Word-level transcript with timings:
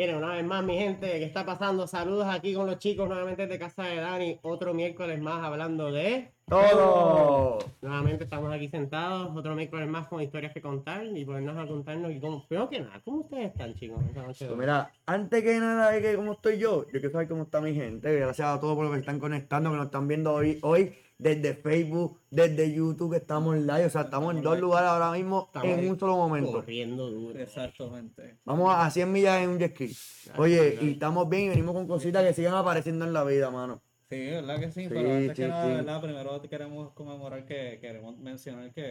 Viene 0.00 0.16
una 0.16 0.32
vez 0.32 0.46
más, 0.46 0.64
mi 0.64 0.78
gente, 0.78 1.06
¿qué 1.06 1.24
está 1.24 1.44
pasando? 1.44 1.86
Saludos 1.86 2.26
aquí 2.26 2.54
con 2.54 2.66
los 2.66 2.78
chicos 2.78 3.06
nuevamente 3.06 3.46
de 3.46 3.58
Casa 3.58 3.82
de 3.82 3.96
Dani. 3.96 4.38
Otro 4.40 4.72
miércoles 4.72 5.20
más 5.20 5.44
hablando 5.44 5.92
de. 5.92 6.32
Todo. 6.48 7.58
Nuevamente 7.82 8.24
estamos 8.24 8.50
aquí 8.50 8.70
sentados, 8.70 9.36
otro 9.36 9.54
miércoles 9.54 9.86
más 9.90 10.08
con 10.08 10.22
historias 10.22 10.54
que 10.54 10.62
contar 10.62 11.04
y 11.04 11.22
ponernos 11.26 11.58
a 11.58 11.68
contarnos. 11.68 12.12
Y 12.12 12.18
cómo, 12.18 12.48
primero 12.48 12.70
que 12.70 12.80
nada, 12.80 12.98
¿cómo 13.04 13.20
ustedes 13.20 13.48
están, 13.48 13.74
chicos? 13.74 14.02
esta 14.08 14.22
noche 14.22 14.46
de 14.46 14.48
Pues 14.48 14.60
mira, 14.60 14.90
antes 15.04 15.42
que 15.42 15.60
nada 15.60 15.90
de 15.90 16.00
que 16.00 16.16
cómo 16.16 16.32
estoy 16.32 16.56
yo, 16.56 16.86
yo 16.86 16.92
quiero 16.92 17.10
saber 17.10 17.28
cómo 17.28 17.42
está 17.42 17.60
mi 17.60 17.74
gente. 17.74 18.20
Gracias 18.20 18.48
a 18.48 18.58
todos 18.58 18.76
por 18.76 18.86
los 18.86 18.94
que 18.94 19.00
están 19.00 19.18
conectando, 19.18 19.70
que 19.70 19.76
nos 19.76 19.84
están 19.84 20.08
viendo 20.08 20.32
hoy, 20.32 20.58
hoy 20.62 20.94
desde 21.20 21.54
Facebook, 21.54 22.18
desde 22.30 22.72
YouTube, 22.72 23.10
que 23.12 23.18
estamos 23.18 23.56
live. 23.56 23.86
O 23.86 23.90
sea, 23.90 24.02
estamos 24.02 24.34
en 24.34 24.42
dos 24.42 24.58
lugares 24.58 24.88
ahora 24.88 25.12
mismo 25.12 25.44
Estamos 25.46 25.78
en 25.78 25.90
un 25.90 25.98
solo 25.98 26.16
momento. 26.16 26.52
Corriendo 26.52 27.10
duro. 27.10 27.38
Exactamente. 27.38 28.38
Vamos 28.44 28.74
a 28.74 28.90
100 28.90 29.12
millas 29.12 29.42
en 29.42 29.50
un 29.50 29.58
jet 29.58 29.74
ski. 29.74 30.30
Oye, 30.38 30.78
y 30.80 30.92
estamos 30.92 31.28
bien 31.28 31.44
y 31.44 31.48
venimos 31.50 31.74
con 31.74 31.86
cositas 31.86 32.24
que 32.24 32.32
sigan 32.32 32.54
apareciendo 32.54 33.04
en 33.04 33.12
la 33.12 33.24
vida, 33.24 33.50
mano. 33.50 33.82
Sí, 34.08 34.16
¿verdad 34.30 34.58
que 34.58 34.72
sí? 34.72 34.82
Sí, 34.84 34.88
Pero 34.88 35.10
antes 35.12 35.36
sí, 35.36 35.42
que 35.42 35.48
nada, 35.48 35.66
sí. 35.66 35.72
¿verdad? 35.74 36.00
Primero 36.00 36.42
queremos 36.42 36.92
conmemorar 36.92 37.44
que 37.44 37.78
queremos 37.80 38.18
mencionar 38.18 38.72
que 38.72 38.82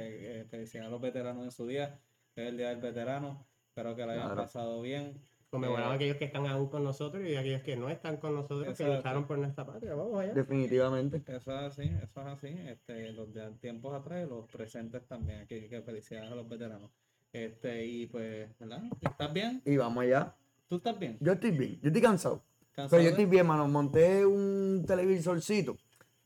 eh, 0.41 0.45
felicidades 0.45 0.87
a 0.87 0.91
los 0.91 1.01
veteranos 1.01 1.43
en 1.43 1.51
su 1.51 1.67
día, 1.67 1.99
que 2.33 2.43
es 2.43 2.49
el 2.49 2.57
Día 2.57 2.69
del 2.69 2.77
Veterano. 2.77 3.45
Espero 3.67 3.95
que 3.95 4.05
lo 4.05 4.11
hayan 4.11 4.25
Claro. 4.27 4.41
pasado 4.43 4.81
bien. 4.81 5.19
Conmemoramos 5.49 5.89
a 5.89 5.93
Eh, 5.93 5.95
aquellos 5.95 6.17
que 6.17 6.25
están 6.25 6.45
aún 6.45 6.69
con 6.69 6.83
nosotros 6.83 7.23
y 7.25 7.35
aquellos 7.35 7.63
que 7.63 7.75
no 7.75 7.89
están 7.89 8.17
con 8.17 8.35
nosotros, 8.35 8.77
que 8.77 8.85
lucharon 8.85 9.25
por 9.25 9.37
nuestra 9.39 9.65
patria. 9.65 9.95
Vamos 9.95 10.19
allá. 10.21 10.33
Definitivamente. 10.33 11.23
Eso 11.25 11.51
es 11.51 11.63
así, 11.71 11.83
eso 11.83 12.21
es 12.21 12.27
así. 12.27 12.47
Este, 12.67 13.11
los 13.13 13.33
de 13.33 13.49
tiempos 13.53 13.93
atrás 13.99 14.25
y 14.25 14.29
los 14.29 14.45
presentes 14.47 15.05
también. 15.07 15.41
Aquí 15.41 15.67
que 15.67 15.81
felicidades 15.81 16.31
a 16.31 16.35
los 16.35 16.47
veteranos. 16.47 16.91
Este, 17.33 17.85
y 17.85 18.05
pues, 18.07 18.49
¿verdad? 18.59 18.83
¿Estás 19.01 19.33
bien? 19.33 19.61
Y 19.65 19.77
vamos 19.77 20.03
allá. 20.03 20.35
¿Tú 20.67 20.75
estás 20.77 20.97
bien? 20.99 21.17
Yo 21.19 21.31
estoy 21.33 21.51
bien, 21.51 21.79
yo 21.81 21.87
estoy 21.87 22.01
cansado. 22.01 22.43
¿Cansado 22.71 22.89
Pero 22.91 23.03
yo 23.03 23.09
estoy 23.09 23.25
bien, 23.25 23.47
mano. 23.47 23.67
Monté 23.67 24.25
un 24.25 24.83
televisorcito. 24.85 25.77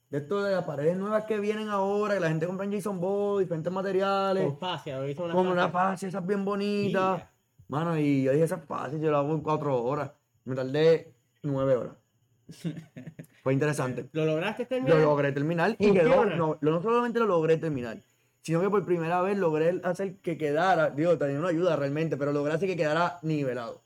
De 0.09 0.19
esto 0.19 0.43
de 0.43 0.51
las 0.51 0.63
paredes 0.65 0.95
nuevas 0.97 1.23
que 1.25 1.39
vienen 1.39 1.69
ahora, 1.69 2.13
que 2.13 2.19
la 2.19 2.29
gente 2.29 2.45
compra 2.45 2.65
en 2.65 2.73
Jason 2.73 2.99
Ball, 2.99 3.41
diferentes 3.41 3.71
materiales. 3.73 4.43
Con 4.45 4.59
fascia, 4.59 4.99
hoy 4.99 5.11
hizo 5.11 5.23
una 5.23 5.33
Como 5.33 5.49
una 5.51 5.69
fascia. 5.69 5.79
fascia, 5.89 6.07
esas 6.09 6.27
bien 6.27 6.45
bonitas. 6.45 7.17
Yeah. 7.17 7.32
Mano, 7.73 7.97
y 7.97 8.21
yo 8.21 8.31
dije, 8.33 8.43
esa 8.43 8.57
es 8.57 8.65
fácil, 8.65 9.01
yo 9.01 9.09
lo 9.09 9.17
hago 9.17 9.33
en 9.33 9.41
cuatro 9.41 9.83
horas. 9.83 10.11
Me 10.45 10.53
tardé 10.53 11.11
nueve 11.41 11.75
horas. 11.75 11.95
Fue 13.43 13.51
interesante. 13.51 14.07
¿Lo 14.11 14.27
lograste 14.27 14.61
Lo 14.61 14.69
terminar? 14.69 15.01
logré 15.01 15.31
terminar 15.31 15.75
y 15.79 15.91
quedó, 15.91 16.23
no, 16.25 16.59
no 16.61 16.81
solamente 16.83 17.19
lo 17.19 17.25
logré 17.25 17.57
terminar, 17.57 17.97
sino 18.43 18.61
que 18.61 18.69
por 18.69 18.85
primera 18.85 19.23
vez 19.23 19.39
logré 19.39 19.81
hacer 19.83 20.17
que 20.17 20.37
quedara, 20.37 20.91
digo, 20.91 21.17
tenía 21.17 21.39
una 21.39 21.47
ayuda 21.49 21.75
realmente, 21.75 22.15
pero 22.15 22.31
logré 22.31 22.53
hacer 22.53 22.69
que 22.69 22.77
quedara 22.77 23.17
nivelado. 23.23 23.81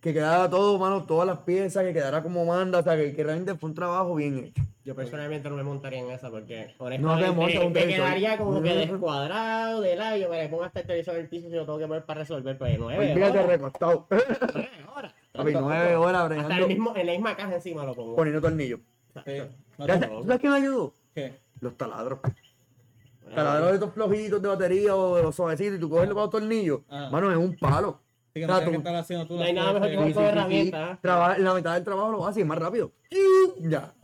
Que 0.00 0.12
quedara 0.14 0.48
todo, 0.48 0.78
mano, 0.78 1.04
todas 1.04 1.26
las 1.26 1.38
piezas, 1.38 1.82
que 1.84 1.92
quedara 1.92 2.22
como 2.22 2.44
manda, 2.44 2.78
o 2.78 2.82
sea, 2.82 2.96
que, 2.96 3.12
que 3.14 3.24
realmente 3.24 3.56
fue 3.56 3.70
un 3.70 3.74
trabajo 3.74 4.14
bien 4.14 4.38
hecho. 4.38 4.62
Yo 4.84 4.94
personalmente 4.94 5.50
no 5.50 5.56
me 5.56 5.64
montaría 5.64 5.98
en 5.98 6.10
esa 6.10 6.30
porque 6.30 6.72
No 6.78 6.86
honestamente 6.86 7.24
te 7.24 7.32
montas 7.58 7.64
un 7.66 7.72
quedaría 7.72 8.38
como 8.38 8.62
que 8.62 8.74
descuadrado 8.74 9.80
de 9.80 9.96
lado. 9.96 10.16
Yo 10.16 10.28
me 10.30 10.40
le 10.42 10.48
pongo 10.48 10.64
hasta 10.64 10.80
el 10.80 10.86
televisor 10.86 11.14
en 11.16 11.20
el 11.22 11.28
piso 11.28 11.48
y 11.48 11.50
yo 11.50 11.64
tengo 11.66 11.78
que 11.78 11.86
poner 11.88 12.04
para 12.04 12.20
resolver. 12.20 12.56
Pues 12.56 12.78
nueve 12.78 13.12
fíjate 13.12 13.38
horas. 13.38 13.46
recostado. 13.50 14.06
Nueve 14.10 14.70
horas. 14.96 15.12
Papi, 15.32 15.52
nueve 15.52 15.96
horas 15.96 16.30
Hasta 16.30 16.56
el 16.58 16.68
mismo, 16.68 16.94
en 16.96 17.06
la 17.06 17.12
misma 17.12 17.36
caja 17.36 17.54
encima 17.56 17.84
lo 17.84 17.94
pongo. 17.94 18.16
poniendo 18.16 18.40
tornillos. 18.40 18.80
Sí. 19.26 19.32
No 19.76 19.86
te- 19.86 19.92
Gracias- 19.92 20.10
¿Tú 20.10 20.22
sabes 20.22 20.40
qué 20.40 20.48
me 20.48 20.56
ayudó? 20.56 20.94
¿Qué? 21.14 21.32
Los 21.60 21.76
taladros. 21.76 22.20
Taladros 23.34 23.68
de 23.68 23.74
estos 23.74 23.92
flojitos 23.92 24.40
de 24.40 24.48
batería 24.48 24.96
o 24.96 25.16
de 25.16 25.22
los 25.22 25.34
suavecitos 25.34 25.76
y 25.76 25.80
tú 25.80 25.90
coges 25.90 26.08
los 26.08 26.30
tornillos. 26.30 26.80
Ah. 26.88 27.08
Mano, 27.12 27.30
es 27.30 27.36
un 27.36 27.54
palo. 27.56 28.00
Sí, 28.38 28.40
que 28.40 28.44
O 28.44 28.48
no 28.48 28.54
sea, 28.54 28.64
tienes 28.64 28.70
que 28.70 28.82
tú- 28.82 28.88
estar 28.88 28.96
haciendo 28.96 29.26
tú 29.26 29.34
No 29.34 29.40
las 29.40 29.48
hay 29.48 29.54
nada 29.54 29.72
mejor 29.72 29.88
que 29.90 29.96
un 29.98 30.08
poco 30.08 30.20
de 30.20 30.26
herramientas. 30.28 30.98
¿eh? 30.98 30.98
La 31.42 31.54
mitad 31.54 31.74
del 31.74 31.84
trabajo 31.84 32.12
lo 32.12 32.26
haces 32.26 32.38
y 32.38 32.40
es 32.42 32.46
más 32.46 32.58
rápido. 32.58 32.92
Ya. 33.60 33.94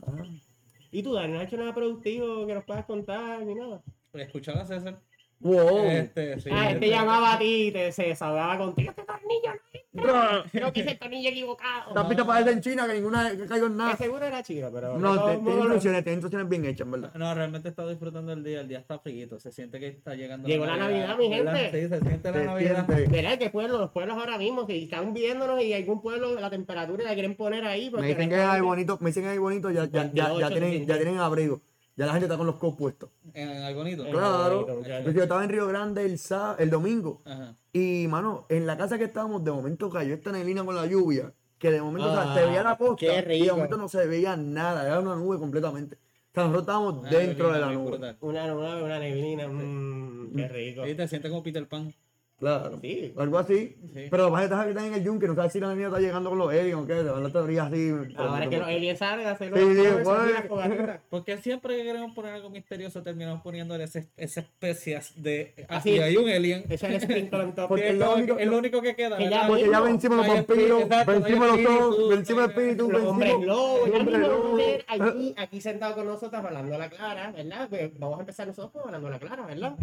¿Y 0.91 1.03
tú, 1.03 1.13
Dani, 1.13 1.33
no 1.33 1.39
has 1.39 1.45
hecho 1.47 1.57
nada 1.57 1.73
productivo 1.73 2.45
que 2.47 2.53
nos 2.53 2.63
puedas 2.63 2.85
contar 2.85 3.41
ni 3.45 3.55
nada? 3.55 3.81
Escuchar 4.13 4.57
a 4.57 4.65
César. 4.65 4.99
Wow. 5.45 5.85
Este, 5.85 6.39
sí, 6.41 6.49
ah, 6.51 6.71
este 6.71 6.73
este- 6.73 6.89
llamaba 6.89 7.33
a 7.33 7.37
ti 7.37 7.67
y 7.67 7.71
te, 7.71 7.91
se 7.91 8.03
desahogaba 8.03 8.57
contigo. 8.57 8.89
Este 8.89 9.03
tornillo 9.03 9.51
no. 9.93 10.43
Creo 10.51 10.73
que 10.73 10.79
hice 10.81 10.91
el 10.91 10.99
tornillo 10.99 11.29
equivocado. 11.29 11.93
Tapita 11.93 12.25
para 12.25 12.51
en 12.51 12.59
China 12.61 12.85
que 12.87 12.95
ninguna 12.95 13.31
que 13.31 13.45
caigo 13.45 13.67
en 13.67 13.71
Que 13.73 13.77
nada. 13.77 13.95
seguro 13.95 14.25
era 14.25 14.43
chino, 14.43 14.69
pero. 14.73 14.97
No, 14.97 15.13
te- 15.13 15.21
tiene 15.35 15.37
modos, 15.43 15.57
instrucciones, 15.59 16.03
tiene 16.03 16.13
instrucciones 16.15 16.49
bien 16.49 16.65
hechas, 16.65 16.85
en 16.85 16.91
verdad. 16.91 17.11
No, 17.15 17.33
realmente 17.33 17.69
está 17.69 17.87
disfrutando 17.87 18.33
el 18.33 18.43
día. 18.43 18.59
El 18.61 18.67
día 18.67 18.79
está 18.79 18.99
frito. 18.99 19.39
Se 19.39 19.51
siente 19.53 19.79
que 19.79 19.87
está 19.87 20.15
llegando 20.15 20.47
Llegó 20.49 20.65
la 20.65 20.75
Navidad, 20.77 21.17
mi 21.17 21.29
¿verdad? 21.29 21.55
gente. 21.55 21.81
Sí, 21.83 21.87
se 21.89 21.99
siente 22.01 22.31
la 22.31 22.37
Se 22.39 22.45
Navidad. 22.45 22.85
siente. 22.87 23.11
¿Verdad? 23.15 23.37
¿Qué 23.37 23.49
pueblo? 23.51 23.77
Los 23.77 23.91
pueblos 23.91 24.17
ahora 24.17 24.37
mismo, 24.37 24.65
si 24.67 24.83
están 24.83 25.13
viéndonos 25.13 25.61
y 25.61 25.71
algún 25.73 26.01
pueblo 26.01 26.33
la 26.39 26.49
temperatura 26.49 27.03
la 27.05 27.13
quieren 27.13 27.35
poner 27.35 27.63
ahí. 27.65 27.89
Me 27.91 28.07
dicen 28.07 28.27
que 28.29 28.35
hay 28.35 28.61
bonito, 28.61 28.97
me 28.99 29.11
dicen 29.11 29.23
que 29.23 29.29
hay 29.29 29.37
bonito, 29.37 29.71
ya, 29.71 29.85
ya, 29.85 30.11
ya, 30.11 30.13
ya 30.13 30.27
28 30.49 30.49
tienen, 30.49 30.85
ya 30.87 30.95
tienen 30.97 31.17
abrigo. 31.19 31.61
Ya 31.97 32.05
la 32.05 32.11
gente 32.11 32.25
está 32.25 32.37
con 32.37 32.45
los 32.45 32.55
coats 32.57 32.77
puestos. 32.77 33.09
En 33.33 33.49
algo 33.49 33.79
bonito. 33.79 34.05
Eh. 34.05 34.11
Claro. 34.11 34.65
Pues 35.03 35.15
yo 35.15 35.23
estaba 35.23 35.43
en 35.43 35.49
Río 35.49 35.67
Grande 35.67 36.05
el, 36.05 36.17
sá- 36.19 36.55
el 36.59 36.69
domingo. 36.69 37.21
Ajá. 37.25 37.55
Y, 37.71 38.05
mano, 38.09 38.45
en 38.49 38.65
la 38.67 38.77
casa 38.77 38.97
que 38.97 39.05
estábamos, 39.05 39.43
de 39.45 39.51
momento 39.51 39.89
cayó 39.89 40.13
esta 40.13 40.31
neblina 40.31 40.65
con 40.65 40.75
la 40.75 40.85
lluvia. 40.85 41.33
Que 41.57 41.71
de 41.71 41.81
momento 41.81 42.09
o 42.11 42.13
sea, 42.13 42.31
Ah, 42.31 42.35
se 42.35 42.45
veía 42.45 42.63
la 42.63 42.77
costa. 42.77 43.23
qué 43.23 43.37
Y 43.37 43.45
de 43.45 43.51
momento 43.51 43.77
no 43.77 43.87
se 43.87 44.05
veía 44.07 44.35
nada. 44.35 44.85
Era 44.85 44.99
una 44.99 45.15
nube 45.15 45.37
completamente. 45.39 45.95
O 45.95 46.33
sea, 46.33 46.43
nosotros 46.43 46.63
estábamos 46.63 47.05
Ah, 47.05 47.09
dentro 47.09 47.51
de 47.53 47.59
la 47.61 47.71
nube. 47.71 48.15
Una 48.19 48.47
nube, 48.47 48.83
una 48.83 48.99
neblina. 48.99 49.47
Mmm, 49.47 50.35
qué 50.35 50.47
rico. 50.49 50.83
Sí, 50.85 50.95
te 50.95 51.07
sientes 51.07 51.31
como 51.31 51.43
Peter 51.43 51.65
Pan. 51.67 51.93
Claro. 52.39 52.77
Sí. 52.81 53.13
Algo 53.17 53.37
así. 53.39 53.77
Sí. 53.93 54.07
Pero 54.11 54.29
vas 54.29 54.41
a 54.41 54.43
estar 54.45 54.63
que 54.65 54.71
están 54.71 54.85
en 54.85 54.93
el 54.95 55.03
yunque, 55.03 55.25
no 55.27 55.35
sabes 55.35 55.53
si 55.53 55.59
la 55.59 55.73
niña 55.73 55.87
está 55.87 55.99
llegando 55.99 56.29
con 56.29 56.37
los 56.39 56.49
aliens 56.51 56.75
o 56.75 56.85
qué. 56.85 56.95
Te 56.95 57.03
van 57.03 57.25
a 57.25 57.29
teoría 57.29 57.63
así. 57.63 57.91
Ahora 58.17 58.43
es 58.43 58.49
que 58.49 58.57
los 58.57 58.67
aliens 58.67 58.99
salen 58.99 59.27
a 59.27 59.31
hacer 59.31 59.51
los 59.51 59.59
Sí, 59.59 59.65
sí, 59.73 59.81
pues. 60.03 60.05
aquí, 60.07 60.47
las. 60.49 60.99
Porque 61.09 61.37
siempre 61.37 61.77
que 61.77 61.83
queremos 61.83 62.11
poner 62.13 62.33
algo 62.33 62.49
misterioso 62.49 63.01
terminamos 63.03 63.41
poniéndole 63.41 63.85
esas 63.85 64.05
especias 64.17 65.13
de... 65.15 65.65
Así. 65.69 65.91
y 65.91 65.99
hay 65.99 66.17
un 66.17 66.29
alien. 66.29 66.65
El 66.69 67.29
en 67.31 67.55
top. 67.55 67.67
Porque 67.69 67.83
Que 67.83 67.87
es, 67.89 67.93
es 67.93 67.99
lo, 67.99 68.15
único- 68.15 68.37
es 68.37 68.47
lo 68.47 68.57
único 68.57 68.81
que 68.81 68.95
queda. 68.95 69.17
que 69.17 69.23
ya 69.23 69.29
¿verdad? 69.29 69.47
Porque 69.47 69.69
ya 69.69 69.79
vencimos 69.79 70.17
los 70.17 70.27
vampiros, 70.27 70.89
vencimos 71.07 71.47
los 71.47 71.61
zombies, 71.61 72.09
vencimos 72.09 72.43
el 72.43 72.49
espíritu, 72.49 72.87
vencimos 72.89 73.45
lobos, 73.45 73.87
el 73.87 73.93
ya 73.93 73.99
hombre 73.99 74.17
mismo 74.17 74.27
vamos 74.27 74.45
a 74.45 74.47
lobo. 74.49 74.55
ver 74.57 74.85
aquí, 74.87 75.33
aquí 75.37 75.61
sentado 75.61 75.95
con 75.95 76.05
nosotros 76.05 76.43
hablando 76.43 76.75
a 76.75 76.77
la 76.77 76.89
clara, 76.89 77.31
¿verdad? 77.31 77.67
Pues 77.69 77.97
vamos 77.97 78.17
a 78.17 78.21
empezar 78.21 78.47
nosotros 78.47 78.83
hablando 78.85 79.07
a 79.07 79.11
la 79.11 79.19
clara, 79.19 79.45
¿verdad? 79.45 79.75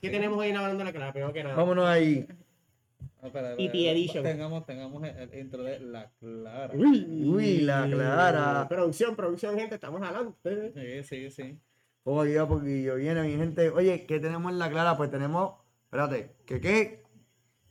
¿Qué 0.00 0.10
tenemos 0.10 0.38
hoy 0.38 0.48
en 0.48 0.56
hablando 0.56 0.82
a 0.82 0.86
la 0.86 0.92
clara? 0.92 1.12
Primero 1.12 1.32
que 1.32 1.44
nada. 1.44 1.54
Vámonos 1.54 1.86
ahí. 1.88 1.99
Ah, 3.22 3.26
espera, 3.26 3.52
E.T. 3.52 3.64
espera, 3.64 3.90
Edition. 3.90 4.22
Tengamos, 4.24 4.66
tengamos 4.66 5.02
el, 5.04 5.38
intro 5.38 5.62
de 5.62 5.80
La 5.80 6.10
Clara. 6.18 6.72
Uy, 6.74 7.58
la 7.58 7.86
clara. 7.86 8.66
Producción, 8.68 9.14
producción, 9.14 9.58
gente, 9.58 9.74
estamos 9.74 10.00
hablando. 10.02 10.36
Sí, 10.42 11.02
sí, 11.04 11.30
sí. 11.30 11.58
Oye, 12.04 12.38
a 12.38 12.46
poquillo 12.46 12.96
viene 12.96 13.22
mi 13.22 13.36
gente. 13.36 13.68
Oye, 13.70 14.06
¿qué 14.06 14.20
tenemos 14.20 14.50
en 14.50 14.58
la 14.58 14.70
clara? 14.70 14.96
Pues 14.96 15.10
tenemos. 15.10 15.54
Espérate, 15.84 16.30
¿qué 16.46 16.60
qué? 16.60 17.02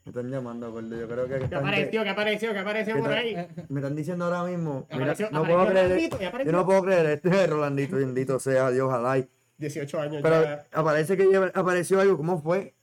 Me 0.05 0.11
están 0.11 0.29
llamando, 0.29 0.71
gordo. 0.71 0.99
Yo 0.99 1.07
creo 1.07 1.27
que. 1.27 1.49
¿Qué 1.49 1.55
apareció? 1.55 2.03
¿Qué 2.03 2.09
apareció? 2.09 2.53
¿Qué 2.53 2.59
apareció 2.59 2.95
¿Qué 2.95 3.01
por 3.01 3.11
ahí? 3.11 3.35
Me 3.69 3.79
están 3.79 3.95
diciendo 3.95 4.25
ahora 4.25 4.43
mismo. 4.43 4.87
Mira, 4.91 5.05
no 5.05 5.11
apareció 5.11 5.29
puedo 5.29 5.67
creer. 5.67 6.09
Yo 6.45 6.51
no 6.51 6.65
puedo 6.65 6.83
creer. 6.83 7.05
Este 7.07 7.29
es 7.29 7.49
Rolandito, 7.49 7.95
bendito 7.95 8.39
sea 8.39 8.69
Dios, 8.69 8.87
ojalá. 8.87 9.17
y- 9.17 9.27
18 9.57 9.99
años 9.99 10.21
Pero 10.23 10.41
ya. 10.41 10.65
aparece 10.71 11.17
que 11.17 11.51
apareció 11.53 11.99
algo. 11.99 12.17
¿Cómo 12.17 12.41
fue? 12.41 12.75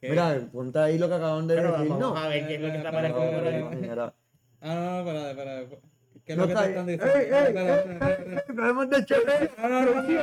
¿Qué? 0.00 0.10
Mira, 0.10 0.40
ponte 0.52 0.78
ahí 0.78 0.96
lo 0.98 1.08
que 1.08 1.14
acaban 1.14 1.46
de 1.48 1.54
Pero 1.56 1.72
decir. 1.72 1.88
vamos 1.88 2.00
No. 2.00 2.16
a 2.16 2.28
ver 2.28 2.46
qué 2.46 2.54
es 2.54 2.60
lo 2.60 2.70
que 2.70 2.76
está 2.76 2.90
pero- 2.90 3.70
Mira. 3.80 4.14
Ah, 4.60 5.02
no, 5.04 5.12
no, 5.12 5.28
espera, 5.28 5.60
espera. 5.60 5.80
¿Qué 6.24 6.32
es 6.32 6.36
No 6.38 6.42
lo 6.42 6.46
que 6.48 6.52
está 6.52 6.64
te 6.64 6.70
están 6.70 6.88
¡Ey, 6.88 6.96
diciendo? 6.96 7.16
ey, 7.18 8.36
ey! 8.48 8.54
¡Podemos 8.56 8.90
de 8.90 9.04
chévere! 9.04 9.50
No, 9.60 9.68
no, 9.68 9.84
no, 9.84 10.02
no. 10.02 10.20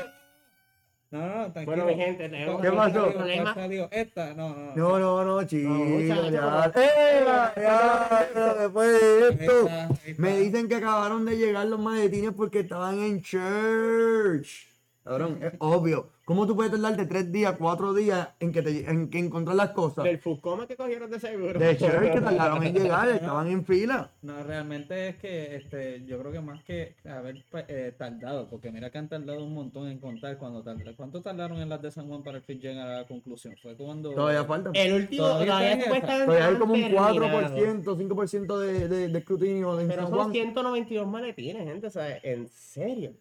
No, 1.12 1.20
no, 1.28 1.52
tranquilo. 1.54 1.66
Bueno, 1.66 1.86
mi 1.86 1.96
gente, 1.96 2.30
tenemos 2.30 2.62
¿Qué 2.62 2.72
pasó? 2.72 3.12
problema. 3.14 3.56
Esta, 3.92 4.34
no, 4.34 4.50
no. 4.50 4.76
No, 4.76 5.00
no, 5.00 5.24
no, 5.24 5.44
chido, 5.48 5.70
muchacho, 5.70 6.30
ya. 6.30 6.72
¡Eh, 6.76 7.24
ya, 7.58 8.54
después 8.60 9.02
de 9.02 9.30
esto! 9.30 9.70
Me 10.18 10.38
dicen 10.40 10.68
que 10.68 10.76
acabaron 10.76 11.26
de 11.26 11.38
llegar 11.38 11.68
los 11.68 11.80
maletines 11.80 12.32
porque 12.36 12.62
estaban 12.62 13.00
en 13.00 13.22
church. 13.22 14.68
Cabrón, 15.06 15.38
es 15.40 15.54
obvio. 15.60 16.10
¿Cómo 16.26 16.48
tú 16.48 16.56
puedes 16.56 16.72
tardarte 16.72 17.06
tres 17.06 17.32
días, 17.32 17.56
cuatro 17.60 17.94
días 17.94 18.30
en 18.40 18.52
que, 18.52 18.64
te, 18.64 18.90
en 18.90 19.12
que 19.12 19.20
encontrar 19.20 19.56
las 19.56 19.70
cosas? 19.70 20.04
Del 20.04 20.18
Fuscoma 20.18 20.66
que 20.66 20.76
cogieron 20.76 21.12
de 21.12 21.20
seguro. 21.20 21.60
De 21.60 21.78
church 21.78 22.12
que 22.12 22.22
tardaron 22.22 22.64
en 22.64 22.74
llegar, 22.74 23.10
estaban 23.10 23.46
en 23.46 23.64
fila. 23.64 24.10
No, 24.24 24.42
realmente 24.42 25.10
es 25.10 25.18
que 25.18 25.58
este, 25.58 26.04
yo 26.08 26.18
creo 26.18 26.32
que 26.32 26.42
más 26.42 26.64
que 26.64 26.96
haber 27.08 27.46
pues, 27.52 27.66
eh, 27.68 27.94
tardado, 27.96 28.50
porque 28.50 28.72
mira 28.72 28.90
que 28.90 28.98
han 28.98 29.08
tardado 29.08 29.44
un 29.44 29.54
montón 29.54 29.88
en 29.90 30.00
contar 30.00 30.40
cuando 30.40 30.64
tardaron. 30.64 30.96
¿Cuánto 30.96 31.22
tardaron 31.22 31.62
en 31.62 31.70
las 31.70 31.84
de 31.84 31.92
San 31.92 32.08
Juan 32.08 32.24
para 32.24 32.38
el 32.38 32.44
fin 32.44 32.60
llegar 32.60 32.88
a 32.88 33.02
la 33.02 33.08
conclusión? 33.08 33.54
Fue 33.62 33.76
cuando. 33.76 34.12
Todavía 34.12 34.44
falta. 34.46 34.72
El 34.74 34.94
último, 34.94 35.28
Todavía 35.28 35.58
hay 36.48 36.56
como 36.56 36.74
un 36.74 36.84
han 36.84 36.90
terminado. 36.90 37.16
4%, 37.16 37.84
5% 37.84 38.58
de, 38.58 38.88
de, 38.88 39.08
de 39.10 39.20
escrutinio 39.20 39.80
en 39.80 39.88
Pero 39.88 40.02
San 40.02 40.10
son 40.10 40.20
Juan. 40.20 40.32
192 40.32 41.08
maletines, 41.08 41.64
gente, 41.64 41.86
o 41.86 41.92
sea, 41.92 42.18
en 42.24 42.48
serio. 42.48 43.14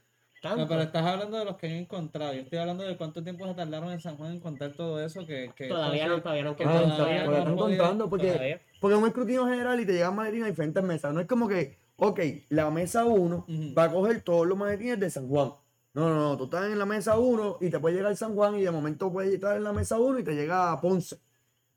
Tanto. 0.44 0.62
No, 0.62 0.68
pero 0.68 0.82
estás 0.82 1.04
hablando 1.04 1.38
de 1.38 1.44
los 1.46 1.56
que 1.56 1.66
he 1.66 1.78
encontrado. 1.78 2.34
Yo 2.34 2.42
estoy 2.42 2.58
hablando 2.58 2.84
de 2.84 2.96
cuánto 2.96 3.22
tiempo 3.22 3.46
se 3.46 3.54
tardaron 3.54 3.90
en 3.90 4.00
San 4.00 4.16
Juan 4.16 4.32
en 4.32 4.40
contar 4.40 4.72
todo 4.74 5.02
eso. 5.02 5.26
Que, 5.26 5.50
que 5.56 5.68
Todavía 5.68 6.06
no, 6.06 6.20
todavía 6.20 6.44
no 6.44 6.54
todavía 6.54 7.24
porque 7.24 7.38
no 7.38 7.40
están 7.40 7.48
han 7.48 7.56
contando, 7.56 8.10
porque, 8.10 8.32
Todavía. 8.32 8.60
porque 8.80 8.94
es 8.96 9.02
un 9.02 9.08
escrutinio 9.08 9.46
general 9.46 9.80
y 9.80 9.86
te 9.86 9.92
llegan 9.94 10.14
maletines 10.14 10.46
a 10.46 10.50
diferentes 10.50 10.84
mesas. 10.84 11.14
No 11.14 11.20
es 11.20 11.26
como 11.26 11.48
que, 11.48 11.78
ok, 11.96 12.20
la 12.50 12.70
mesa 12.70 13.06
1 13.06 13.36
Ujú. 13.48 13.74
va 13.76 13.84
a 13.84 13.90
coger 13.90 14.20
todos 14.20 14.46
los 14.46 14.58
maletines 14.58 15.00
de 15.00 15.10
San 15.10 15.28
Juan. 15.28 15.52
No, 15.94 16.08
no, 16.08 16.14
no, 16.16 16.36
tú 16.36 16.44
estás 16.44 16.70
en 16.70 16.78
la 16.78 16.86
mesa 16.86 17.16
1 17.18 17.58
y 17.60 17.70
te 17.70 17.78
puede 17.78 17.96
llegar 17.96 18.14
San 18.16 18.34
Juan 18.34 18.56
y 18.56 18.62
de 18.62 18.70
momento 18.70 19.10
puedes 19.10 19.32
estar 19.32 19.56
en 19.56 19.64
la 19.64 19.72
mesa 19.72 19.98
1 19.98 20.18
y 20.18 20.24
te 20.24 20.34
llega 20.34 20.72
a 20.72 20.80
Ponce. 20.80 21.16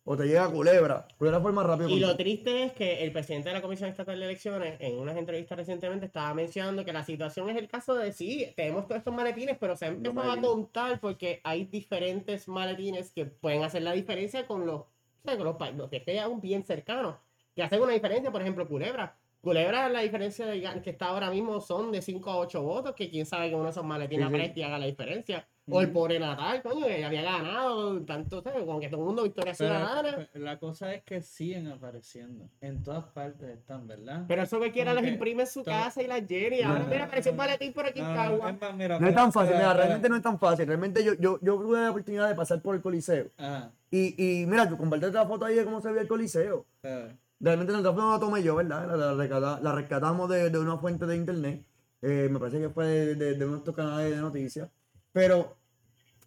O 0.10 0.16
te 0.16 0.24
llega 0.26 0.50
Culebra. 0.50 1.06
Culebra 1.18 1.42
fue 1.42 1.52
más 1.52 1.66
rápido. 1.66 1.90
Y 1.90 2.00
lo 2.00 2.16
triste 2.16 2.64
es 2.64 2.72
que 2.72 3.04
el 3.04 3.12
presidente 3.12 3.50
de 3.50 3.56
la 3.56 3.62
Comisión 3.62 3.90
Estatal 3.90 4.18
de 4.18 4.24
Elecciones, 4.24 4.78
en 4.80 4.98
unas 4.98 5.18
entrevistas 5.18 5.58
recientemente, 5.58 6.06
estaba 6.06 6.34
mencionando 6.34 6.86
que 6.86 6.94
la 6.94 7.04
situación 7.04 7.50
es 7.50 7.58
el 7.58 7.68
caso 7.68 7.94
de 7.94 8.14
sí, 8.14 8.54
tenemos 8.56 8.86
todos 8.88 9.00
estos 9.00 9.14
maletines, 9.14 9.58
pero 9.60 9.76
se 9.76 9.84
ha 9.84 9.88
empezado 9.90 10.22
a 10.22 10.26
maletines. 10.28 10.50
contar 10.50 11.02
porque 11.02 11.42
hay 11.44 11.66
diferentes 11.66 12.48
maletines 12.48 13.12
que 13.12 13.26
pueden 13.26 13.64
hacer 13.64 13.82
la 13.82 13.92
diferencia 13.92 14.48
con 14.48 14.66
los, 14.66 14.80
o 14.80 14.88
sea, 15.26 15.36
con 15.36 15.46
los, 15.46 15.58
los 15.76 15.90
que 15.90 16.02
quedan 16.02 16.40
bien 16.40 16.64
cercanos, 16.64 17.18
que 17.54 17.64
hacen 17.64 17.82
una 17.82 17.92
diferencia, 17.92 18.32
por 18.32 18.42
ejemplo, 18.42 18.66
Culebra. 18.66 19.18
Culebra, 19.42 19.90
la 19.90 20.00
diferencia 20.00 20.46
de 20.46 20.62
que 20.84 20.90
está 20.90 21.08
ahora 21.08 21.30
mismo 21.30 21.60
son 21.60 21.92
de 21.92 22.02
5 22.02 22.30
a 22.32 22.38
8 22.38 22.62
votos, 22.62 22.96
que 22.96 23.10
quién 23.10 23.26
sabe 23.26 23.50
que 23.50 23.56
uno 23.56 23.66
de 23.66 23.72
esos 23.72 23.84
maletines 23.84 24.30
Sí, 24.32 24.52
sí. 24.54 24.60
y 24.62 24.64
haga 24.64 24.80
la 24.80 24.86
diferencia. 24.86 25.46
O 25.70 25.82
el 25.82 25.88
Ujú. 25.88 25.94
pobre 25.96 26.18
Natal, 26.18 26.62
coño, 26.62 26.86
que 26.86 27.04
había 27.04 27.22
ganado, 27.24 28.00
tanto, 28.04 28.42
¿sabes? 28.42 28.64
Como 28.64 28.80
que 28.80 28.88
todo 28.88 29.02
el 29.02 29.06
mundo 29.08 29.24
victoria 29.24 29.54
Pero, 29.58 29.70
ciudadana. 29.76 30.28
pero 30.32 30.46
la 30.46 30.58
cosa 30.60 30.94
es 30.94 31.04
que 31.04 31.22
siguen 31.22 31.68
apareciendo. 31.68 32.46
En 32.62 32.82
todas 32.84 33.04
partes 33.06 33.50
están, 33.50 33.86
¿verdad? 33.86 34.24
Pero 34.30 34.44
eso 34.44 34.60
que 34.62 34.72
quiera 34.72 34.94
los 34.94 35.04
imprime 35.06 35.42
en 35.44 35.48
su 35.48 35.64
todo- 35.64 35.74
casa 35.76 36.02
y 36.02 36.08
las 36.08 36.26
llena. 36.26 36.56
Y 36.56 36.62
ahora, 36.62 36.86
mira, 36.90 37.04
apareció 37.04 37.32
un 37.34 37.38
maletín 37.38 37.74
por 37.74 37.86
aquí 37.86 38.00
en 38.00 38.06
No, 38.06 38.12
no, 38.12 38.16
Cagua. 38.16 38.52
No 38.52 38.68
es 38.68 38.72
espera, 38.72 39.14
tan 39.16 39.34
fácil, 39.34 39.56
mira, 39.56 39.74
realmente 39.74 40.08
no 40.10 40.16
es 40.16 40.22
tan 40.22 40.40
fácil. 40.40 40.68
Realmente 40.68 41.04
yo, 41.04 41.14
yo, 41.16 41.38
yo 41.42 41.56
tuve 41.58 41.82
la 41.82 41.90
oportunidad 41.92 42.30
de 42.30 42.36
pasar 42.36 42.62
por 42.62 42.74
el 42.76 42.82
Coliseo. 42.82 43.28
Ajá, 43.38 43.70
Y, 43.92 44.42
y 44.42 44.46
mira, 44.46 44.70
tú 44.70 44.78
compartiste 44.78 45.14
la 45.14 45.26
foto 45.28 45.44
ahí 45.46 45.56
de 45.56 45.66
cómo 45.66 45.82
se 45.82 45.92
ve 45.92 46.00
el 46.02 46.08
Coliseo. 46.08 46.66
espera. 46.82 47.14
Realmente 47.42 47.74
la 47.74 47.80
foto 47.80 48.02
no 48.02 48.14
la 48.14 48.20
tomé 48.20 48.42
yo, 48.42 48.56
¿verdad? 48.56 48.88
La, 48.88 48.96
la 48.96 49.14
rescata- 49.14 49.60
la 49.62 49.72
rescatamos 49.74 50.30
de, 50.30 50.50
de 50.50 50.58
una 50.60 50.78
fuente 50.78 51.06
de 51.06 51.16
internet. 51.18 51.62
Eh, 52.02 52.30
me 52.32 52.40
parece 52.40 52.60
que 52.60 52.70
fue 52.70 52.86
de, 52.86 53.16
de, 53.16 53.34
de 53.36 53.44
uno 53.46 53.56
de 53.56 53.60
estos 53.60 53.76
canales 53.76 54.12
de 54.12 54.18
noticias. 54.18 54.70
Pero, 55.18 55.58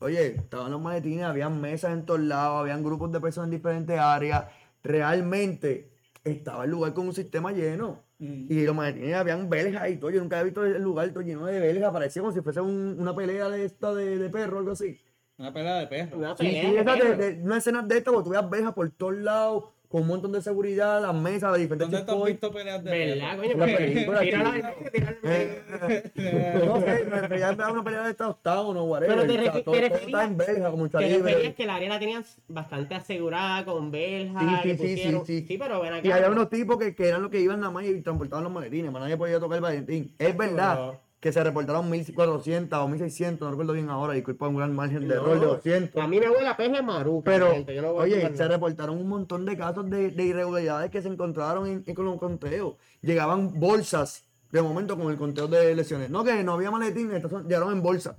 oye, 0.01 0.27
estaban 0.35 0.73
los 0.73 0.81
maletines, 0.81 1.25
habían 1.25 1.61
mesas 1.61 1.93
en 1.93 2.05
todos 2.05 2.19
lados, 2.21 2.61
habían 2.61 2.83
grupos 2.83 3.13
de 3.13 3.21
personas 3.21 3.47
en 3.47 3.57
diferentes 3.59 3.97
áreas. 3.97 4.47
Realmente 4.83 5.93
estaba 6.25 6.65
el 6.65 6.71
lugar 6.73 6.93
con 6.93 7.07
un 7.07 7.15
sistema 7.15 7.53
lleno. 7.53 8.03
Mm. 8.19 8.47
Y 8.53 8.65
los 8.65 8.75
maletines 8.75 9.15
habían 9.15 9.49
belgas 9.49 9.89
y 9.91 9.97
todo. 9.97 10.11
Yo 10.11 10.21
nunca 10.21 10.37
había 10.41 10.45
visto 10.47 10.65
el 10.65 10.83
lugar 10.83 11.09
todo 11.11 11.23
lleno 11.23 11.47
de 11.47 11.61
belgas. 11.61 11.93
Parecía 11.93 12.21
como 12.23 12.33
si 12.35 12.41
fuese 12.41 12.61
un- 12.61 12.97
una 12.99 13.15
pelea 13.15 13.49
de 13.49 13.65
esta 13.65 13.95
de, 13.95 14.19
de 14.19 14.29
perro 14.29 14.57
o 14.57 14.59
algo 14.59 14.73
así. 14.73 14.99
Una 15.39 15.53
pelea 15.53 15.79
de 15.79 15.87
perro. 15.87 16.19
Una 16.19 16.37
Sí, 16.37 16.45
pelea 16.45 16.63
sí, 16.95 17.01
de 17.01 17.17
de, 17.17 17.33
de- 17.37 17.43
una 17.45 17.59
escena 17.59 17.83
de 17.83 17.97
esta, 17.97 18.11
porque 18.11 18.25
tú 18.25 18.31
veas 18.31 18.51
belgas 18.51 18.75
por 18.75 18.91
todos 18.91 19.15
lados, 19.15 19.65
con 19.91 20.03
un 20.03 20.07
montón 20.07 20.31
de 20.31 20.41
seguridad, 20.41 21.03
las 21.03 21.13
mesas, 21.13 21.53
de 21.53 21.59
diferentes 21.63 22.07
¿Dónde 22.07 22.23
has 22.23 22.29
visto 22.29 22.53
peleas 22.53 22.85
de 22.85 22.91
¿Verdad, 22.93 23.37
coño? 23.37 23.49
La 23.51 23.57
Porque- 23.67 23.77
película, 23.77 24.21
no 26.65 26.81
sé, 26.81 27.05
me 27.11 27.21
refería 27.21 27.49
a 27.49 27.73
una 27.73 27.83
pelea 27.83 28.03
de 28.05 28.11
esta 28.11 28.29
octavo, 28.29 28.73
no, 28.73 28.85
whatever. 28.85 29.17
Pero 29.17 29.27
te 29.27 29.33
o 29.39 29.43
sea, 29.43 29.53
refi- 29.53 29.65
todo, 29.65 29.75
te 29.75 29.81
todo 29.81 29.89
referías- 29.89 30.07
está 30.07 30.25
en 30.25 30.37
belga, 30.37 30.71
como 30.71 30.89
Te 30.89 30.99
referías 30.99 31.55
que 31.55 31.67
la 31.67 31.99
tenían 31.99 32.25
bastante 32.49 32.95
asegurada 32.95 33.65
con 33.65 33.91
verjas. 33.91 34.63
Sí, 34.63 34.69
sí, 34.71 34.71
sí, 34.71 34.77
sí, 34.77 34.95
pusieron- 34.95 35.27
sí. 35.27 35.45
Sí, 35.49 35.59
pero 35.59 35.81
ven 35.81 35.95
acá. 35.95 36.07
Y 36.07 36.11
había 36.13 36.31
unos 36.31 36.49
tipos 36.51 36.79
que, 36.79 36.95
que 36.95 37.09
eran 37.09 37.23
los 37.23 37.31
que 37.33 37.41
iban 37.41 37.59
nada 37.61 37.73
más 37.73 37.85
y 37.85 38.01
transportaban 38.01 38.45
los 38.45 38.53
maletines, 38.53 38.93
más 38.93 39.03
nadie 39.03 39.17
podía 39.17 39.41
tocar 39.41 39.57
el 39.57 39.63
Valentín. 39.63 40.15
Es 40.19 40.37
verdad 40.37 40.77
Pero- 40.77 41.01
que 41.21 41.33
se 41.33 41.45
reportaron 41.45 41.91
1400 41.91 42.79
o 42.79 42.89
1600, 42.89 43.41
no 43.47 43.51
recuerdo 43.51 43.75
bien 43.75 43.91
ahora, 43.91 44.15
disculpa 44.15 44.49
un 44.49 44.57
gran 44.57 44.75
margen 44.75 45.07
de 45.07 45.15
error 45.15 45.35
de 45.39 45.47
No, 45.47 45.53
200. 45.53 46.03
A 46.03 46.07
mí 46.09 46.19
me 46.19 46.31
huele 46.31 46.49
a 46.49 46.57
peje 46.57 46.83
maruca. 46.83 47.31
Pero, 47.31 47.53
gente, 47.53 47.75
yo 47.75 47.83
no 47.83 47.93
voy 47.93 48.01
a 48.01 48.17
oye, 48.17 48.37
se 48.37 48.49
reportaron 48.49 48.97
un 48.97 49.07
montón 49.09 49.45
de 49.45 49.57
casos 49.57 49.89
de, 49.91 50.11
de 50.11 50.23
irregularidades 50.25 50.91
que 50.91 51.03
se 51.03 51.09
encontraron 51.09 51.67
en, 51.67 51.83
en- 51.87 51.95
con 51.95 52.07
los 52.07 52.17
conteos. 52.19 52.75
Llegaban 53.03 53.61
bolsas 53.61 54.25
de 54.51 54.63
momento 54.63 54.97
con 54.99 55.11
el 55.11 55.19
conteo 55.19 55.47
de 55.47 55.73
elecciones. 55.73 56.09
No, 56.09 56.25
que 56.25 56.43
no 56.43 56.55
había 56.55 56.71
maletines, 56.71 57.17
estas 57.17 57.31
son- 57.31 57.45
llegaron 57.45 57.73
en 57.73 57.83
bolsa. 57.83 58.17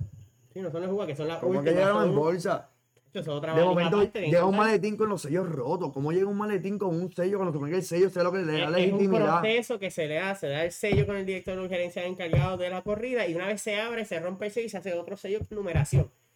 Sí, 0.54 0.60
no 0.60 0.70
son 0.70 0.82
las 0.82 0.90
jugas 0.90 1.06
que 1.08 1.16
son 1.16 1.26
las 1.28 1.38
¿Cómo 1.40 1.60
que 1.62 1.70
llegaron 1.70 2.08
en 2.08 2.14
bolsa? 2.14 2.68
De 3.12 3.64
momento 3.64 3.98
llega 4.30 4.46
un 4.46 4.56
maletín 4.56 4.96
con 4.96 5.08
los 5.08 5.22
sellos 5.22 5.48
rotos. 5.48 5.92
¿Cómo 5.92 6.12
llega 6.12 6.26
un 6.26 6.36
maletín 6.38 6.78
con 6.78 6.94
un 6.94 7.12
sello 7.12 7.38
cuando 7.38 7.52
supone 7.52 7.70
que 7.72 7.78
el 7.78 7.84
sello 7.84 8.08
sea 8.10 8.22
lo 8.22 8.32
que 8.32 8.38
le 8.38 8.52
da 8.52 8.58
Es, 8.58 8.62
es 8.62 8.66
un 8.68 8.72
legitimidad? 8.74 9.40
proceso 9.40 9.78
que 9.78 9.90
se 9.90 10.06
le 10.06 10.14
da, 10.14 10.34
se 10.34 10.48
da 10.48 10.64
el 10.64 10.72
sello 10.72 11.06
con 11.06 11.16
el 11.16 11.26
director 11.26 11.60
de 11.60 11.68
gerencia 11.68 12.04
encargado 12.04 12.56
de 12.56 12.70
la 12.70 12.82
corrida 12.82 13.26
y 13.26 13.34
una 13.34 13.46
vez 13.46 13.60
se 13.60 13.80
abre, 13.80 14.04
se 14.04 14.18
rompe 14.20 14.46
el 14.46 14.52
sello 14.52 14.66
y 14.66 14.70
se 14.70 14.78
hace 14.78 14.94
otro 14.94 15.16
sello 15.16 15.40
de 15.40 15.44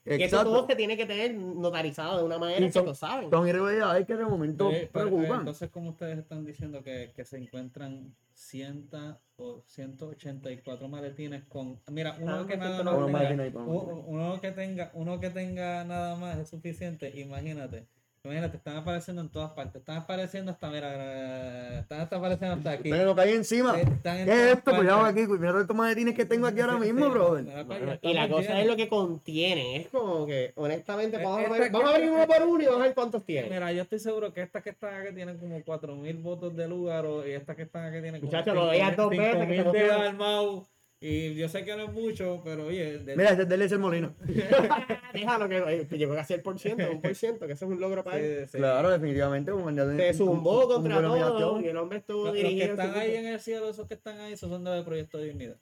numeración. 0.06 0.20
Y 0.20 0.25
eso 0.25 0.37
Exacto. 0.37 0.53
todo 0.53 0.67
se 0.67 0.76
tiene 0.76 0.97
que 0.97 1.06
tener 1.06 1.35
notarizado 1.35 2.19
de 2.19 2.25
una 2.25 2.38
manera 2.38 2.61
Y 2.61 2.64
que 2.67 2.73
son- 2.73 2.87
lo 2.87 2.94
saben. 2.94 3.31
Son 3.31 3.47
irregularidades 3.49 4.06
que 4.06 4.17
de 4.17 4.25
momento 4.25 4.69
pero, 4.70 4.82
eh, 4.82 4.88
preocupan. 4.93 5.38
entonces, 5.41 5.70
como 5.70 5.91
ustedes 5.91 6.19
están 6.19 6.44
diciendo 6.44 6.82
que, 6.82 7.12
que 7.14 7.25
se 7.25 7.37
encuentran 7.38 8.14
100 8.35 8.88
o 9.37 9.62
184 9.67 10.88
maletines 10.88 11.44
con. 11.44 11.81
Mira, 11.91 12.17
uno 12.20 12.41
Ah, 12.41 12.47
que 12.47 12.56
nada 12.56 12.82
más 12.82 12.94
Pon 12.94 13.03
un 13.05 13.06
tenga- 13.08 13.19
maletín 13.19 13.41
ahí, 13.41 13.50
pon 13.50 13.62
un 13.62 13.69
u- 13.69 13.75
maletín. 13.87 14.05
uno 14.06 14.41
que 14.41 14.53
tenga, 14.53 14.91
uno 14.94 15.20
que 15.20 15.31
tenga 15.31 15.85
nada 15.85 16.17
más 16.17 16.38
es 16.38 16.49
suficiente. 16.49 17.12
Imagínate. 17.20 17.87
Imagínate, 18.26 18.56
están 18.56 18.76
apareciendo 18.76 19.23
en 19.23 19.28
todas 19.28 19.52
partes. 19.52 19.76
Están 19.76 19.99
apareciendo 19.99 20.50
hasta, 20.50 20.69
mira, 20.69 21.78
están 21.78 22.00
hasta 22.00 22.17
apareciendo 22.17 22.56
hasta 22.56 22.73
aquí. 22.73 22.90
Pero 22.90 23.14
cae 23.14 23.34
encima. 23.37 23.78
Están 23.78 24.19
en 24.19 24.26
¿Qué 24.26 24.32
es 24.32 24.56
esto? 24.58 24.75
Cuidado 24.75 25.05
aquí, 25.05 25.26
mira 25.28 25.61
estos 25.61 25.76
maletines 25.76 26.14
que 26.14 26.25
tengo 26.25 26.49
aquí 26.49 26.61
ahora 26.61 26.76
mismo, 26.78 27.06
sí. 27.06 27.11
brother. 27.12 27.44
Mira 27.44 27.64
para 27.64 27.84
allá, 27.84 27.99
Y 28.02 28.14
la 28.14 28.28
cosa 28.28 28.61
es 28.61 28.67
lo 28.67 28.75
que 28.76 28.88
contienen. 28.88 29.81
Es 29.81 29.88
como 29.88 30.26
que, 30.26 30.52
honestamente, 30.56 31.19
vamos, 31.19 31.46
a, 31.46 31.52
ver, 31.52 31.62
que- 31.62 31.70
vamos 31.70 31.88
a 31.88 31.94
abrir 31.94 32.11
uno 32.11 32.26
por 32.26 32.43
uno 32.43 32.62
y 32.62 32.67
vamos 32.67 32.81
a 32.81 32.84
ver 32.84 32.94
cuántos 32.94 33.25
tienen. 33.25 33.50
Mira, 33.50 33.70
yo 33.73 33.82
estoy 33.82 34.00
seguro 34.00 34.32
que 34.32 34.43
estas 34.43 34.62
que 34.64 34.70
están 34.70 34.94
acá 34.94 35.14
tienen 35.14 35.38
como 35.38 35.62
4.000 35.62 36.20
votos 36.20 36.56
de 36.56 36.67
lugar 36.67 37.05
y 37.26 37.31
estas 37.31 37.55
que 37.55 37.62
están 37.62 37.84
acá 37.84 38.02
tienen 38.02 38.20
como 38.20 38.32
Muchacho, 38.32 38.55
lo 38.55 38.67
veías 38.67 38.96
dos 38.96 39.11
veces, 39.11 39.46
que 39.46 39.62
5.000 39.62 39.70
se 39.70 39.79
de 39.79 39.87
Dalmau. 39.87 40.67
Y 41.08 41.35
yo 41.37 41.49
sé 41.49 41.64
que 41.64 41.76
no 41.76 41.85
es 41.85 41.93
mucho, 41.93 42.41
pero 42.44 42.67
oye, 42.67 42.99
de- 42.99 43.14
Mira, 43.17 43.31
ese 43.31 43.43
es 43.43 43.49
del 43.49 43.62
el 43.62 43.79
Molino. 43.79 44.14
Déjalo 45.12 45.49
que 45.49 45.87
que 45.88 45.99
llegó 45.99 46.14
casi 46.14 46.35
el 46.35 46.43
por 46.43 46.58
ciento, 46.58 46.91
un 46.91 47.00
por 47.00 47.14
ciento, 47.14 47.47
que 47.47 47.53
eso 47.53 47.64
es 47.67 47.70
un 47.70 47.81
logro 47.81 48.03
para 48.03 48.19
él. 48.19 48.41
sí, 48.47 48.53
sí. 48.53 48.58
Claro, 48.58 48.91
definitivamente. 48.91 49.53
Un 49.53 49.76
de- 49.76 50.12
Se 50.12 50.14
zumbó 50.14 50.62
con- 50.62 50.69
con 50.69 50.82
contra 50.82 51.00
todo 51.03 51.08
nominación. 51.19 51.64
y 51.64 51.69
el 51.69 51.76
hombre 51.76 51.99
estuvo 51.99 52.25
Los, 52.26 52.35
los 52.35 52.43
que 52.43 52.64
están 52.64 52.94
ahí 52.97 53.14
en 53.14 53.26
el 53.26 53.38
cielo, 53.41 53.70
esos 53.70 53.87
que 53.87 53.94
están 53.94 54.19
ahí, 54.20 54.32
esos 54.32 54.50
son 54.50 54.64
de 54.64 54.82
Proyecto 54.82 55.19
Dignidad. 55.19 55.56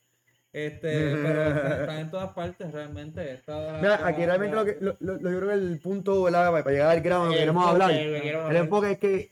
Este, 0.51 1.15
pero 1.23 1.45
están, 1.81 1.99
en 1.99 2.11
todas 2.11 2.33
partes 2.33 2.73
realmente. 2.73 3.33
Esta- 3.35 3.79
Mira, 3.83 4.01
aquí 4.07 4.25
realmente 4.25 4.57
lo 4.57 4.65
que 4.65 4.77
lo, 4.81 4.97
lo- 5.01 5.19
yo 5.21 5.39
creo 5.41 5.49
que 5.49 5.55
el 5.55 5.79
punto 5.81 6.23
¿verdad? 6.23 6.53
para 6.53 6.71
llegar 6.71 6.91
al 6.91 7.01
grano, 7.03 7.27
lo 7.27 7.33
que 7.33 7.39
queremos 7.39 7.67
hablar, 7.69 7.91
lo 7.91 7.97
que 7.99 8.03
queremos 8.23 8.31
el 8.33 8.37
hablar. 8.47 8.57
enfoque 8.57 8.91
es 8.93 8.99
que 8.99 9.31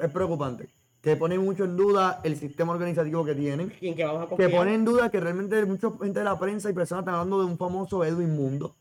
es 0.00 0.10
preocupante, 0.10 0.68
que 1.02 1.16
pone 1.16 1.36
mucho 1.38 1.64
en 1.64 1.76
duda 1.76 2.20
el 2.22 2.36
sistema 2.36 2.72
organizativo 2.72 3.24
que 3.24 3.34
tienen, 3.34 3.72
¿Y 3.80 3.88
en 3.88 3.94
qué 3.96 4.04
vamos 4.04 4.20
a 4.22 4.24
que 4.24 4.28
confiar? 4.30 4.50
pone 4.52 4.74
en 4.74 4.84
duda 4.84 5.10
que 5.10 5.18
realmente 5.20 5.64
mucha 5.66 5.90
gente 6.00 6.20
de 6.20 6.24
la 6.24 6.38
prensa 6.38 6.70
y 6.70 6.72
personas 6.72 7.02
están 7.02 7.14
hablando 7.16 7.40
de 7.40 7.46
un 7.46 7.58
famoso 7.58 8.04
Edwin 8.04 8.34
Mundo, 8.36 8.76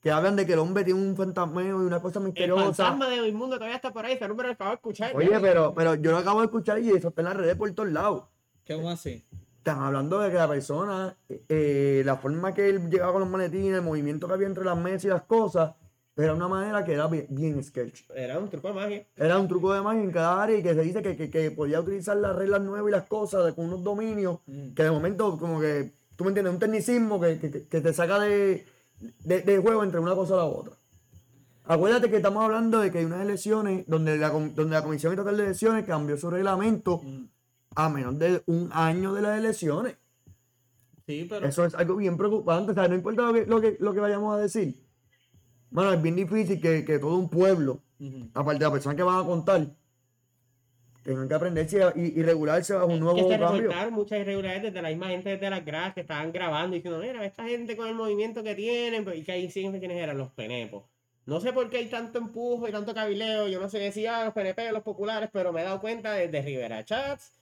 que 0.00 0.10
hablan 0.12 0.36
de 0.36 0.46
que 0.46 0.52
el 0.52 0.60
hombre 0.60 0.84
tiene 0.84 1.00
un 1.00 1.16
fantasmeo 1.16 1.82
y 1.82 1.86
una 1.86 2.00
cosa 2.00 2.20
El 2.20 2.26
misteriosa. 2.26 2.64
fantasma 2.64 3.08
de 3.08 3.32
Mundo 3.32 3.56
todavía 3.56 3.76
está 3.76 3.92
por 3.92 4.06
ahí, 4.06 4.12
ese 4.12 4.28
número 4.28 4.48
lo 4.48 4.54
acabo 4.54 4.70
de 4.70 4.76
escuchar. 4.76 5.16
Oye, 5.16 5.40
pero, 5.40 5.74
pero 5.74 5.96
yo 5.96 6.12
lo 6.12 6.18
acabo 6.18 6.40
de 6.40 6.46
escuchar 6.46 6.78
y 6.78 6.90
eso 6.90 7.08
está 7.08 7.22
en 7.22 7.24
las 7.26 7.36
redes 7.36 7.56
por 7.56 7.70
todos 7.72 7.90
lados. 7.90 8.22
¿Cómo 8.68 8.88
así? 8.88 9.24
Están 9.58 9.80
hablando 9.80 10.20
de 10.20 10.30
que 10.30 10.36
la 10.36 10.46
persona, 10.46 11.16
eh, 11.48 12.02
la 12.04 12.16
forma 12.16 12.52
que 12.54 12.68
él 12.68 12.88
llegaba 12.88 13.12
con 13.12 13.22
los 13.22 13.30
maletines, 13.30 13.74
el 13.74 13.82
movimiento 13.82 14.28
que 14.28 14.34
había 14.34 14.46
entre 14.46 14.64
las 14.64 14.76
mesas 14.78 15.06
y 15.06 15.08
las 15.08 15.22
cosas, 15.22 15.72
era 16.16 16.32
una 16.34 16.46
manera 16.48 16.84
que 16.84 16.92
era 16.92 17.06
bien, 17.08 17.26
bien 17.30 17.62
sketch. 17.64 18.02
Era 18.14 18.38
un 18.38 18.48
truco 18.48 18.68
de 18.68 18.74
magia. 18.74 19.06
Era 19.16 19.38
un 19.38 19.48
truco 19.48 19.72
de 19.72 19.80
magia 19.82 20.02
en 20.02 20.10
cada 20.12 20.42
área 20.42 20.56
y 20.58 20.62
que 20.62 20.74
se 20.74 20.82
dice 20.82 21.02
que, 21.02 21.16
que, 21.16 21.28
que 21.30 21.50
podía 21.50 21.80
utilizar 21.80 22.16
las 22.16 22.36
reglas 22.36 22.60
nuevas 22.62 22.88
y 22.88 22.92
las 22.92 23.04
cosas 23.06 23.44
de, 23.44 23.54
con 23.54 23.66
unos 23.66 23.82
dominios 23.82 24.38
Mm. 24.46 24.74
que 24.74 24.82
de 24.84 24.90
momento 24.90 25.36
como 25.38 25.60
que, 25.60 25.94
tú 26.16 26.24
me 26.24 26.28
entiendes, 26.30 26.52
un 26.54 26.60
tecnicismo 26.60 27.20
que, 27.20 27.38
que, 27.68 27.80
te 27.80 27.92
saca 27.92 28.20
de, 28.20 28.64
de, 29.20 29.40
de 29.42 29.58
juego 29.58 29.82
entre 29.82 29.98
una 30.00 30.14
cosa 30.14 30.34
y 30.34 30.36
la 30.36 30.44
otra. 30.44 30.74
Acuérdate 31.66 32.10
que 32.10 32.16
estamos 32.16 32.44
hablando 32.44 32.78
de 32.80 32.92
que 32.92 32.98
hay 32.98 33.04
unas 33.06 33.22
elecciones 33.22 33.84
donde 33.86 34.18
la, 34.18 34.28
donde 34.30 34.66
la 34.66 34.82
Comisión 34.82 35.12
Estatal 35.12 35.36
de 35.36 35.44
Elecciones 35.44 35.84
cambió 35.86 36.16
su 36.16 36.30
reglamento 36.30 37.00
Mm. 37.02 37.24
a 37.76 37.88
menos 37.88 38.18
de 38.18 38.42
un 38.46 38.70
año 38.72 39.12
de 39.14 39.22
las 39.22 39.38
elecciones. 39.38 39.96
Sí, 41.06 41.26
pero 41.28 41.46
Eso 41.46 41.64
es 41.64 41.74
algo 41.74 41.96
bien 41.96 42.16
preocupante. 42.16 42.72
O 42.72 42.74
sea, 42.74 42.86
no 42.88 42.94
importa 42.94 43.22
lo 43.22 43.32
que, 43.32 43.46
lo 43.46 43.60
que, 43.60 43.76
lo 43.80 43.92
que 43.92 44.00
vayamos 44.00 44.34
a 44.36 44.40
decir. 44.40 44.83
Bueno, 45.74 45.92
es 45.92 46.00
bien 46.00 46.14
difícil 46.14 46.60
que, 46.60 46.84
que 46.84 47.00
todo 47.00 47.16
un 47.16 47.28
pueblo, 47.28 47.80
Ujú. 47.98 48.28
aparte 48.32 48.60
de 48.60 48.64
la 48.64 48.70
persona 48.70 48.94
que 48.94 49.02
van 49.02 49.18
a 49.18 49.26
contar, 49.26 49.66
tengan 51.02 51.26
que 51.26 51.34
aprenderse 51.34 51.80
y, 51.96 52.20
y 52.20 52.22
regularse 52.22 52.74
bajo 52.74 52.86
un 52.86 53.00
nuevo 53.00 53.16
que 53.16 53.34
se 53.34 53.40
cambio. 53.40 53.90
muchas 53.90 54.20
irregularidades 54.20 54.62
desde 54.62 54.80
la 54.80 54.90
misma 54.90 55.08
gente 55.08 55.30
desde 55.30 55.50
las 55.50 55.64
gradas 55.64 55.94
que 55.94 56.02
estaban 56.02 56.30
grabando 56.30 56.76
y 56.76 56.78
diciendo, 56.78 57.00
mira, 57.00 57.24
esta 57.26 57.42
gente 57.42 57.76
con 57.76 57.88
el 57.88 57.96
movimiento 57.96 58.44
que 58.44 58.54
tienen, 58.54 59.02
pues, 59.02 59.18
y 59.18 59.24
que 59.24 59.32
ahí 59.32 59.50
siguen 59.50 59.76
quiénes 59.80 59.96
eran 59.96 60.16
los 60.16 60.30
penepos. 60.30 60.84
No 61.26 61.40
sé 61.40 61.52
por 61.52 61.68
qué 61.68 61.78
hay 61.78 61.86
tanto 61.86 62.18
empujo 62.18 62.68
y 62.68 62.70
tanto 62.70 62.94
cabileo, 62.94 63.48
yo 63.48 63.60
no 63.60 63.68
sé 63.68 63.90
si 63.90 64.06
ah, 64.06 64.26
los 64.26 64.32
PNP, 64.32 64.70
los 64.70 64.84
populares, 64.84 65.28
pero 65.32 65.52
me 65.52 65.62
he 65.62 65.64
dado 65.64 65.80
cuenta 65.80 66.12
desde 66.12 66.40
Rivera 66.40 66.84
Chats, 66.84 67.32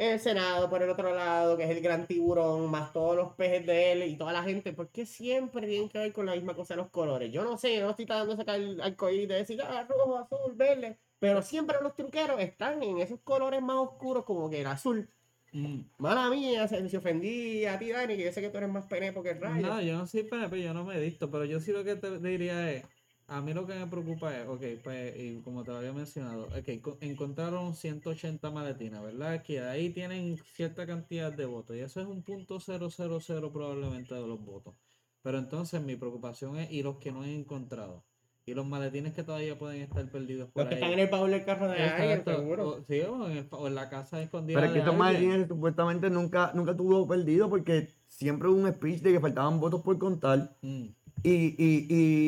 el 0.00 0.18
Senado 0.18 0.70
por 0.70 0.82
el 0.82 0.88
otro 0.88 1.14
lado, 1.14 1.56
que 1.56 1.64
es 1.64 1.70
el 1.70 1.82
gran 1.82 2.06
tiburón, 2.06 2.70
más 2.70 2.92
todos 2.92 3.14
los 3.16 3.34
pejes 3.34 3.66
de 3.66 3.92
él 3.92 4.02
y 4.04 4.16
toda 4.16 4.32
la 4.32 4.42
gente, 4.42 4.72
¿por 4.72 4.88
qué 4.88 5.04
siempre 5.04 5.66
tienen 5.66 5.90
que 5.90 5.98
ver 5.98 6.12
con 6.12 6.24
la 6.24 6.34
misma 6.34 6.54
cosa 6.54 6.74
los 6.74 6.88
colores? 6.88 7.30
Yo 7.30 7.44
no 7.44 7.58
sé, 7.58 7.76
yo 7.76 7.82
no 7.82 7.90
estoy 7.90 8.06
tratando 8.06 8.32
de 8.32 8.38
sacar 8.38 8.58
el 8.58 8.80
arcoíris 8.80 9.28
de 9.28 9.34
decir, 9.34 9.60
ah, 9.62 9.86
rojo, 9.86 10.16
azul, 10.16 10.54
verde, 10.54 10.98
pero 11.18 11.42
siempre 11.42 11.76
los 11.82 11.94
truqueros 11.94 12.40
están 12.40 12.82
en 12.82 12.98
esos 12.98 13.20
colores 13.20 13.60
más 13.60 13.76
oscuros 13.76 14.24
como 14.24 14.48
que 14.48 14.62
el 14.62 14.66
azul. 14.68 15.08
Mm. 15.52 15.80
Mala 15.98 16.30
mía, 16.30 16.66
se, 16.66 16.88
se 16.88 16.96
ofendí 16.96 17.66
a 17.66 17.78
ti, 17.78 17.90
Dani, 17.90 18.16
que 18.16 18.24
yo 18.24 18.32
sé 18.32 18.40
que 18.40 18.48
tú 18.48 18.56
eres 18.56 18.70
más 18.70 18.86
pene 18.86 19.12
porque 19.12 19.30
el 19.30 19.40
rayo. 19.40 19.66
No, 19.66 19.82
yo 19.82 19.98
no 19.98 20.06
soy 20.06 20.22
PNP, 20.22 20.62
yo 20.62 20.72
no 20.72 20.84
me 20.84 20.96
he 20.96 21.00
visto, 21.00 21.30
pero 21.30 21.44
yo 21.44 21.60
sí 21.60 21.72
lo 21.72 21.84
que 21.84 21.96
te 21.96 22.18
diría 22.20 22.72
es, 22.72 22.84
a 23.30 23.40
mí 23.40 23.54
lo 23.54 23.66
que 23.66 23.74
me 23.74 23.86
preocupa 23.86 24.36
es, 24.36 24.46
ok, 24.48 24.62
pues, 24.82 25.14
y 25.16 25.40
como 25.42 25.62
te 25.62 25.70
lo 25.70 25.78
había 25.78 25.92
mencionado, 25.92 26.44
ok, 26.48 26.80
co- 26.82 26.98
encontraron 27.00 27.74
180 27.74 28.50
maletines, 28.50 29.00
¿verdad? 29.00 29.42
Que 29.42 29.60
ahí 29.60 29.90
tienen 29.90 30.36
cierta 30.54 30.86
cantidad 30.86 31.32
de 31.32 31.46
votos, 31.46 31.76
y 31.76 31.80
eso 31.80 32.00
es 32.00 32.06
un 32.06 32.22
punto 32.22 32.58
000 32.60 33.52
probablemente 33.52 34.14
de 34.14 34.26
los 34.26 34.44
votos. 34.44 34.74
Pero 35.22 35.38
entonces 35.38 35.80
mi 35.82 35.96
preocupación 35.96 36.56
es, 36.56 36.70
¿y 36.72 36.82
los 36.82 36.96
que 36.96 37.12
no 37.12 37.24
he 37.24 37.34
encontrado? 37.34 38.04
Y 38.46 38.54
los 38.54 38.66
maletines 38.66 39.12
que 39.12 39.22
todavía 39.22 39.56
pueden 39.58 39.82
estar 39.82 40.10
perdidos 40.10 40.50
por 40.50 40.62
Los 40.64 40.68
que 40.70 40.74
ahí. 40.76 40.80
están 40.82 40.92
en 40.94 41.04
el 41.06 41.10
baúl 41.10 41.30
del 41.30 41.44
carro 41.44 41.68
de 41.68 41.78
alguien, 41.82 42.24
seguro. 42.24 42.68
o- 42.68 42.82
sí, 42.88 43.00
o 43.02 43.26
en, 43.28 43.36
el- 43.36 43.48
o 43.50 43.68
en 43.68 43.74
la 43.74 43.88
casa 43.90 44.20
escondida 44.20 44.56
Pero 44.56 44.66
es 44.66 44.72
que 44.72 44.78
estos 44.80 44.96
maletines 44.96 45.46
supuestamente 45.46 46.10
nunca, 46.10 46.50
nunca 46.54 46.76
tuvo 46.76 47.06
perdido 47.06 47.48
porque 47.48 47.88
siempre 48.08 48.48
hubo 48.48 48.58
un 48.58 48.72
speech 48.72 49.02
de 49.02 49.12
que 49.12 49.20
faltaban 49.20 49.60
votos 49.60 49.82
por 49.82 49.96
contar. 49.98 50.56
Mm. 50.62 50.86
Y, 51.22 51.54
y, 51.62 51.86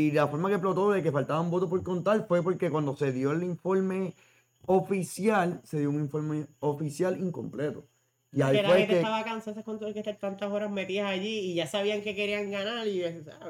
y 0.09 0.11
la 0.13 0.29
forma 0.29 0.49
que 0.49 0.57
explotó 0.57 0.91
de 0.91 1.03
que 1.03 1.13
faltaban 1.13 1.51
votos 1.51 1.71
por 1.71 1.83
contar 1.83 2.27
fue 2.27 2.43
porque 2.43 2.71
cuando 2.71 2.95
se 2.97 3.13
dio 3.13 3.33
el 3.33 3.43
informe 3.43 4.15
oficial, 4.67 5.61
se 5.65 5.81
dio 5.81 5.91
un 5.91 6.01
informe 6.01 6.47
oficial 6.61 7.19
incompleto. 7.19 7.89
Y 8.33 8.43
ahí 8.43 8.57
que 8.57 8.63
la 8.63 8.69
gente 8.71 8.87
que... 8.89 8.97
estaba 9.01 9.25
cansada 9.25 9.63
con 9.63 9.79
todo 9.79 9.89
el 9.89 9.95
que 9.95 10.01
estar 10.01 10.17
tantas 10.17 10.51
horas 10.51 10.71
metidas 10.71 11.11
allí 11.11 11.39
y 11.51 11.55
ya 11.55 11.67
sabían 11.67 12.03
que 12.03 12.15
querían 12.15 12.51
ganar 12.51 12.87
y 12.87 13.03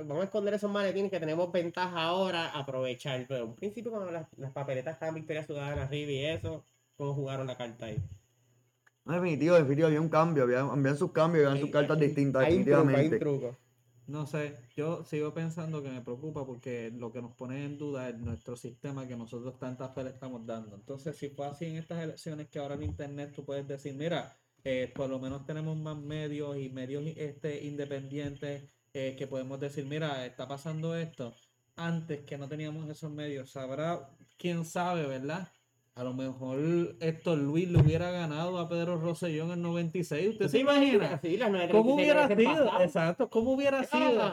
vamos 0.07 0.23
a 0.23 0.25
esconder 0.25 0.55
esos 0.55 0.71
maletines 0.71 1.11
que 1.11 1.21
tenemos 1.21 1.51
ventaja 1.53 2.03
ahora, 2.03 2.51
aprovechar. 2.51 3.25
Pero 3.29 3.45
en 3.45 3.55
principio 3.55 3.93
cuando 3.93 4.11
las, 4.11 4.27
las 4.37 4.53
papeletas 4.53 4.95
estaban 4.95 5.15
Victoria 5.15 5.45
Ciudadana 5.45 5.85
arriba 5.85 6.11
y 6.13 6.25
eso, 6.25 6.65
cómo 6.97 7.15
jugaron 7.15 7.47
la 7.47 7.57
carta 7.57 7.87
ahí. 7.87 8.03
No, 9.05 9.15
definitivo, 9.15 9.55
definitivo, 9.57 9.87
había 9.89 10.01
un 10.01 10.09
cambio, 10.09 10.43
había, 10.45 10.61
habían 10.61 10.97
sus 10.97 11.13
cambios, 11.13 11.47
habían 11.47 11.61
sus 11.61 11.71
cartas 11.71 11.99
distintas, 11.99 12.43
Hay 12.43 12.57
un 12.57 12.69
truco, 12.69 12.95
hay 12.97 13.09
un 13.09 13.17
definitivamente. 13.17 13.19
truco. 13.19 13.62
No 14.07 14.27
sé, 14.27 14.59
yo 14.77 15.05
sigo 15.05 15.33
pensando 15.33 15.83
que 15.83 15.89
me 15.91 16.03
preocupa 16.03 16.45
porque 16.45 16.91
lo 16.91 17.13
que 17.13 17.23
nos 17.23 17.35
pone 17.35 17.65
en 17.65 17.79
duda 17.79 18.09
es 18.09 18.19
nuestro 18.19 18.57
sistema 18.57 19.07
que 19.07 19.17
nosotros 19.17 19.59
tantas 19.59 19.95
fe 19.95 20.05
le 20.05 20.11
estamos 20.11 20.45
dando. 20.45 20.75
Entonces, 20.77 21.17
si 21.17 21.31
fue 21.31 21.47
así 21.47 21.67
en 21.67 21.77
estas 21.77 22.03
elecciones 22.03 22.49
que 22.49 22.59
ahora 22.59 22.75
en 22.75 22.83
internet 22.83 23.33
tú 23.35 23.45
puedes 23.45 23.67
decir, 23.67 23.95
mira, 23.95 24.37
eh, 24.65 24.93
por 24.95 25.09
lo 25.09 25.19
menos 25.19 25.45
tenemos 25.47 25.77
más 25.77 25.97
medios 25.97 26.57
y 26.59 26.69
medios 26.71 27.05
este, 27.17 27.65
independientes 27.65 28.71
eh, 28.93 29.15
que 29.17 29.27
podemos 29.27 29.61
decir, 29.61 29.87
mira, 29.87 30.27
está 30.27 30.49
pasando 30.49 30.97
esto. 30.97 31.35
Antes 31.77 32.25
que 32.25 32.37
no 32.39 32.49
teníamos 32.49 32.89
esos 32.91 33.11
medios, 33.13 33.51
sabrá, 33.51 34.11
quién 34.37 34.65
sabe, 34.65 35.07
¿verdad? 35.07 35.49
A 35.95 36.05
lo 36.05 36.15
mejor 36.15 36.59
esto 37.01 37.37
Luis 37.37 37.69
le 37.69 37.79
hubiera 37.79 38.11
ganado 38.11 38.59
a 38.59 38.67
Pedro 38.67 38.97
Rosselló 38.97 39.45
en 39.45 39.51
el 39.51 39.63
96. 39.63 40.31
¿Usted 40.31 40.49
se 40.49 40.59
imagina? 40.61 41.21
Sí, 41.21 41.37
las 41.37 41.51
9:36 41.51 41.71
¿Cómo 41.71 41.95
hubiera 41.95 42.29
sido? 42.29 42.81
Exacto, 42.81 43.29
¿cómo 43.29 43.53
hubiera 43.53 43.85
sido? 43.85 44.33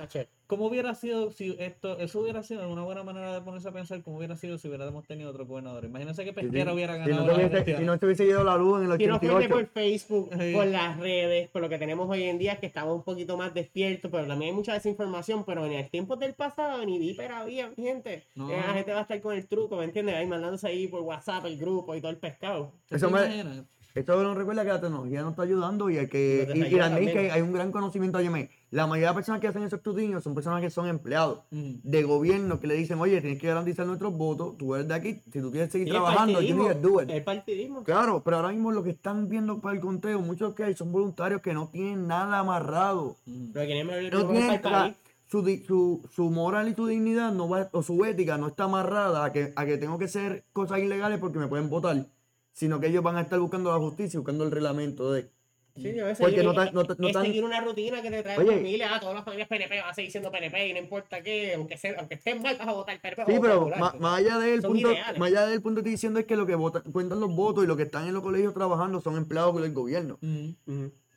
¿Cómo 0.50 0.65
hubiera 0.65 0.96
sido 0.96 1.29
si 1.32 1.56
esto, 1.60 2.00
eso 2.00 2.22
hubiera 2.22 2.41
sido 2.41 2.68
una 2.68 2.82
buena 2.82 3.03
manera 3.03 3.36
de 3.36 3.41
ponerse 3.41 3.70
a 3.70 3.72
pensar 3.72 4.01
cómo 4.01 4.18
hubiera 4.18 4.36
sido 4.36 4.58
si 4.58 4.68
hubiéramos 4.68 5.06
tenido 5.06 5.29
otro 5.29 5.46
gobernador? 5.46 5.86
Imagínense 5.86 6.24
que 6.25 6.32
Sí, 6.32 6.36
sí. 6.39 6.41
Pesquera 6.48 6.74
hubiera 6.74 6.94
Si 6.96 7.00
ganado 7.12 7.27
no, 7.27 7.38
las 7.38 7.51
tuviese, 7.51 7.77
si 7.77 7.84
no 7.84 7.98
se 8.00 8.06
hubiese 8.08 8.25
ido 8.25 8.44
la 8.44 8.58
luz 8.58 8.82
en 8.84 8.91
el 8.91 8.98
Si 8.98 9.06
no 9.06 9.20
fuese 9.20 9.36
88, 9.36 9.50
por 9.53 9.68
Facebook, 9.68 10.29
Sí. 10.39 10.51
por 10.56 10.65
las 10.65 10.98
redes, 11.00 11.50
por 11.50 11.62
lo 11.62 11.70
que 11.70 11.77
tenemos 11.77 12.10
hoy 12.10 12.24
en 12.24 12.39
día, 12.39 12.60
que 12.60 12.65
estamos 12.65 12.96
un 12.96 13.03
poquito 13.03 13.38
más 13.38 13.53
despiertos, 13.53 14.10
pero 14.10 14.25
también 14.25 14.50
hay 14.50 14.56
mucha 14.56 14.74
desinformación. 14.74 15.46
Pero 15.46 15.68
en 15.68 15.74
el 15.74 15.88
tiempo 15.91 16.15
del 16.15 16.34
pasado 16.34 16.84
ni 16.84 16.98
Viper 16.98 17.32
había, 17.32 17.70
gente. 17.75 18.24
No. 18.34 18.50
Eh, 18.50 18.58
La 18.58 18.74
gente 18.74 18.91
va 18.91 18.98
a 18.98 19.01
estar 19.03 19.22
con 19.22 19.36
el 19.36 19.48
truco, 19.48 19.77
¿me 19.77 19.84
entiendes? 19.84 20.15
Ahí 20.15 20.25
mandándose 20.25 20.68
ahí 20.68 20.88
por 20.88 21.01
WhatsApp 21.01 21.46
el 21.46 21.60
grupo 21.60 21.94
y 21.94 22.01
todo 22.01 22.10
el 22.10 22.18
pescado. 22.18 22.72
¿Te 22.88 22.96
Eso 22.96 23.12
me- 23.12 23.20
imaginas? 23.24 23.65
Esto 23.94 24.22
nos 24.24 24.38
recuerda 24.38 24.63
que 24.63 24.70
la 24.70 24.82
tecnología 24.82 25.22
nos 25.22 25.32
está 25.32 25.44
ayudando 25.44 25.89
y, 25.91 25.98
hay 25.98 26.08
que, 26.08 26.48
y, 26.56 26.75
también. 26.77 27.12
que 27.12 27.32
hay 27.32 27.41
un 27.41 27.51
gran 27.53 27.72
conocimiento. 27.72 28.18
Óyeme, 28.20 28.50
la 28.71 28.85
mayoría 28.85 29.09
de 29.09 29.15
personas 29.15 29.41
que 29.41 29.47
hacen 29.47 29.63
esos 29.63 29.77
escrutinios 29.79 30.23
son 30.23 30.35
personas 30.35 30.61
que 30.61 30.69
son 30.69 30.88
empleados 30.88 31.39
de 31.49 32.03
gobierno 32.03 32.59
que 32.59 32.67
le 32.67 32.75
dicen, 32.75 32.99
oye, 32.99 33.19
tienes 33.19 33.39
que 33.39 33.47
garantizar 33.47 33.85
nuestros 33.88 34.15
votos, 34.15 34.57
tú 34.57 34.75
eres 34.75 34.88
de 34.88 34.93
aquí, 34.93 35.21
si 35.31 35.41
tú 35.41 35.51
quieres 35.51 35.71
seguir 35.71 35.88
Sí, 35.88 35.91
trabajando, 35.91 36.41
you 36.41 36.55
partidismo, 36.55 36.63
need 36.69 36.81
to 36.81 36.88
do 36.89 37.01
it. 37.01 37.09
El 37.09 37.23
partidismo. 37.23 37.83
Claro, 37.83 38.21
pero 38.23 38.38
ahora 38.38 38.49
mismo 38.49 38.71
lo 38.71 38.83
que 38.83 38.91
están 38.91 39.27
viendo 39.27 39.59
para 39.59 39.75
el 39.75 39.81
conteo, 39.81 40.19
muchos 40.21 40.53
que 40.53 40.63
hay 40.65 40.75
son 40.75 40.91
voluntarios 40.91 41.41
que 41.41 41.53
no 41.53 41.69
tienen 41.69 42.07
nada 42.07 42.39
amarrado. 42.39 43.15
Lo 43.25 43.53
que 43.53 43.83
No 44.11 44.27
tienen, 44.27 44.61
país. 44.61 44.95
su, 45.27 46.01
su 46.11 46.29
moral 46.29 46.69
y 46.69 46.75
su 46.75 46.85
dignidad 46.85 47.31
no 47.31 47.49
va, 47.49 47.69
o 47.71 47.81
su 47.81 48.05
ética 48.05 48.38
no 48.38 48.47
está 48.47 48.65
amarrada 48.65 49.25
a 49.25 49.31
que, 49.31 49.51
a 49.55 49.65
que 49.65 49.77
tengo 49.77 49.97
que 49.97 50.05
hacer 50.05 50.43
cosas 50.53 50.79
ilegales 50.79 51.17
porque 51.19 51.39
me 51.39 51.47
pueden 51.47 51.69
votar, 51.69 52.05
sino 52.53 52.79
que 52.79 52.88
ellos 52.88 53.03
van 53.03 53.15
a 53.17 53.21
estar 53.21 53.39
buscando 53.39 53.71
la 53.71 53.79
justicia, 53.79 54.19
buscando 54.19 54.43
el 54.43 54.51
reglamento 54.51 55.11
de... 55.11 55.29
Sí, 55.75 55.93
Porque 56.19 56.43
no 56.43 56.53
tan- 56.53 56.73
no 56.73 56.83
no 56.83 57.07
es 57.07 57.13
tan- 57.13 57.25
seguir 57.25 57.43
una 57.43 57.61
rutina 57.61 58.01
que 58.01 58.09
te 58.11 58.21
trae 58.23 58.38
Oye. 58.38 58.47
la 58.47 58.53
familia. 58.57 58.95
Ah, 58.95 58.99
todas 58.99 59.15
las 59.15 59.23
familias 59.25 59.47
PNP 59.47 59.79
van 59.79 59.89
a 59.89 59.93
seguir 59.93 60.11
siendo 60.11 60.31
PNP 60.31 60.67
y 60.67 60.73
no 60.73 60.79
importa 60.79 61.21
qué, 61.21 61.53
aunque, 61.53 61.77
sea, 61.77 61.95
aunque 61.99 62.15
estén 62.15 62.41
mal, 62.41 62.57
vas 62.57 62.67
a 62.67 62.73
votar 62.73 62.99
PNP. 62.99 63.25
Sí, 63.31 63.39
pero 63.41 63.69
más 63.99 64.17
allá 64.19 64.38
del 64.39 64.61
punto, 64.61 64.91
ideales. 64.91 65.19
más 65.19 65.27
allá 65.29 65.45
del 65.47 65.61
punto 65.61 65.75
que 65.77 65.81
estoy 65.81 65.91
diciendo 65.93 66.19
es 66.19 66.25
que 66.25 66.35
lo 66.35 66.45
que 66.45 66.55
votan, 66.55 66.81
cuentan 66.91 67.19
los 67.19 67.33
votos 67.33 67.63
y 67.63 67.67
los 67.67 67.77
que 67.77 67.83
están 67.83 68.07
en 68.07 68.13
los 68.13 68.23
colegios 68.23 68.53
trabajando 68.53 68.99
son 69.01 69.15
empleados 69.17 69.61
del 69.61 69.71
gobierno. 69.73 70.17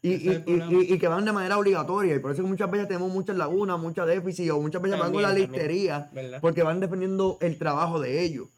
Y, 0.05 0.15
y, 0.15 0.31
y- 0.31 0.43
y- 0.47 0.95
y 0.95 0.99
que 0.99 1.07
van 1.07 1.25
de 1.25 1.31
manera 1.31 1.57
obligatoria. 1.57 2.17
Y 2.17 2.19
por 2.19 2.33
eso 2.33 2.43
que 2.43 2.49
muchas 2.49 2.69
veces 2.69 2.89
tenemos 2.89 3.09
muchas 3.13 3.37
lagunas, 3.37 3.79
muchas 3.79 4.05
déficit, 4.09 4.51
o 4.51 4.61
muchas 4.61 4.83
veces 4.83 4.99
van 4.99 5.13
con 5.13 5.23
la 5.23 5.29
También, 5.29 5.47
también. 5.47 5.69
listería, 5.69 6.11
¿Verdad? 6.13 6.39
porque 6.41 6.65
van 6.65 6.81
defendiendo 6.81 7.39
el 7.41 7.57
trabajo 7.57 8.01
de 8.01 8.21
ellos. 8.25 8.49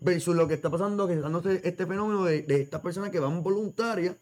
Versus 0.00 0.34
lo 0.34 0.48
que 0.48 0.54
está 0.54 0.70
pasando, 0.70 1.06
que 1.06 1.12
está 1.12 1.24
dándose 1.24 1.60
este 1.62 1.84
fenómeno 1.86 2.24
de, 2.24 2.40
de 2.42 2.62
estas 2.62 2.80
personas 2.80 3.10
que 3.10 3.18
van 3.20 3.42
voluntarias 3.42 4.16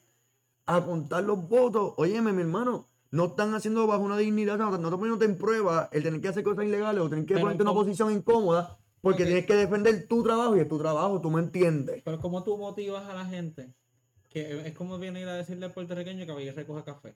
a 0.66 0.84
contar 0.84 1.24
los 1.24 1.48
votos. 1.48 1.94
Óyeme, 1.96 2.32
mi 2.32 2.42
hermano, 2.42 2.88
no 3.10 3.26
están 3.26 3.54
haciendo 3.54 3.86
bajo 3.86 4.02
una 4.02 4.16
dignidad, 4.16 4.58
no, 4.58 4.70
no 4.70 4.76
están 4.76 4.90
poniéndote 4.90 5.24
en 5.26 5.36
prueba 5.36 5.88
el 5.92 6.02
tener 6.02 6.20
que 6.20 6.28
hacer 6.28 6.42
cosas 6.42 6.64
ilegales 6.64 7.02
o 7.02 7.08
tener 7.08 7.26
que 7.26 7.34
Pero 7.34 7.44
ponerte 7.44 7.62
en 7.62 7.68
una 7.68 7.74
posición 7.74 8.12
incómoda, 8.12 8.78
porque 9.00 9.24
tienes 9.24 9.46
que 9.46 9.54
defender 9.54 10.06
tu 10.08 10.22
trabajo 10.22 10.56
y 10.56 10.60
es 10.60 10.68
tu 10.68 10.78
trabajo, 10.78 11.20
tú 11.20 11.30
me 11.30 11.40
entiendes. 11.40 12.02
Pero 12.04 12.20
¿cómo 12.20 12.42
tú 12.42 12.56
motivas 12.56 13.08
a 13.08 13.14
la 13.14 13.26
gente? 13.26 13.74
Que 14.28 14.66
es 14.66 14.74
como 14.74 14.98
viene 14.98 15.20
ir 15.20 15.28
a 15.28 15.34
decirle 15.34 15.66
al 15.66 15.72
puertorriqueño 15.72 16.24
que 16.24 16.32
vaya 16.32 16.52
y 16.52 16.54
recoja 16.54 16.84
café. 16.84 17.14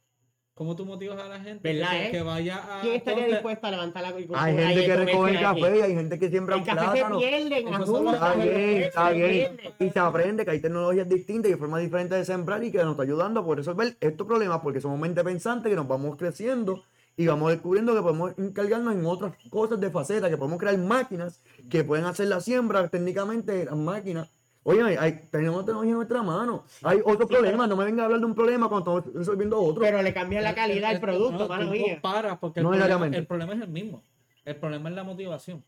¿Cómo 0.56 0.74
tú 0.74 0.86
motivas 0.86 1.22
a 1.22 1.28
la 1.28 1.38
gente 1.38 1.70
¿Verdad, 1.70 1.90
que, 1.90 2.06
eh? 2.06 2.10
que 2.12 2.22
vaya 2.22 2.56
a... 2.56 2.80
¿Quién 2.80 2.94
estaría 2.94 3.26
dispuesto 3.26 3.66
a 3.66 3.70
levantar 3.72 4.02
la 4.02 4.08
agricultura? 4.08 4.42
Hay 4.42 4.56
gente 4.56 4.86
que 4.86 4.96
recoge 4.96 5.30
el 5.32 5.40
café, 5.40 5.82
hay 5.82 5.94
gente 5.94 6.18
que 6.18 6.30
siembra 6.30 6.56
El 6.56 6.64
café 6.64 6.80
se 6.80 6.92
plátano. 6.94 7.18
pierde 7.18 7.58
en 7.58 7.68
Esos 7.68 7.86
son 7.86 8.04
los 8.06 8.14
Está 8.14 8.34
bien, 8.36 8.54
se 8.54 8.84
está 8.86 9.10
bien. 9.10 9.60
Y 9.78 9.90
se 9.90 9.98
aprende 9.98 10.46
que 10.46 10.52
hay 10.52 10.60
tecnologías 10.60 11.06
distintas 11.10 11.52
y 11.52 11.56
formas 11.56 11.82
diferentes 11.82 12.18
de 12.18 12.24
sembrar 12.24 12.64
y 12.64 12.72
que 12.72 12.78
nos 12.78 12.92
está 12.92 13.02
ayudando 13.02 13.40
a 13.40 13.44
poder 13.44 13.58
resolver 13.58 13.98
estos 14.00 14.26
problemas 14.26 14.60
porque 14.60 14.80
somos 14.80 14.98
mente 14.98 15.22
pensante, 15.22 15.68
que 15.68 15.76
nos 15.76 15.86
vamos 15.86 16.16
creciendo 16.16 16.82
y 17.18 17.26
vamos 17.26 17.50
descubriendo 17.50 17.94
que 17.94 18.00
podemos 18.00 18.32
encargarnos 18.38 18.94
en 18.94 19.04
otras 19.04 19.34
cosas 19.50 19.78
de 19.78 19.90
faceta, 19.90 20.30
que 20.30 20.38
podemos 20.38 20.58
crear 20.58 20.78
máquinas 20.78 21.42
que 21.68 21.84
pueden 21.84 22.06
hacer 22.06 22.28
la 22.28 22.40
siembra 22.40 22.88
técnicamente, 22.88 23.66
las 23.66 23.76
máquinas. 23.76 24.30
Oye, 24.68 24.98
hay, 24.98 25.28
tenemos 25.30 25.64
tecnología 25.64 25.92
en 25.92 25.96
nuestra 25.98 26.22
mano. 26.24 26.64
Hay 26.82 26.98
otro 27.04 27.28
problema, 27.28 27.68
no 27.68 27.76
me 27.76 27.84
venga 27.84 28.02
a 28.02 28.06
hablar 28.06 28.18
de 28.18 28.26
un 28.26 28.34
problema 28.34 28.68
cuando 28.68 28.98
estamos 28.98 29.14
resolviendo 29.16 29.60
otro. 29.60 29.80
Pero 29.80 30.02
le 30.02 30.12
cambian 30.12 30.42
la 30.42 30.56
calidad 30.56 30.90
al 30.90 30.96
el- 30.96 31.00
producto, 31.00 31.38
no, 31.38 31.48
mano 31.48 31.70
mía. 31.70 31.92
comparas 31.94 32.38
porque 32.40 32.58
el, 32.58 32.64
No 32.64 32.70
problema, 32.70 32.84
necesariamente. 32.86 33.18
el 33.18 33.26
problema 33.28 33.54
es 33.54 33.60
el 33.62 33.68
mismo. 33.68 34.02
El 34.44 34.56
problema 34.56 34.88
es 34.88 34.96
la 34.96 35.04
motivación. 35.04 35.64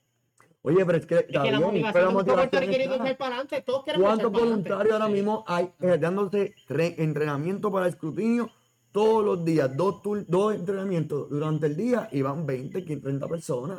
Oye, 0.62 0.84
pero 0.84 0.98
es 0.98 1.06
que, 1.06 1.14
Es 1.14 1.26
que 1.26 1.32
la 1.32 1.42
bien, 1.42 1.54
motivación 1.60 1.92
pero 1.92 2.04
la 2.06 2.10
motivación 2.10 3.06
es 3.06 3.16
para 3.16 3.34
adelante, 3.36 3.62
todos 3.62 3.84
queremos 3.84 4.04
¿Cuántos 4.08 4.32
para 4.32 4.44
voluntarios 4.44 4.92
ahora 4.92 5.06
Sí. 5.06 5.12
mismo 5.12 5.44
hay 5.46 5.70
dándose 6.00 6.54
tre- 6.68 6.94
entrenamiento 6.98 7.70
para 7.70 7.86
escrutinio 7.86 8.50
todos 8.90 9.24
los 9.24 9.44
días? 9.44 9.76
Dos, 9.76 10.00
dos 10.26 10.54
entrenamientos 10.56 11.30
durante 11.30 11.66
el 11.66 11.76
día 11.76 12.08
y 12.10 12.22
van 12.22 12.44
20, 12.44 12.84
15, 12.84 13.00
30 13.00 13.28
personas. 13.28 13.78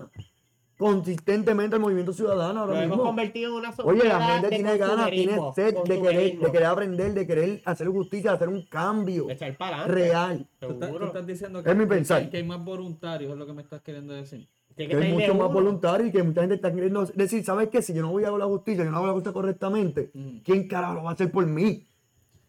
Consistentemente 0.80 1.76
el 1.76 1.82
movimiento 1.82 2.14
ciudadano 2.14 2.54
Lo 2.54 2.72
ahora 2.72 2.84
hemos 2.86 2.96
mismo. 2.96 3.04
convertido 3.10 3.50
en 3.50 3.56
una 3.58 3.70
Oye, 3.84 3.98
la 4.06 4.14
sociedad 4.14 4.32
gente 4.40 4.48
tiene 4.50 4.78
ganas, 4.78 5.10
tiene 5.12 5.38
sed 5.54 5.76
de 5.84 6.02
querer, 6.02 6.40
de 6.40 6.52
querer 6.54 6.66
aprender, 6.68 7.14
de 7.14 7.28
querer 7.28 7.62
hacer 7.66 7.88
justicia, 7.90 8.32
de 8.32 8.36
hacer 8.38 8.48
un 8.48 8.62
cambio 8.62 9.26
De 9.26 9.34
echar 9.34 9.58
para 9.58 9.82
adelante. 9.84 9.94
real. 10.08 10.48
Tú 10.58 10.68
estás, 10.68 10.80
tú 10.80 10.86
Seguro. 10.86 11.06
estás 11.08 11.28
diciendo 11.28 11.60
Es 11.60 11.76
mi 11.76 11.84
que, 11.84 11.88
pensar. 11.88 12.24
que- 12.24 12.30
que 12.30 12.38
hay 12.38 12.44
más 12.46 12.64
voluntarios, 12.64 13.30
es 13.34 13.38
lo 13.38 13.46
que 13.46 13.52
me 13.52 13.62
estás 13.62 13.82
queriendo 13.82 14.14
decir. 14.14 14.48
Tiene 14.74 14.94
Que 14.94 14.98
que 15.00 15.04
hay 15.06 15.12
de 15.12 15.18
mucho 15.18 15.34
más 15.34 15.48
uno. 15.48 15.54
voluntario 15.54 16.08
y 16.08 16.12
que 16.14 16.24
mucha 16.24 16.40
gente 16.40 16.56
está 16.56 16.74
queriendo 16.74 17.06
decir, 17.08 17.44
¿sabes 17.44 17.68
qué? 17.68 17.82
Si 17.82 17.94
yo 17.94 18.02
no 18.02 18.12
voy 18.12 18.24
a 18.24 18.32
la 18.32 18.46
justicia, 18.46 18.86
yo 18.86 18.90
no 18.92 18.98
hago 19.00 19.08
la 19.08 19.14
cosa 19.16 19.34
correctamente, 19.34 20.12
Ujú. 20.16 20.40
¿quién 20.46 20.66
carajo 20.70 20.94
lo 20.94 21.04
va 21.04 21.10
a 21.10 21.14
hacer 21.14 21.30
por 21.30 21.46
mí? 21.46 21.86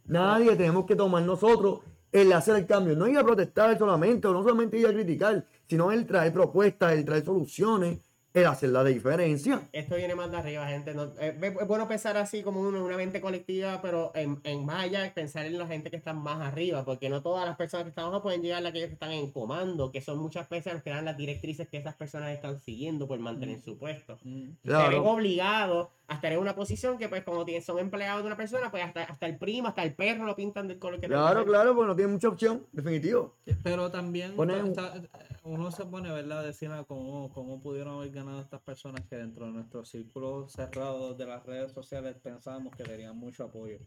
Nadie 0.04 0.54
tenemos 0.54 0.86
que 0.86 0.94
tomar 0.94 1.24
nosotros 1.24 1.80
el 2.12 2.32
hacer 2.32 2.54
el 2.54 2.66
cambio. 2.66 2.94
No 2.94 3.08
ir 3.08 3.18
a 3.18 3.24
protestar 3.24 3.76
solamente, 3.76 4.28
o 4.28 4.32
no 4.32 4.44
solamente 4.44 4.78
ir 4.78 4.86
a 4.86 4.92
criticar, 4.92 5.44
sino 5.66 5.90
el 5.90 6.06
traer 6.06 6.32
propuestas, 6.32 6.92
el 6.92 7.04
traer 7.04 7.24
soluciones 7.24 7.98
el 8.32 8.46
hacer 8.46 8.70
la 8.70 8.84
diferencia. 8.84 9.68
Esto 9.72 9.96
viene 9.96 10.14
más 10.14 10.30
de 10.30 10.36
arriba, 10.36 10.66
gente. 10.68 10.94
no- 10.94 11.12
eh, 11.18 11.36
es, 11.40 11.56
es 11.60 11.66
bueno 11.66 11.88
pensar 11.88 12.16
así 12.16 12.42
como 12.42 12.60
uno, 12.60 12.84
una 12.84 12.96
mente 12.96 13.20
colectiva, 13.20 13.80
pero 13.82 14.12
en, 14.14 14.40
en 14.44 14.64
más 14.64 14.84
allá, 14.84 15.12
pensar 15.14 15.46
en 15.46 15.58
la 15.58 15.66
gente 15.66 15.90
que 15.90 15.96
está 15.96 16.12
más 16.12 16.40
arriba, 16.40 16.84
porque 16.84 17.08
no 17.08 17.22
todas 17.22 17.44
las 17.46 17.56
personas 17.56 17.84
que 17.84 17.88
están 17.90 18.04
abajo 18.04 18.22
pueden 18.22 18.42
llegar 18.42 18.64
a 18.64 18.68
aquellos 18.68 18.88
que 18.88 18.94
están 18.94 19.10
en 19.12 19.30
comando, 19.32 19.90
que 19.90 20.00
son 20.00 20.18
muchas 20.18 20.48
veces 20.48 20.72
los 20.74 20.82
que 20.82 20.90
dan 20.90 21.04
las 21.04 21.16
directrices 21.16 21.68
que 21.68 21.78
esas 21.78 21.94
personas 21.96 22.30
están 22.30 22.60
siguiendo 22.60 23.08
por 23.08 23.18
mantener 23.18 23.58
Mm. 23.58 23.62
su 23.64 23.76
puesto. 23.78 24.16
Mm. 24.22 24.40
Se 24.42 24.44
ven 24.44 24.56
Claro. 24.62 25.04
obligados 25.10 25.88
a 26.10 26.14
estar 26.14 26.32
en 26.32 26.40
una 26.40 26.56
posición 26.56 26.98
que, 26.98 27.08
pues, 27.08 27.22
como 27.22 27.46
son 27.64 27.78
empleados 27.78 28.22
de 28.22 28.26
una 28.26 28.36
persona, 28.36 28.68
pues 28.70 28.82
hasta, 28.82 29.04
hasta 29.04 29.26
el 29.26 29.38
primo, 29.38 29.68
hasta 29.68 29.84
el 29.84 29.94
perro 29.94 30.24
lo 30.26 30.34
pintan 30.34 30.66
del 30.66 30.80
color 30.80 31.00
que 31.00 31.06
Claro, 31.06 31.44
claro, 31.46 31.72
porque 31.72 31.86
no 31.86 31.94
tiene 31.94 32.12
mucha 32.12 32.28
opción, 32.28 32.66
definitivo. 32.72 33.36
Pero 33.62 33.92
también 33.92 34.34
Pone 34.34 34.60
un- 34.60 34.66
está- 34.70 34.94
uno 35.44 35.70
se 35.70 35.84
pone, 35.86 36.10
¿verdad? 36.12 36.40
a 36.40 36.42
Decir 36.42 36.68
cómo, 36.88 37.30
cómo 37.32 37.62
pudieron 37.62 37.94
haber 37.94 38.10
ganado 38.10 38.40
estas 38.40 38.60
personas 38.60 39.02
que 39.08 39.14
dentro 39.16 39.46
de 39.46 39.52
nuestro 39.52 39.84
círculo 39.84 40.48
cerrado 40.48 41.14
de 41.14 41.26
las 41.26 41.46
redes 41.46 41.70
sociales 41.72 42.16
pensábamos 42.20 42.74
que 42.74 42.82
tenían 42.82 43.16
mucho 43.16 43.44
apoyo. 43.44 43.78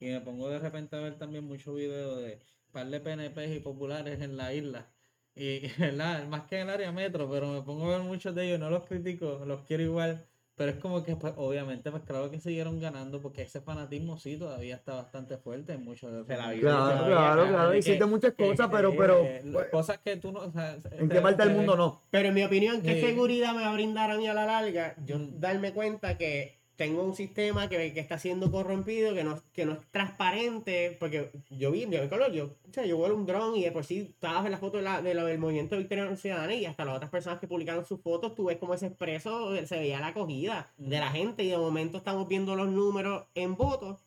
Y 0.00 0.06
me 0.06 0.20
pongo 0.22 0.48
de 0.48 0.58
repente 0.58 0.96
a 0.96 1.00
ver 1.00 1.18
también 1.18 1.44
muchos 1.44 1.74
videos 1.74 2.18
de 2.22 2.40
par 2.72 2.86
de 2.88 3.00
PNPs 3.00 3.54
y 3.54 3.60
populares 3.60 4.18
en 4.22 4.38
la 4.38 4.54
isla. 4.54 4.90
Y, 5.34 5.60
¿verdad? 5.78 6.26
Más 6.26 6.44
que 6.44 6.56
en 6.56 6.62
el 6.62 6.70
área 6.70 6.90
metro, 6.90 7.30
pero 7.30 7.48
me 7.52 7.60
pongo 7.60 7.84
a 7.92 7.98
ver 7.98 8.00
muchos 8.00 8.34
de 8.34 8.46
ellos, 8.46 8.60
no 8.60 8.70
los 8.70 8.84
critico, 8.86 9.42
los 9.44 9.60
quiero 9.64 9.82
igual. 9.82 10.26
Pero 10.56 10.70
es 10.70 10.78
como 10.78 11.04
que, 11.04 11.16
pues, 11.16 11.34
obviamente, 11.36 11.90
pues 11.90 12.02
claro 12.04 12.30
que 12.30 12.40
siguieron 12.40 12.80
ganando 12.80 13.20
porque 13.20 13.42
ese 13.42 13.60
fanatismo 13.60 14.16
sí 14.18 14.38
todavía 14.38 14.74
está 14.76 14.94
bastante 14.94 15.36
fuerte 15.36 15.74
en 15.74 15.84
muchos 15.84 16.10
de 16.10 16.22
vive 16.22 16.60
Claro, 16.60 16.60
todavía, 16.60 17.06
claro, 17.06 17.34
claro, 17.42 17.48
claro. 17.48 17.74
Hiciste 17.74 17.98
que- 17.98 18.04
muchas 18.06 18.32
que- 18.32 18.46
cosas, 18.48 18.68
pero, 18.72 18.90
que- 18.92 18.96
pero, 18.96 19.22
Eh, 19.22 19.42
pues, 19.52 19.66
cosas 19.68 19.98
que 19.98 20.16
tú 20.16 20.32
no. 20.32 20.40
o 20.40 20.50
sea, 20.50 20.72
¿en 20.92 21.08
te- 21.10 21.14
qué 21.16 21.20
parte 21.20 21.36
te 21.36 21.42
del 21.42 21.48
ven- 21.48 21.56
mundo 21.58 21.76
no? 21.76 22.00
Pero 22.10 22.28
en 22.28 22.34
mi 22.34 22.42
opinión, 22.42 22.80
¿qué 22.80 22.94
Sí. 22.94 23.00
seguridad 23.06 23.52
me 23.54 23.60
va 23.62 23.70
a 23.70 23.74
brindar 23.74 24.10
a 24.10 24.16
mí 24.16 24.26
a 24.28 24.32
la 24.32 24.46
larga? 24.46 24.94
Yo 25.04 25.18
Mm. 25.18 25.40
darme 25.40 25.72
cuenta 25.74 26.16
que 26.16 26.55
tengo 26.76 27.02
un 27.02 27.14
sistema 27.16 27.68
que, 27.68 27.92
que 27.94 28.00
está 28.00 28.18
siendo 28.18 28.50
corrompido, 28.50 29.14
que 29.14 29.24
no, 29.24 29.42
que 29.52 29.64
no 29.64 29.72
es 29.72 29.78
transparente, 29.90 30.96
porque 31.00 31.30
yo 31.50 31.70
vi, 31.70 31.80
yo, 31.82 31.88
me 31.88 31.96
acuerdo, 31.98 32.30
yo, 32.30 32.44
o 32.68 32.72
sea, 32.72 32.84
yo 32.84 32.96
vuelo 32.98 33.14
un 33.16 33.24
dron 33.26 33.56
y 33.56 33.64
de 33.64 33.72
por 33.72 33.84
sí 33.84 34.10
estabas 34.10 34.44
en 34.44 34.52
la 34.52 34.58
foto 34.58 34.76
de 34.76 34.82
la- 34.82 35.00
de 35.00 35.14
la- 35.14 35.24
del 35.24 35.38
movimiento 35.38 35.74
de 35.74 35.80
Victoria 35.80 36.14
Ciudadana 36.16 36.54
y 36.54 36.66
hasta 36.66 36.84
las 36.84 36.96
otras 36.96 37.10
personas 37.10 37.40
que 37.40 37.48
publicaron 37.48 37.84
sus 37.86 38.00
fotos, 38.00 38.34
tú 38.34 38.44
ves 38.44 38.58
como 38.58 38.74
ese 38.74 38.86
expreso, 38.86 39.54
se 39.66 39.78
veía 39.78 40.00
la 40.00 40.08
acogida 40.08 40.70
de 40.76 40.98
la 40.98 41.10
gente 41.10 41.42
y 41.44 41.48
de 41.50 41.56
momento 41.58 41.98
estamos 41.98 42.28
viendo 42.28 42.54
los 42.56 42.68
números 42.68 43.24
en 43.34 43.56
votos. 43.56 44.04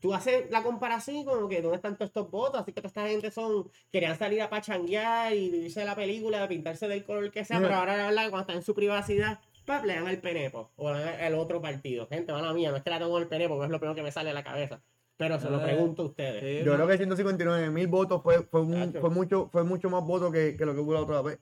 Tú 0.00 0.14
haces 0.14 0.48
la 0.50 0.62
comparación 0.62 1.24
como 1.24 1.48
que 1.48 1.60
dónde 1.60 1.76
están 1.76 1.96
todos 1.96 2.10
estos 2.10 2.30
votos, 2.30 2.60
así 2.60 2.72
que 2.72 2.80
toda 2.80 2.86
esta 2.88 3.08
gente 3.08 3.32
son, 3.32 3.68
querían 3.90 4.16
salir 4.16 4.40
a 4.42 4.48
pachanguear 4.48 5.34
y 5.34 5.50
vivirse 5.50 5.84
la 5.84 5.96
película, 5.96 6.40
de 6.40 6.46
pintarse 6.46 6.86
del 6.86 7.04
color 7.04 7.32
que 7.32 7.44
sea, 7.44 7.58
pero 7.64 7.74
ahora 7.74 7.96
la 7.96 8.04
verdad 8.06 8.30
cuando 8.30 8.40
están 8.42 8.56
en 8.58 8.62
su 8.62 8.74
privacidad, 8.74 9.40
pap, 9.68 9.84
le 9.84 9.94
dan 9.94 10.06
al 10.08 10.18
penepo 10.18 10.72
o 10.76 10.88
al 10.88 11.34
otro 11.34 11.60
partido. 11.62 12.08
Gente, 12.08 12.32
mala 12.32 12.52
mía, 12.52 12.70
no 12.72 12.76
es 12.78 12.82
que 12.82 12.90
la 12.90 12.98
tengo 12.98 13.16
en 13.16 13.22
el 13.22 13.28
penepo, 13.28 13.54
porque 13.54 13.66
es 13.66 13.70
lo 13.70 13.78
primero 13.78 13.94
que 13.94 14.02
me 14.02 14.10
sale 14.10 14.30
a 14.30 14.34
la 14.34 14.42
cabeza. 14.42 14.80
Pero 15.16 15.38
se 15.38 15.48
lo 15.50 15.58
Eh, 15.60 15.64
pregunto 15.64 16.02
a 16.02 16.06
ustedes. 16.06 16.40
Sí, 16.42 16.64
Yo 16.64 16.72
no, 16.72 16.76
creo 16.76 16.88
que 16.88 16.96
159 16.96 17.70
mil 17.70 17.86
votos 17.88 18.22
fue, 18.22 18.42
fue, 18.44 18.62
un- 18.62 18.92
fue, 19.00 19.10
mucho, 19.10 19.48
fue 19.52 19.62
mucho 19.64 19.90
más 19.90 20.04
votos 20.04 20.32
que, 20.32 20.56
que 20.56 20.64
lo 20.66 20.74
que 20.74 20.80
hubo 20.80 20.94
la 20.94 21.00
otra 21.02 21.22
vez. 21.22 21.38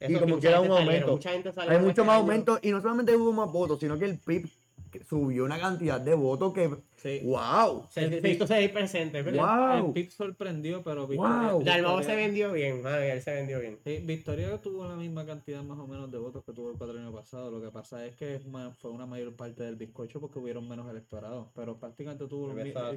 Eso 0.00 0.12
y 0.12 0.20
como 0.20 0.38
quiera 0.38 0.60
un 0.60 0.68
salieron, 0.68 0.88
aumento. 0.88 1.12
mucha 1.12 1.30
gente 1.30 1.52
salió 1.52 1.72
Hay 1.72 1.78
mucho 1.78 2.04
más 2.04 2.16
aumento 2.16 2.58
y 2.62 2.70
no 2.70 2.80
solamente 2.80 3.16
hubo 3.16 3.32
más 3.32 3.50
votos, 3.52 3.80
sino 3.80 3.98
que 3.98 4.04
el 4.06 4.18
PIB 4.18 4.48
subió 5.08 5.44
una 5.44 5.58
cantidad 5.58 6.00
de 6.00 6.14
votos 6.14 6.52
que. 6.52 6.70
sí. 6.96 7.20
¡Wow! 7.24 7.86
Se, 7.90 8.20
se 8.20 8.30
hizo 8.30 8.46
ser 8.46 8.72
presente, 8.72 9.22
¿verdad? 9.22 9.40
Guau. 9.40 9.86
El 9.88 9.92
PIB 9.92 10.10
sorprendió, 10.10 10.82
pero 10.82 11.06
Wow. 11.06 11.62
Dalmau 11.62 11.98
se 12.02 12.06
Victoria- 12.08 12.16
vendió 12.16 12.52
bien, 12.52 12.82
madre, 12.82 13.12
él 13.12 13.22
se 13.22 13.32
vendió 13.34 13.60
bien. 13.60 13.78
Sí, 13.84 14.00
Victoria 14.04 14.60
tuvo 14.60 14.86
la 14.88 14.96
misma 14.96 15.24
cantidad 15.26 15.62
más 15.62 15.78
o 15.78 15.86
menos 15.86 16.10
de 16.10 16.18
votos 16.18 16.44
que 16.44 16.52
tuvo 16.52 16.70
el 16.70 16.76
cuatrienio 16.76 17.12
pasado. 17.12 17.50
Lo 17.50 17.60
que 17.60 17.70
pasa 17.70 18.04
es 18.06 18.14
que 18.16 18.40
fue 18.78 18.90
una 18.90 19.06
mayor 19.06 19.34
parte 19.36 19.62
del 19.62 19.76
bizcocho 19.76 20.20
porque 20.20 20.38
hubieron 20.38 20.68
menos 20.68 20.88
electorados. 20.90 21.48
Pero 21.54 21.78
prácticamente 21.78 22.26
tuvo. 22.26 22.48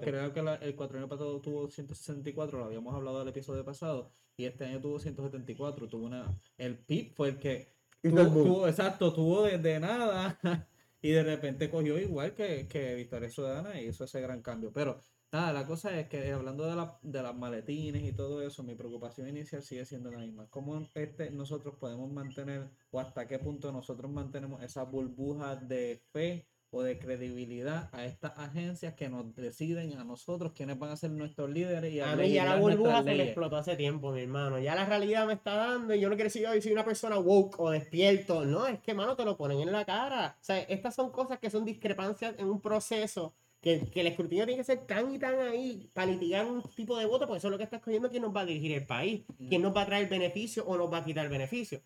Creo 0.01 0.33
que 0.33 0.41
la- 0.41 0.55
el 0.55 0.75
cuatrienio 0.75 1.07
pasado 1.09 1.39
tuvo 1.41 1.69
164, 1.69 2.59
lo 2.59 2.65
habíamos 2.65 2.93
hablado 2.95 3.19
del 3.19 3.27
episodio 3.29 3.63
pasado. 3.65 4.11
Y 4.37 4.45
este 4.45 4.65
año 4.65 4.79
tuvo 4.81 4.97
174. 4.99 5.87
Tuvo 5.87 6.05
una. 6.05 6.33
El 6.57 6.77
PIB 6.77 7.13
fue 7.15 7.29
el 7.29 7.37
que. 7.37 7.73
Tuvo- 8.01 8.19
el 8.19 8.27
tuvo- 8.31 8.67
exacto, 8.67 9.13
tuvo 9.13 9.43
desde 9.43 9.79
nada. 9.79 10.39
y 11.01 11.11
de 11.11 11.23
repente 11.23 11.69
cogió 11.69 11.97
igual 11.99 12.33
que, 12.33 12.67
que 12.67 12.95
Victoria 12.95 13.29
Ciudadana 13.29 13.79
y 13.81 13.87
hizo 13.87 14.03
ese 14.05 14.21
gran 14.21 14.41
cambio. 14.41 14.71
Pero 14.73 14.99
Nada, 15.33 15.53
la 15.53 15.65
cosa 15.65 15.97
es 15.97 16.09
que 16.09 16.29
hablando 16.33 16.65
de, 16.65 16.75
la- 16.75 16.99
de 17.01 17.23
las 17.23 17.33
maletines 17.35 18.03
y 18.03 18.11
todo 18.13 18.41
eso, 18.45 18.63
mi 18.63 18.75
preocupación 18.75 19.29
inicial 19.29 19.63
sigue 19.63 19.85
siendo 19.85 20.11
la 20.11 20.17
misma. 20.19 20.49
¿Cómo 20.49 20.85
este, 20.93 21.31
nosotros 21.31 21.75
podemos 21.79 22.11
mantener 22.11 22.69
o 22.89 22.99
hasta 22.99 23.27
qué 23.27 23.39
punto 23.39 23.71
nosotros 23.71 24.11
mantenemos 24.11 24.61
esa 24.61 24.83
burbuja 24.83 25.55
de 25.55 26.03
fe 26.11 26.49
o 26.73 26.83
de 26.83 26.97
credibilidad 26.97 27.89
a 27.91 28.05
estas 28.05 28.37
agencias 28.37 28.93
que 28.93 29.09
nos 29.09 29.35
deciden 29.35 29.97
a 29.97 30.05
nosotros 30.05 30.53
quiénes 30.55 30.79
van 30.79 30.91
a 30.91 30.95
ser 30.95 31.11
nuestros 31.11 31.49
líderes 31.49 31.93
y 31.93 31.99
A 31.99 32.15
mí 32.15 32.31
ya 32.31 32.45
la 32.45 32.55
burbuja 32.55 33.03
se 33.03 33.13
me 33.13 33.23
explotó 33.23 33.57
hace 33.57 33.75
tiempo, 33.75 34.11
mi 34.13 34.21
hermano. 34.21 34.57
Ya 34.57 34.73
la 34.73 34.85
realidad 34.85 35.27
me 35.27 35.33
está 35.33 35.53
dando 35.55 35.93
y 35.93 35.99
yo 35.99 36.09
no 36.09 36.15
quiero 36.15 36.29
decir 36.29 36.43
yo 36.43 36.61
soy 36.61 36.71
una 36.71 36.85
persona 36.85 37.19
woke 37.19 37.59
o 37.59 37.71
despierto. 37.71 38.45
No, 38.45 38.65
es 38.67 38.79
que, 38.79 38.93
mano, 38.93 39.17
te 39.17 39.25
lo 39.25 39.35
ponen 39.35 39.59
en 39.59 39.71
la 39.73 39.83
cara. 39.83 40.37
O 40.39 40.43
sea, 40.43 40.59
estas 40.59 40.95
son 40.95 41.11
cosas 41.11 41.39
que 41.39 41.49
son 41.49 41.65
discrepancias 41.65 42.35
en 42.37 42.47
un 42.47 42.61
proceso 42.61 43.33
que, 43.59 43.89
que 43.91 44.01
el 44.01 44.07
escrutinio 44.07 44.45
tiene 44.45 44.59
que 44.59 44.63
ser 44.63 44.87
tan 44.87 45.13
y 45.13 45.19
tan 45.19 45.39
ahí 45.39 45.89
para 45.93 46.09
litigar 46.09 46.45
un 46.45 46.63
tipo 46.75 46.97
de 46.97 47.05
voto, 47.05 47.27
porque 47.27 47.39
eso 47.39 47.47
es 47.47 47.51
lo 47.51 47.57
que 47.57 47.65
está 47.65 47.75
escogiendo 47.75 48.09
quién 48.09 48.23
nos 48.23 48.35
va 48.35 48.41
a 48.41 48.45
dirigir 48.45 48.71
el 48.71 48.85
país, 48.85 49.23
quién 49.49 49.61
nos 49.61 49.75
va 49.75 49.81
a 49.81 49.85
traer 49.85 50.07
beneficio 50.07 50.65
o 50.65 50.77
nos 50.77 50.91
va 50.91 50.99
a 50.99 51.03
quitar 51.03 51.27
beneficio. 51.29 51.81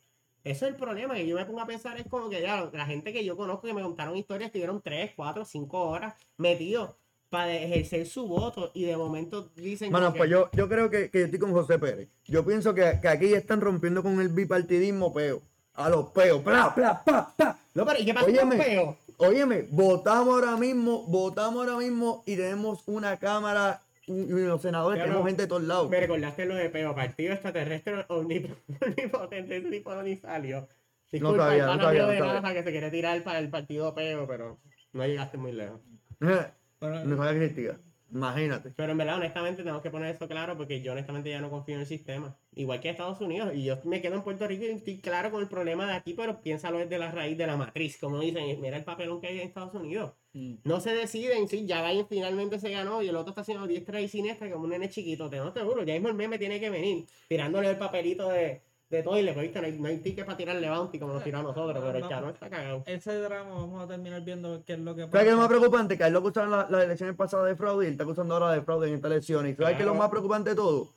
Eso 0.46 0.66
es 0.66 0.72
el 0.72 0.78
problema, 0.78 1.16
que 1.16 1.26
yo 1.28 1.36
me 1.36 1.44
pongo 1.44 1.60
a 1.60 1.66
pensar, 1.66 1.98
es 2.00 2.06
como 2.08 2.30
que 2.30 2.40
ya 2.42 2.70
la 2.72 2.86
gente 2.86 3.12
que 3.12 3.26
yo 3.26 3.36
conozco 3.36 3.68
que 3.68 3.74
me 3.74 3.82
contaron 3.82 4.16
historias 4.16 4.48
estuvieron 4.50 4.80
3, 4.82 5.12
4, 5.16 5.44
5 5.44 5.82
horas 5.90 6.14
metidos 6.38 6.92
para 7.32 7.52
ejercer 7.54 8.06
su 8.06 8.28
voto 8.28 8.70
y 8.76 8.84
de 8.86 8.96
momento 8.96 9.50
dicen 9.56 9.92
Mano, 9.92 10.06
como 10.06 10.14
que- 10.14 10.18
pues 10.20 10.30
yo, 10.30 10.50
yo 10.54 10.70
creo 10.70 10.90
que, 10.92 11.10
que 11.10 11.20
yo 11.20 11.26
estoy 11.26 11.40
con 11.40 11.52
José 11.52 11.80
Pérez. 11.80 12.08
Yo 12.26 12.46
pienso 12.46 12.76
que, 12.76 13.00
que 13.02 13.08
aquí 13.08 13.34
están 13.34 13.60
rompiendo 13.60 14.04
con 14.04 14.22
el 14.22 14.30
bipartidismo 14.30 15.12
peo. 15.12 15.42
A 15.74 15.90
los 15.90 16.06
peos. 16.12 16.42
Pla, 16.44 16.74
pla, 16.74 17.04
pa, 17.04 17.34
pa. 17.36 17.60
No, 17.74 17.86
pero 17.86 18.00
¿y 18.00 18.06
qué 18.06 18.14
pasa 18.14 18.28
con 18.32 18.50
Peo? 18.52 18.98
Óyeme, 19.18 19.66
votamos 19.72 20.36
ahora 20.36 20.56
mismo, 20.58 21.04
votamos 21.08 21.68
ahora 21.68 21.78
mismo 21.78 22.24
y 22.26 22.36
tenemos 22.38 22.84
una 22.86 23.18
cámara 23.18 23.82
y 24.08 24.14
y 24.14 24.26
los 24.46 24.62
senadores, 24.62 24.98
Pero 25.00 25.06
tenemos 25.12 25.28
gente 25.28 25.42
de 25.44 25.48
todos 25.48 25.64
lados. 25.64 25.90
Me 25.90 26.00
recordaste 26.00 26.46
lo 26.46 26.56
de 26.56 26.70
Peo, 26.70 26.94
partido 26.96 27.34
extraterrestre 27.34 28.06
omnip- 28.08 28.56
omnipotente, 28.82 29.58
ese 29.58 29.70
tipo 29.70 29.94
no 29.94 30.04
ni 30.04 30.16
salió. 30.16 30.68
Disculpa, 31.12 31.48
sabía, 31.48 31.64
el 31.72 31.78
no 31.78 31.84
sabía, 31.84 32.02
no 32.02 32.08
de 32.10 32.18
sabía. 32.20 32.34
NASA 32.34 32.54
que 32.54 32.64
se 32.64 32.72
quiere 32.72 32.92
tirar 32.92 33.24
para 33.24 33.40
el 33.40 33.50
partido 33.50 33.94
Peo, 33.96 34.28
pero 34.28 34.60
no 34.94 35.06
llegaste 35.06 35.38
muy 35.38 35.52
lejos. 35.54 35.80
No 36.20 37.18
sabía 37.18 37.32
que 37.40 37.46
existía. 37.46 37.80
Imagínate. 38.10 38.72
Pero 38.72 38.92
en 38.92 38.98
verdad, 39.00 39.18
honestamente, 39.18 39.64
tenemos 39.64 39.82
que 39.82 39.90
poner 39.90 40.16
eso 40.16 40.28
claro 40.28 40.56
porque 40.56 40.82
yo 40.82 40.92
honestamente 40.94 41.30
ya 41.30 41.42
no 41.42 41.50
confío 41.50 41.76
en 41.76 41.82
el 41.82 41.88
sistema. 41.88 42.40
Igual 42.54 42.80
que 42.80 42.90
Estados 42.90 43.20
Unidos. 43.20 43.54
Y 43.56 43.64
yo 43.66 43.82
me 43.84 44.02
quedo 44.02 44.16
en 44.16 44.24
Puerto 44.24 44.48
Rico 44.48 44.64
y 44.64 44.68
estoy 44.68 45.02
claro 45.02 45.32
con 45.32 45.42
el 45.42 45.50
problema 45.50 45.88
de 45.88 45.94
aquí, 45.94 46.14
pero 46.14 46.42
piénsalo 46.42 46.78
desde 46.78 46.98
la 47.00 47.12
raíz 47.12 47.38
de 47.38 47.48
la 47.48 47.58
matriz. 47.58 47.98
Como 48.00 48.20
dicen, 48.20 48.62
mira 48.62 48.78
el 48.78 48.86
papelón 48.86 49.20
que 49.20 49.28
hay 49.28 49.40
en 49.40 49.48
Estados 49.48 49.74
Unidos. 49.74 50.14
mm, 50.34 50.56
No 50.64 50.80
se 50.80 50.94
deciden, 50.94 51.48
sí, 51.48 51.66
ya 51.66 51.88
Biden 51.90 52.08
finalmente 52.08 52.60
se 52.60 52.70
ganó 52.70 53.02
y 53.02 53.10
el 53.10 53.16
otro 53.16 53.32
está 53.32 53.42
haciendo 53.42 53.68
diestra 53.68 54.00
y 54.02 54.08
siniestra 54.08 54.50
como 54.52 54.64
un 54.66 54.70
nene 54.70 54.90
chiquito. 54.90 55.30
Te 55.30 55.38
no 55.38 55.52
seguro, 55.52 55.84
ya 55.84 55.94
mismo 55.94 56.10
el 56.10 56.16
meme 56.16 56.38
tiene 56.40 56.60
que 56.60 56.70
venir 56.70 57.08
tirándole 57.28 57.70
el 57.72 57.78
papelito 57.78 58.30
de, 58.30 58.65
de 58.90 59.02
todo 59.02 59.18
y 59.18 59.24
le 59.24 59.34
viste, 59.34 59.60
no 59.60 59.66
hay, 59.66 59.72
no 59.80 59.88
hay 59.88 59.98
ticket 59.98 60.26
para 60.26 60.38
tirarle 60.38 60.70
bounty 60.70 61.00
como 61.00 61.14
nos 61.14 61.24
tiró 61.24 61.40
a 61.40 61.44
nosotros, 61.44 61.84
pero 61.84 61.96
el 61.98 62.02
No. 62.04 62.10
cabrón 62.10 62.34
está 62.34 62.50
cagado. 62.50 62.84
ese 62.86 63.14
drama 63.20 63.50
vamos 63.56 63.84
a 63.84 63.88
terminar 63.88 64.22
viendo 64.24 64.64
qué 64.64 64.74
es 64.74 64.80
lo 64.80 64.96
que 64.96 65.02
¿Sabes 65.04 65.12
qué 65.24 65.30
es 65.30 65.32
lo 65.32 65.38
más 65.38 65.48
pasa. 65.48 65.58
preocupante? 65.60 65.98
Que 65.98 66.04
a 66.04 66.08
él 66.08 66.14
lo 66.14 66.20
acusaron 66.20 66.52
las 66.52 66.70
las 66.70 66.84
elecciones 66.84 67.16
pasadas 67.16 67.48
de 67.48 67.56
fraude 67.56 67.86
y 67.86 67.88
él 67.88 67.92
está 67.94 68.04
acusando 68.04 68.34
ahora 68.36 68.52
de 68.52 68.62
fraude 68.62 68.88
en 68.90 68.94
estas 68.96 69.12
elecciones. 69.12 69.54
¿Y 69.54 69.56
sabes 69.56 69.76
qué 69.76 69.82
es 69.82 69.86
lo 69.86 69.92
Claro. 69.94 70.00
más 70.04 70.10
preocupante 70.12 70.52
de 70.52 70.56
todo? 70.56 70.94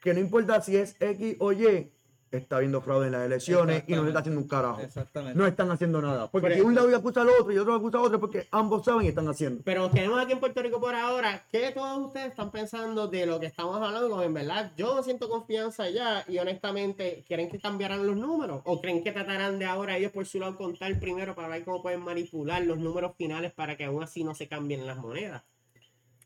Que 0.00 0.14
no 0.14 0.20
importa 0.20 0.60
si 0.60 0.76
es 0.76 0.96
X 1.00 1.36
o 1.40 1.52
Y, 1.52 1.92
está 2.38 2.56
habiendo 2.56 2.80
fraude 2.80 3.06
en 3.06 3.12
las 3.12 3.26
elecciones 3.26 3.84
y 3.86 3.94
no 3.94 4.02
se 4.02 4.08
está 4.08 4.20
haciendo 4.20 4.40
un 4.40 4.48
carajo. 4.48 4.80
Exactamente. 4.80 5.38
No 5.38 5.46
están 5.46 5.70
haciendo 5.70 6.00
nada. 6.00 6.30
Porque 6.30 6.48
Por 6.48 6.56
si 6.56 6.60
un 6.62 6.74
lado 6.74 6.96
acusa 6.96 7.22
al 7.22 7.28
otro 7.28 7.52
y 7.52 7.58
otro 7.58 7.74
acusa 7.74 7.98
al 7.98 8.04
otro, 8.04 8.20
porque 8.20 8.46
ambos 8.50 8.84
saben 8.84 9.06
y 9.06 9.08
están 9.08 9.28
haciendo. 9.28 9.62
Pero 9.64 9.90
tenemos 9.90 10.20
aquí 10.20 10.32
en 10.32 10.40
Puerto 10.40 10.62
Rico 10.62 10.80
por 10.80 10.94
ahora, 10.94 11.44
¿qué 11.50 11.70
todos 11.72 12.06
ustedes 12.06 12.28
están 12.28 12.50
pensando 12.50 13.08
de 13.08 13.26
lo 13.26 13.40
que 13.40 13.46
estamos 13.46 13.76
hablando? 13.76 14.22
En 14.22 14.34
verdad 14.34 14.72
yo 14.76 14.94
no 14.94 15.02
siento 15.02 15.28
confianza 15.28 15.88
ya 15.90 16.24
y 16.28 16.38
honestamente, 16.38 17.24
¿creen 17.26 17.50
que 17.50 17.58
cambiarán 17.58 18.06
los 18.06 18.16
números? 18.16 18.62
¿O 18.64 18.80
creen 18.80 19.02
que 19.02 19.12
tratarán 19.12 19.58
de 19.58 19.66
ahora 19.66 19.96
ellos 19.96 20.12
por 20.12 20.26
su 20.26 20.38
lado 20.38 20.56
contar 20.56 20.98
primero 20.98 21.34
para 21.34 21.48
ver 21.48 21.64
cómo 21.64 21.82
pueden 21.82 22.00
manipular 22.00 22.62
los 22.62 22.78
números 22.78 23.12
finales 23.16 23.52
para 23.52 23.76
que 23.76 23.84
aún 23.84 24.02
así 24.02 24.24
no 24.24 24.34
se 24.34 24.48
cambien 24.48 24.86
las 24.86 24.96
monedas? 24.96 25.42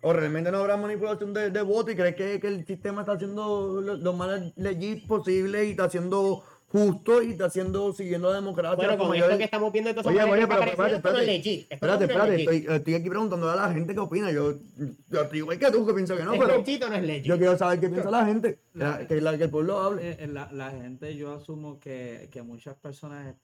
O 0.09 0.13
realmente 0.13 0.53
no 0.53 0.59
habrá 0.59 0.77
manipulación 0.77 1.35
de, 1.35 1.51
de 1.51 1.63
voto 1.63 1.91
y 1.91 1.97
crees 1.97 2.15
que, 2.15 2.39
que 2.39 2.47
el 2.47 2.65
sistema 2.65 3.01
está 3.01 3.15
haciendo 3.15 3.81
lo, 3.81 3.97
lo 3.97 4.13
más 4.13 4.53
legit 4.55 5.05
posible 5.09 5.65
y 5.65 5.71
está 5.73 5.87
haciendo 5.87 6.45
justo 6.69 7.23
y 7.23 7.31
está 7.31 7.47
haciendo, 7.47 7.93
siguiendo 7.93 8.29
la 8.29 8.37
democracia. 8.37 8.77
Bueno, 8.77 8.99
como 8.99 9.11
con 9.11 9.19
yo- 9.19 9.25
esto 9.27 9.39
que 9.39 9.45
estamos 9.45 9.73
viendo 9.73 9.95
todos 9.95 10.07
Oye, 10.07 10.23
oye, 10.25 10.47
pero 10.47 10.63
espérate, 10.65 12.05
espérate. 12.05 12.41
estoy, 12.43 12.67
estoy 12.69 12.95
aquí 12.95 13.09
preguntando 13.09 13.49
a 13.51 13.57
la 13.57 13.73
gente 13.73 13.95
qué 13.95 14.01
opina. 14.01 14.31
Yo, 14.33 14.59
yo 15.09 15.21
estoy 15.23 15.39
igual 15.39 15.59
que 15.59 15.71
tú 15.71 15.87
que 15.87 15.95
pienso 15.95 16.17
que 16.17 16.25
no, 16.25 16.35
¿Es 16.35 16.41
pero 16.41 16.59
no 16.59 16.97
es 16.97 17.03
legit? 17.05 17.25
yo 17.25 17.39
quiero 17.39 17.57
saber 17.57 17.81
qué 17.81 17.89
piensa 17.89 18.11
la 18.11 18.27
gente, 18.27 18.61
que, 19.09 19.21
la, 19.21 19.39
que 19.39 19.45
el 19.45 19.51
pueblo 19.51 19.79
hable. 19.79 20.11
Eh, 20.11 20.17
eh, 20.21 20.27
la, 20.27 20.51
la 20.53 20.71
gente, 20.73 21.17
yo 21.17 21.33
asumo 21.33 21.79
que, 21.79 22.29
que 22.33 22.43
muchas 22.43 22.75
personas 22.77 23.37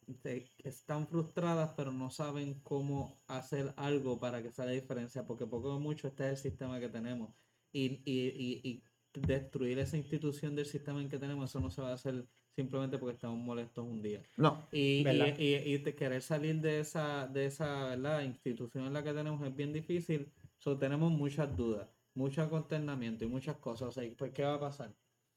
están 0.64 1.06
frustradas, 1.06 1.70
pero 1.76 1.92
no 1.92 2.10
saben 2.10 2.60
cómo 2.62 3.20
hacer 3.28 3.72
algo 3.76 4.18
para 4.18 4.42
que 4.42 4.50
sea 4.50 4.66
la 4.66 4.72
diferencia, 4.72 5.24
porque 5.26 5.46
poco 5.46 5.74
o 5.76 5.80
mucho 5.80 6.08
este 6.08 6.24
es 6.24 6.30
el 6.30 6.36
sistema 6.38 6.80
que 6.80 6.88
tenemos. 6.88 7.30
Y, 7.72 8.02
y, 8.04 8.26
y, 8.36 8.60
y 8.64 8.82
destruir 9.14 9.78
esa 9.78 9.96
institución 9.96 10.54
del 10.56 10.66
sistema 10.66 11.00
en 11.00 11.08
que 11.08 11.18
tenemos, 11.18 11.50
eso 11.50 11.60
no 11.60 11.70
se 11.70 11.80
va 11.80 11.90
a 11.90 11.94
hacer 11.94 12.26
simplemente 12.56 12.98
porque 12.98 13.14
estamos 13.14 13.38
molestos 13.38 13.84
un 13.84 14.02
día. 14.02 14.22
No, 14.36 14.68
Y, 14.70 15.06
y, 15.08 15.34
y- 15.38 15.74
y 15.74 15.78
te- 15.80 15.94
querer 15.94 16.22
salir 16.22 16.60
de 16.60 16.80
esa, 16.80 17.26
de 17.28 17.46
esa 17.46 17.86
¿verdad? 17.90 18.22
institución 18.22 18.86
en 18.86 18.92
la 18.94 19.02
que 19.02 19.12
tenemos 19.12 19.46
es 19.46 19.54
bien 19.54 19.72
difícil. 19.72 20.32
So, 20.58 20.78
tenemos 20.78 21.10
muchas 21.12 21.54
dudas, 21.56 21.88
mucho 22.14 22.48
consternamiento 22.48 23.24
y 23.24 23.28
muchas 23.28 23.56
cosas. 23.58 23.88
O 23.88 23.92
sea, 23.92 24.10
pues, 24.16 24.32
¿qué 24.32 24.44
va 24.44 24.54
a 24.54 24.60
pasar? 24.60 24.94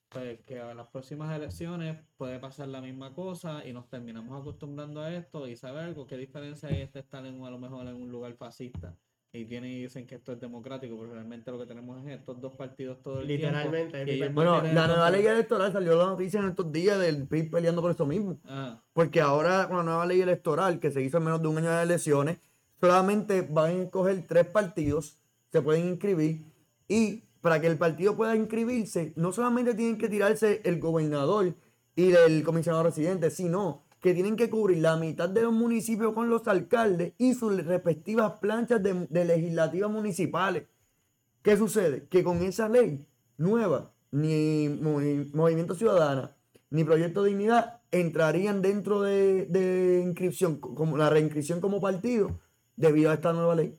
Pues 0.09 0.39
que 0.45 0.59
a 0.59 0.73
las 0.73 0.87
próximas 0.89 1.35
elecciones 1.35 1.97
puede 2.17 2.39
pasar 2.39 2.67
la 2.69 2.81
misma 2.81 3.13
cosa 3.13 3.65
y 3.67 3.73
nos 3.73 3.89
terminamos 3.89 4.39
acostumbrando 4.39 5.01
a 5.01 5.13
esto 5.13 5.47
y 5.47 5.55
saber 5.57 5.83
algo, 5.83 6.07
qué 6.07 6.17
diferencia 6.17 6.69
hay 6.69 6.81
entre 6.81 7.01
estar 7.01 7.25
en, 7.25 7.43
a 7.43 7.49
lo 7.49 7.59
mejor 7.59 7.87
en 7.87 7.95
un 7.95 8.09
lugar 8.11 8.33
fascista 8.35 8.97
y 9.37 9.45
tienen 9.45 9.71
y 9.71 9.81
dicen 9.83 10.05
que 10.05 10.15
esto 10.15 10.33
es 10.33 10.39
democrático, 10.39 10.97
pero 10.97 11.13
realmente 11.13 11.51
lo 11.51 11.59
que 11.59 11.65
tenemos 11.65 12.05
es 12.05 12.19
estos 12.19 12.39
dos 12.41 12.53
partidos 12.53 13.01
todo 13.01 13.21
el 13.21 13.27
Literalmente, 13.27 14.05
tiempo. 14.05 14.41
no 14.43 14.51
bueno, 14.59 14.73
la 14.73 14.87
nueva 14.87 15.09
ley 15.11 15.25
electoral 15.25 15.71
salió 15.71 15.95
la 15.97 16.05
noticia 16.05 16.39
en 16.39 16.49
estos 16.49 16.71
días 16.71 16.99
del 16.99 17.27
PIB 17.27 17.51
peleando 17.51 17.81
por 17.81 17.91
eso 17.91 18.05
mismo. 18.05 18.37
Ah, 18.45 18.81
Porque 18.93 19.21
ahora 19.21 19.67
con 19.67 19.77
la 19.77 19.83
nueva 19.83 20.05
ley 20.05 20.21
electoral 20.21 20.79
que 20.79 20.91
se 20.91 21.01
hizo 21.01 21.17
en 21.17 21.23
menos 21.25 21.41
de 21.41 21.47
un 21.47 21.57
año 21.57 21.71
de 21.71 21.83
elecciones, 21.83 22.37
solamente 22.79 23.41
van 23.41 23.69
a 23.71 23.83
escoger 23.83 24.25
tres 24.27 24.47
partidos, 24.47 25.17
se 25.51 25.61
pueden 25.61 25.87
inscribir 25.87 26.43
y 26.87 27.23
para 27.41 27.61
que 27.61 27.67
el 27.67 27.77
partido 27.77 28.15
pueda 28.15 28.35
inscribirse, 28.35 29.13
no 29.15 29.31
solamente 29.31 29.75
tienen 29.75 29.97
que 29.97 30.09
tirarse 30.09 30.61
el 30.63 30.79
gobernador 30.79 31.53
y 31.95 32.11
el 32.11 32.43
comisionado 32.43 32.83
residente, 32.83 33.29
sino 33.29 33.84
que 34.05 34.13
tienen 34.13 34.35
que 34.35 34.51
cubrir 34.51 34.77
la 34.83 34.97
mitad 34.97 35.27
de 35.27 35.41
los 35.41 35.51
municipios 35.51 36.13
con 36.13 36.29
los 36.29 36.47
alcaldes 36.47 37.13
y 37.17 37.33
sus 37.33 37.65
respectivas 37.65 38.33
planchas 38.39 38.83
de, 38.83 39.07
de 39.09 39.25
legislativas 39.25 39.89
municipales. 39.89 40.65
¿Qué 41.41 41.57
sucede? 41.57 42.05
Que 42.07 42.23
con 42.23 42.43
esa 42.43 42.69
ley 42.69 43.03
nueva, 43.37 43.91
ni 44.11 44.67
Movi- 44.69 45.33
Movimiento 45.33 45.73
Ciudadana, 45.73 46.35
ni 46.69 46.83
Proyecto 46.83 47.23
Dignidad 47.23 47.81
entrarían 47.89 48.61
dentro 48.61 49.01
de, 49.01 49.47
de 49.47 50.03
inscripción, 50.05 50.57
co- 50.59 50.75
como 50.75 50.97
la 50.97 51.09
reinscripción 51.09 51.59
como 51.59 51.81
partido, 51.81 52.39
debido 52.75 53.09
a 53.09 53.15
esta 53.15 53.33
nueva 53.33 53.55
ley, 53.55 53.75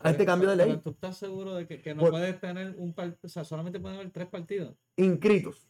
a 0.00 0.10
este 0.10 0.26
cambio 0.26 0.50
de 0.50 0.56
pero 0.56 0.70
ley. 0.72 0.80
¿Tú 0.82 0.90
estás 0.90 1.16
seguro 1.16 1.54
de 1.54 1.68
que, 1.68 1.80
que 1.80 1.94
no 1.94 2.00
Pues- 2.00 2.10
puedes 2.10 2.40
tener 2.40 2.74
un 2.78 2.92
partido? 2.94 3.20
O 3.22 3.28
sea, 3.28 3.44
solamente 3.44 3.78
pueden 3.78 3.98
haber 4.00 4.10
tres 4.10 4.26
partidos. 4.26 4.74
Inscritos. 4.96 5.68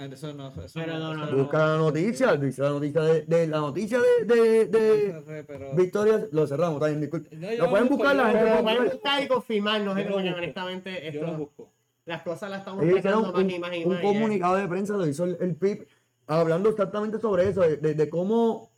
Eso 0.00 0.32
no, 0.32 0.48
eso 0.48 0.62
Pero 0.74 0.98
no, 0.98 1.12
eso 1.24 1.26
no, 1.32 1.36
Busca 1.42 1.58
la 1.66 1.76
noticia, 1.76 2.36
dice 2.36 2.62
la 2.62 2.70
noticia 2.70 3.02
de, 3.02 3.22
de- 3.22 3.46
la 3.46 3.58
noticia 3.58 3.98
de, 4.00 4.24
de, 4.34 4.66
de 4.66 5.12
No 5.12 5.22
sé, 5.22 5.44
pero- 5.44 5.74
Victoria, 5.74 6.26
lo 6.32 6.46
cerramos, 6.46 6.80
bien, 6.80 7.00
disculpe. 7.02 7.36
Lo 7.36 7.64
lo 7.64 7.70
pueden 7.70 7.88
busco, 7.88 7.96
buscar 8.04 8.16
yo 8.16 8.22
la 8.22 8.32
lo 8.32 8.38
gente. 8.38 8.62
Puede 8.62 8.76
pueden 8.76 8.92
buscar. 8.92 9.22
y 9.22 9.28
confirmar, 9.28 9.80
no 9.82 9.94
sé, 9.94 10.04
lo 10.04 10.16
honestamente 10.16 11.10
Yo 11.12 11.20
lo 11.20 11.26
esto, 11.28 11.38
busco. 11.38 11.72
las 12.06 12.22
cosas 12.22 12.48
las 12.50 12.60
estamos 12.60 12.84
pasando 12.84 13.32
más 13.32 13.34
un, 13.42 13.50
y 13.50 13.58
más 13.58 13.76
y 13.76 13.84
un 13.84 13.92
más. 13.92 14.00
comunicado 14.02 14.56
de 14.56 14.68
prensa, 14.68 14.96
lo 14.96 15.06
hizo 15.06 15.24
el, 15.24 15.36
el 15.38 15.54
PIB, 15.56 15.86
hablando 16.26 16.70
exactamente 16.70 17.18
sobre 17.20 17.48
eso, 17.50 17.60
de, 17.60 17.76
de- 17.76 17.94
de 17.94 18.08
cómo, 18.08 18.70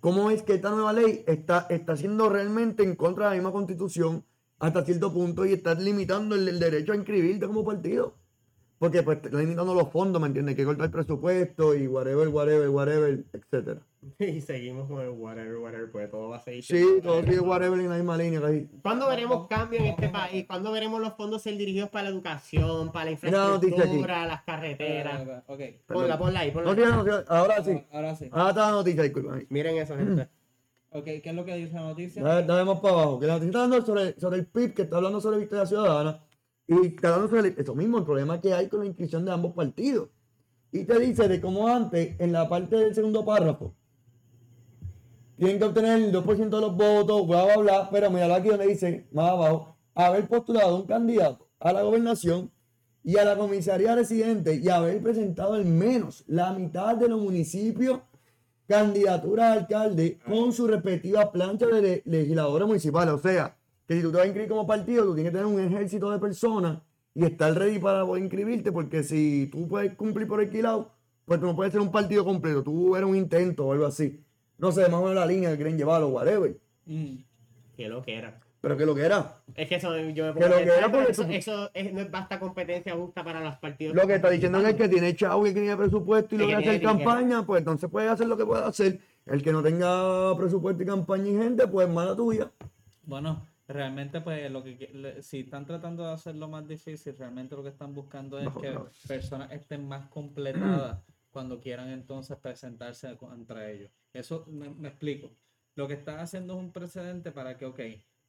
cómo 0.00 0.30
es 0.30 0.42
que 0.42 0.54
esta 0.54 0.70
nueva 0.70 0.92
ley 0.92 1.24
está, 1.26 1.66
está 1.70 1.96
siendo 1.96 2.28
realmente 2.28 2.82
en 2.82 2.94
contra 2.94 3.24
de 3.24 3.30
la 3.30 3.34
misma 3.36 3.52
constitución 3.52 4.22
hasta 4.58 4.84
cierto 4.84 5.12
punto 5.14 5.46
y 5.46 5.54
está 5.54 5.72
limitando 5.74 6.34
el, 6.34 6.46
el 6.46 6.58
derecho 6.60 6.92
a 6.92 6.96
inscribirte 6.96 7.46
como 7.46 7.64
partido. 7.64 8.17
Porque 8.78 9.02
pues 9.02 9.18
está 9.22 9.36
limitando 9.36 9.74
los 9.74 9.90
fondos, 9.90 10.20
¿me 10.20 10.28
entiendes? 10.28 10.54
Que 10.54 10.64
corta 10.64 10.84
el 10.84 10.90
presupuesto 10.90 11.74
y 11.74 11.88
whatever, 11.88 12.28
whatever, 12.28 12.68
whatever, 12.68 13.24
etcétera. 13.32 13.80
Y 14.20 14.40
seguimos 14.40 14.88
con 14.88 15.00
el 15.00 15.10
whatever, 15.10 15.56
whatever, 15.58 15.90
pues 15.90 16.08
todo 16.10 16.28
va 16.28 16.36
a 16.36 16.40
seguir. 16.40 16.62
Sí, 16.62 16.84
todo 17.02 17.20
sigue 17.22 17.40
whatever 17.40 17.78
en 17.80 17.88
la 17.90 17.96
misma 17.96 18.16
línea. 18.16 18.40
casi. 18.40 18.68
¿Cuándo 18.80 19.08
veremos 19.08 19.48
cambio 19.48 19.80
en 19.80 19.86
este 19.86 20.08
país? 20.08 20.46
¿Cuándo 20.46 20.70
veremos 20.70 21.00
los 21.00 21.14
fondos 21.14 21.42
ser 21.42 21.56
dirigidos 21.56 21.90
para 21.90 22.04
la 22.04 22.10
educación, 22.10 22.92
para 22.92 23.06
la 23.06 23.10
infraestructura, 23.10 24.26
las 24.26 24.42
carreteras? 24.44 25.42
Ok. 25.48 25.60
Ponla, 25.86 26.16
ponla 26.16 26.40
ahí, 26.40 26.52
ponla 26.52 26.66
No 26.66 26.70
ahí. 26.70 26.76
tiene 26.76 26.92
noticia, 26.92 27.24
ahora 27.28 27.64
sí. 27.64 27.84
Ahora 27.92 28.14
sí. 28.14 28.28
Ahora 28.30 28.48
está 28.50 28.66
la 28.66 28.70
noticia, 28.70 29.02
disculpa. 29.02 29.38
Miren 29.48 29.76
eso, 29.78 29.96
gente. 29.96 30.28
Ok, 30.90 31.04
¿qué 31.04 31.22
es 31.24 31.34
lo 31.34 31.44
que 31.44 31.56
dice 31.56 31.74
la 31.74 31.82
noticia? 31.82 32.22
Dale, 32.22 32.64
más 32.64 32.80
para 32.80 32.94
abajo. 32.94 33.18
Que 33.20 33.26
la 33.26 33.32
noticia 33.34 33.48
está 33.50 33.64
hablando 33.64 33.84
sobre, 33.84 34.18
sobre 34.20 34.38
el 34.38 34.46
PIB, 34.46 34.74
que 34.74 34.82
está 34.82 34.96
hablando 34.96 35.20
sobre 35.20 35.38
Victoria 35.38 35.66
Ciudadana. 35.66 36.20
Y 36.68 36.86
está 36.86 37.08
hablando 37.14 37.28
sobre 37.34 37.54
eso 37.60 37.74
mismo, 37.74 37.98
el 37.98 38.04
problema 38.04 38.40
que 38.40 38.52
hay 38.54 38.68
con 38.68 38.80
la 38.80 38.86
inscripción 38.86 39.24
de 39.24 39.32
ambos 39.32 39.54
partidos. 39.54 40.08
Y 40.70 40.84
te 40.84 40.98
dice 41.00 41.26
de 41.26 41.40
cómo 41.40 41.66
antes, 41.66 42.14
en 42.20 42.30
la 42.32 42.48
parte 42.48 42.76
del 42.76 42.94
segundo 42.94 43.24
párrafo, 43.24 43.74
tienen 45.38 45.58
que 45.58 45.64
obtener 45.64 46.02
el 46.02 46.12
2% 46.12 46.48
de 46.56 46.60
los 46.60 46.76
votos, 46.76 47.26
bla, 47.26 47.44
bla, 47.44 47.56
bla. 47.56 47.90
Pero 47.90 48.10
mira 48.10 48.34
aquí 48.34 48.48
donde 48.48 48.66
dice, 48.66 49.06
más 49.12 49.30
abajo, 49.30 49.76
haber 49.94 50.28
postulado 50.28 50.76
un 50.76 50.86
candidato 50.86 51.48
a 51.60 51.72
la 51.72 51.82
gobernación 51.82 52.50
y 53.04 53.16
a 53.16 53.24
la 53.24 53.36
comisaría 53.38 53.94
residente 53.94 54.56
y 54.56 54.68
haber 54.68 55.00
presentado 55.02 55.54
al 55.54 55.64
menos 55.64 56.24
la 56.26 56.52
mitad 56.52 56.96
de 56.96 57.08
los 57.08 57.20
municipios 57.20 58.00
candidatura 58.66 59.48
a 59.48 59.52
alcalde 59.54 60.18
con 60.26 60.52
su 60.52 60.66
respectiva 60.66 61.32
plancha 61.32 61.66
de 61.66 61.80
le- 61.80 62.02
legisladores 62.04 62.68
municipales. 62.68 63.14
O 63.14 63.18
sea, 63.18 63.56
que 63.88 63.94
si 63.96 64.02
tú 64.02 64.10
te 64.12 64.18
vas 64.18 64.24
a 64.24 64.26
inscribir 64.28 64.48
como 64.50 64.66
partido, 64.66 65.04
tú 65.04 65.14
tienes 65.14 65.32
que 65.32 65.38
tener 65.38 65.52
un 65.52 65.60
ejército 65.60 66.10
de 66.12 66.18
personas 66.20 66.78
y 67.14 67.24
estar 67.24 67.52
ready 67.54 67.78
para 67.80 68.04
poder 68.06 68.22
inscribirte, 68.22 68.70
porque 68.70 69.02
si 69.02 69.48
tú 69.50 69.66
puedes 69.66 69.94
cumplir 69.94 70.28
por 70.28 70.38
alquilado, 70.40 70.92
pues 71.24 71.40
tú 71.40 71.46
no 71.46 71.56
puedes 71.56 71.72
ser 71.72 71.80
un 71.80 71.90
partido 71.90 72.24
completo, 72.24 72.62
tú 72.62 72.94
eres 72.94 73.08
un 73.08 73.16
intento 73.16 73.66
o 73.66 73.72
algo 73.72 73.86
así. 73.86 74.22
No 74.58 74.70
sé, 74.70 74.82
más 74.82 74.94
o 75.00 75.02
menos 75.02 75.14
la 75.16 75.26
línea 75.26 75.50
que 75.50 75.56
quieren 75.56 75.76
llevar 75.76 76.02
o 76.02 76.08
whatever. 76.08 76.56
Mm. 76.86 77.14
Que 77.76 77.88
lo 77.88 78.02
que 78.02 78.14
era. 78.16 78.40
Pero 78.60 78.76
que 78.76 78.84
lo 78.84 78.94
que 78.94 79.02
era. 79.02 79.36
Es 79.54 79.68
que 79.68 79.76
eso 79.76 79.96
yo 79.96 80.02
me 80.02 80.32
Que 80.32 80.40
pongo 80.40 80.48
lo 80.48 80.54
a 80.56 80.58
que 80.58 80.64
era 80.64 80.74
pero 80.86 80.90
porque 80.92 81.12
eso, 81.12 81.24
tú- 81.24 81.30
eso 81.32 81.70
es- 81.72 81.92
no 81.92 82.00
es 82.00 82.10
basta 82.10 82.40
competencia 82.40 82.94
justa 82.94 83.22
para 83.24 83.40
los 83.42 83.54
partidos. 83.56 83.94
Lo 83.94 84.06
que 84.06 84.14
está 84.16 84.30
diciendo 84.30 84.58
es 84.58 84.64
que 84.64 84.70
el 84.70 84.76
que 84.76 84.88
tiene 84.88 85.14
chavo 85.14 85.46
y 85.46 85.50
el 85.50 85.54
que 85.54 85.60
tiene 85.60 85.76
presupuesto 85.76 86.34
y 86.34 86.38
lo 86.38 86.44
que 86.44 86.50
que 86.50 86.54
hacer 86.56 86.64
tiene 86.80 86.88
dinero. 86.88 86.98
campaña, 87.10 87.46
pues 87.46 87.60
entonces 87.60 87.88
puede 87.88 88.08
hacer 88.08 88.26
lo 88.26 88.36
que 88.36 88.44
pueda 88.44 88.66
hacer. 88.66 88.98
El 89.26 89.42
que 89.42 89.52
no 89.52 89.62
tenga 89.62 90.36
presupuesto 90.36 90.82
y 90.82 90.86
campaña 90.86 91.28
y 91.30 91.36
gente, 91.38 91.66
pues 91.68 91.88
mala 91.88 92.16
tuya. 92.16 92.50
Bueno, 93.04 93.46
realmente 93.68 94.20
pues 94.22 94.50
lo 94.50 94.64
que 94.64 95.18
si 95.20 95.40
están 95.40 95.66
tratando 95.66 96.04
de 96.06 96.12
hacerlo 96.12 96.48
más 96.48 96.66
difícil, 96.66 97.14
realmente 97.16 97.54
lo 97.54 97.62
que 97.62 97.68
están 97.68 97.94
buscando 97.94 98.38
es 98.38 98.48
que 98.60 98.70
vez. 98.70 99.06
personas 99.06 99.52
estén 99.52 99.86
más 99.86 100.08
completadas 100.08 101.00
cuando 101.30 101.60
quieran 101.60 101.90
entonces 101.90 102.36
presentarse 102.38 103.14
contra 103.16 103.70
ellos. 103.70 103.90
Eso 104.12 104.46
me, 104.48 104.70
me 104.70 104.88
explico. 104.88 105.30
Lo 105.74 105.86
que 105.86 105.94
están 105.94 106.18
haciendo 106.18 106.54
es 106.54 106.60
un 106.60 106.72
precedente 106.72 107.30
para 107.30 107.56
que, 107.56 107.66
ok, 107.66 107.80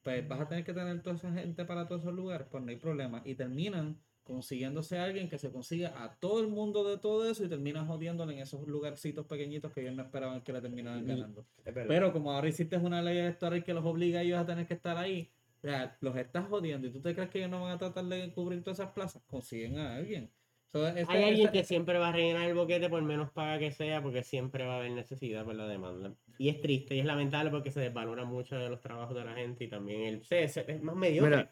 pues 0.04 0.28
vas 0.28 0.41
a 0.41 0.47
tener 0.47 0.63
que 0.63 0.73
tener 0.73 1.02
toda 1.02 1.15
esa 1.15 1.32
gente 1.32 1.65
para 1.65 1.88
todos 1.88 2.02
esos 2.02 2.13
lugares, 2.13 2.47
pues 2.52 2.63
no 2.63 2.69
hay 2.69 2.78
problema. 2.78 3.21
Y 3.25 3.36
terminan 3.36 3.97
consiguiéndose 4.30 4.98
a 4.98 5.04
alguien 5.04 5.28
que 5.28 5.38
se 5.38 5.52
consiga 5.52 6.02
a 6.04 6.15
todo 6.20 6.39
el 6.39 6.48
mundo 6.48 6.88
de 6.89 6.98
todo 6.98 7.30
eso 7.30 7.44
y 7.44 7.50
terminan 7.50 7.88
jodiéndole 7.88 8.34
en 8.34 8.39
esos 8.39 8.65
lugarcitos 8.68 9.26
pequeñitos 9.26 9.74
que 9.74 9.82
ellos 9.82 9.96
no 9.96 10.04
esperaban 10.04 10.42
que 10.42 10.54
le 10.54 10.62
terminaran 10.62 11.04
ganando. 11.06 11.46
Pero 11.88 12.13
como 12.13 12.32
ahora 12.32 12.48
hiciste 12.48 12.78
una 12.78 13.02
ley 13.02 13.18
electoral 13.18 13.63
que 13.63 13.74
los 13.74 13.84
obliga 13.86 14.20
a 14.20 14.24
ellos 14.24 14.39
a 14.39 14.46
tener 14.46 14.65
que 14.68 14.76
estar 14.76 14.96
ahí, 14.98 15.32
o 15.58 15.62
sea, 15.68 15.98
los 16.00 16.15
estás 16.15 16.48
jodiendo 16.48 16.88
y 16.88 16.92
tú 16.92 17.02
te 17.02 17.13
crees 17.13 17.30
que 17.30 17.39
ellos 17.39 17.52
no 17.52 17.62
van 17.63 17.72
a 17.72 17.78
tratar 17.78 18.06
de 18.06 18.32
cubrir 18.32 18.63
todas 18.63 18.80
esas 18.80 18.94
plazas, 18.94 19.22
consiguen 19.28 19.78
a 19.80 19.96
alguien. 19.96 20.30
So, 20.72 20.88
esta- 20.88 21.12
Hay 21.12 21.24
alguien 21.24 21.48
esta- 21.48 21.52
que 21.52 21.63
siempre 21.63 21.98
va 21.98 22.10
a 22.10 22.12
rellenar 22.12 22.48
el 22.48 22.54
boquete 22.54 22.89
por 22.89 23.02
menos 23.02 23.32
paga 23.32 23.58
que 23.58 23.72
sea, 23.72 24.02
porque 24.04 24.24
siempre 24.24 24.65
va 24.68 24.76
a 24.76 24.78
haber 24.78 24.92
necesidad 24.92 25.44
por 25.44 25.56
la 25.56 25.68
demanda. 25.68 26.13
Y 26.38 26.50
es 26.50 26.62
triste 26.62 26.96
y 26.96 27.00
es 27.00 27.06
lamentable 27.06 27.50
porque 27.50 27.72
se 27.72 27.80
desvalora 27.80 28.24
mucho 28.24 28.56
de 28.56 28.70
los 28.70 28.80
trabajos 28.80 29.15
de 29.15 29.26
la 29.26 29.34
gente 29.34 29.63
y 29.63 29.68
también 29.68 30.02
el 30.04 30.24
se- 30.24 30.48
se- 30.48 30.72
es 30.72 30.82
más 30.84 30.96
mediocre. 30.96 31.38
Mira, 31.38 31.52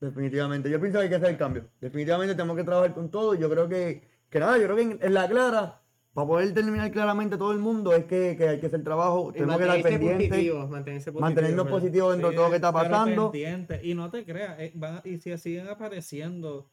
definitivamente. 0.00 0.70
Yo 0.70 0.80
pienso 0.80 0.98
que 0.98 1.04
hay 1.04 1.08
que 1.10 1.16
hacer 1.16 1.30
el 1.30 1.36
cambio. 1.38 1.64
Definitivamente 1.80 2.34
tenemos 2.34 2.56
que 2.56 2.64
trabajar 2.64 2.94
con 2.94 3.10
todo. 3.10 3.34
Yo 3.34 3.48
creo 3.50 3.68
que, 3.68 4.02
que 4.30 4.38
nada, 4.40 4.56
yo 4.58 4.64
creo 4.64 4.76
que 4.76 4.82
en, 4.82 4.98
en 5.00 5.14
la 5.14 5.28
clara, 5.28 5.82
para 6.12 6.26
poder 6.28 6.54
terminar 6.54 6.90
claramente 6.92 7.36
todo 7.36 7.52
el 7.52 7.58
mundo, 7.58 7.94
es 7.94 8.04
que, 8.06 8.36
que 8.38 8.48
hay 8.48 8.60
que 8.60 8.66
hacer 8.66 8.82
trabajo. 8.82 9.30
Y 9.30 9.32
Tenemos 9.34 9.56
que 9.58 9.62
estar 9.64 9.82
pendientes, 9.82 10.30
mantenerse 10.30 11.12
positivos, 11.12 11.20
mantenernos 11.20 11.66
positivos 11.68 12.12
dentro 12.12 12.30
de 12.30 12.36
todo 12.36 12.44
lo 12.46 12.50
que 12.50 12.56
está 12.56 12.72
pasando. 12.72 13.32
Y 13.82 13.94
no 13.94 14.10
te 14.10 14.24
creas, 14.24 14.58
eh, 14.60 14.72
van- 14.74 15.00
y 15.04 15.18
si 15.18 15.36
siguen 15.38 15.68
apareciendo, 15.68 16.70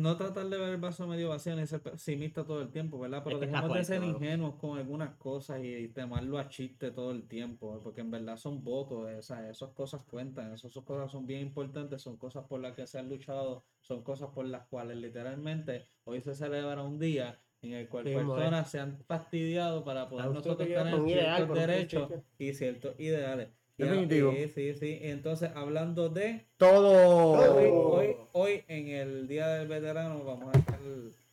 no 0.00 0.16
tratar 0.16 0.48
de 0.48 0.58
ver 0.58 0.70
el 0.70 0.76
vaso 0.78 1.06
medio 1.06 1.28
vacío 1.28 1.54
ni 1.54 1.66
ser 1.66 1.80
pesimista 1.80 2.44
todo 2.44 2.62
el 2.62 2.70
tiempo, 2.70 2.98
¿verdad? 2.98 3.22
Pero 3.22 3.36
Es 3.36 3.40
que 3.40 3.46
dejemos 3.46 3.76
de 3.76 3.84
ser 3.84 4.02
ingenuos 4.02 4.54
con 4.56 4.78
algunas 4.78 5.14
cosas 5.16 5.62
y, 5.62 5.74
y 5.74 5.88
tomarlo 5.88 6.38
a 6.38 6.48
chiste 6.48 6.90
todo 6.90 7.12
el 7.12 7.28
tiempo, 7.28 7.76
¿eh? 7.76 7.80
porque 7.82 8.00
en 8.00 8.10
verdad 8.10 8.36
son 8.36 8.64
votos, 8.64 9.08
eh, 9.10 9.16
o 9.16 9.22
sea, 9.22 9.48
esas 9.48 9.70
cosas 9.70 10.02
cuentan, 10.02 10.52
esas, 10.52 10.72
cosas 10.72 11.12
son 11.12 11.26
bien 11.26 11.40
importantes, 11.40 12.02
son 12.02 12.16
cosas 12.16 12.44
por 12.46 12.60
las 12.60 12.74
que 12.74 12.86
se 12.86 12.98
han 12.98 13.08
luchado, 13.08 13.64
son 13.80 14.02
cosas 14.02 14.30
por 14.30 14.46
las 14.46 14.66
cuales 14.66 14.96
literalmente 14.96 15.86
hoy 16.04 16.20
se 16.20 16.34
celebra 16.34 16.82
un 16.82 16.98
día 16.98 17.38
en 17.62 17.74
el 17.74 17.88
cual 17.88 18.06
Sí, 18.06 18.14
personas 18.14 18.70
se 18.70 18.80
han 18.80 18.98
fastidiado 19.04 19.84
para 19.84 20.08
poder 20.08 20.30
nosotros 20.30 20.66
tener 20.66 21.04
ciertos 21.04 21.54
derechos 21.54 22.10
y 22.38 22.54
ciertos 22.54 22.98
ideales. 22.98 23.48
Definitivo. 23.80 24.32
Sí, 24.32 24.48
sí, 24.48 24.74
sí. 24.74 24.98
Entonces, 25.02 25.50
hablando 25.54 26.08
de 26.08 26.46
Todo. 26.56 27.32
hoy, 27.32 27.68
hoy, 27.72 28.16
hoy 28.32 28.64
en 28.68 28.88
el 28.88 29.28
Día 29.28 29.48
del 29.48 29.68
Veterano 29.68 30.22
vamos 30.24 30.54
a 30.54 30.58
estar 30.58 30.78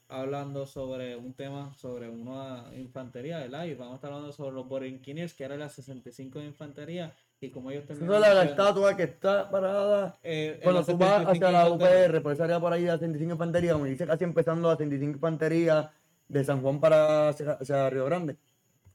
hablando 0.10 0.66
sobre 0.66 1.16
un 1.16 1.34
tema 1.34 1.74
sobre 1.76 2.10
una 2.10 2.66
infantería, 2.76 3.40
¿verdad? 3.40 3.66
Y 3.66 3.76
vamos 3.76 3.94
a 3.94 3.96
estar 3.96 4.12
hablando 4.12 4.32
sobre 4.32 4.56
los 4.56 4.68
Borinquiniers, 4.68 5.34
que 5.34 5.44
era 5.44 5.58
la 5.58 5.70
65 5.70 6.40
de 6.40 6.46
infantería, 6.46 7.14
y 7.40 7.50
como 7.50 7.72
ellos 7.72 7.86
terminaron 7.86 8.22
la, 8.22 8.34
la 8.34 8.44
estatua 8.46 8.96
que 8.96 9.04
está 9.04 9.50
parada 9.50 10.18
eh, 10.24 10.60
cuando 10.64 10.84
tú 10.84 10.98
vas 10.98 11.20
75 11.28 11.46
hacia 11.46 11.52
la. 11.52 11.70
UPR, 11.70 12.22
por 12.22 12.34
esa 12.34 12.46
área 12.46 12.60
por 12.60 12.74
ahí 12.74 12.86
la 12.86 12.94
65 12.94 13.34
Infantería, 13.34 13.74
como 13.74 13.86
dice 13.86 14.08
casi 14.08 14.24
empezando 14.24 14.70
la 14.70 14.78
65 14.78 15.18
Infantería 15.18 15.92
de 16.28 16.44
San 16.44 16.62
Juan 16.62 16.80
para 16.80 17.30
hacia, 17.30 17.54
hacia 17.54 17.90
Río 17.90 18.06
Grande, 18.06 18.38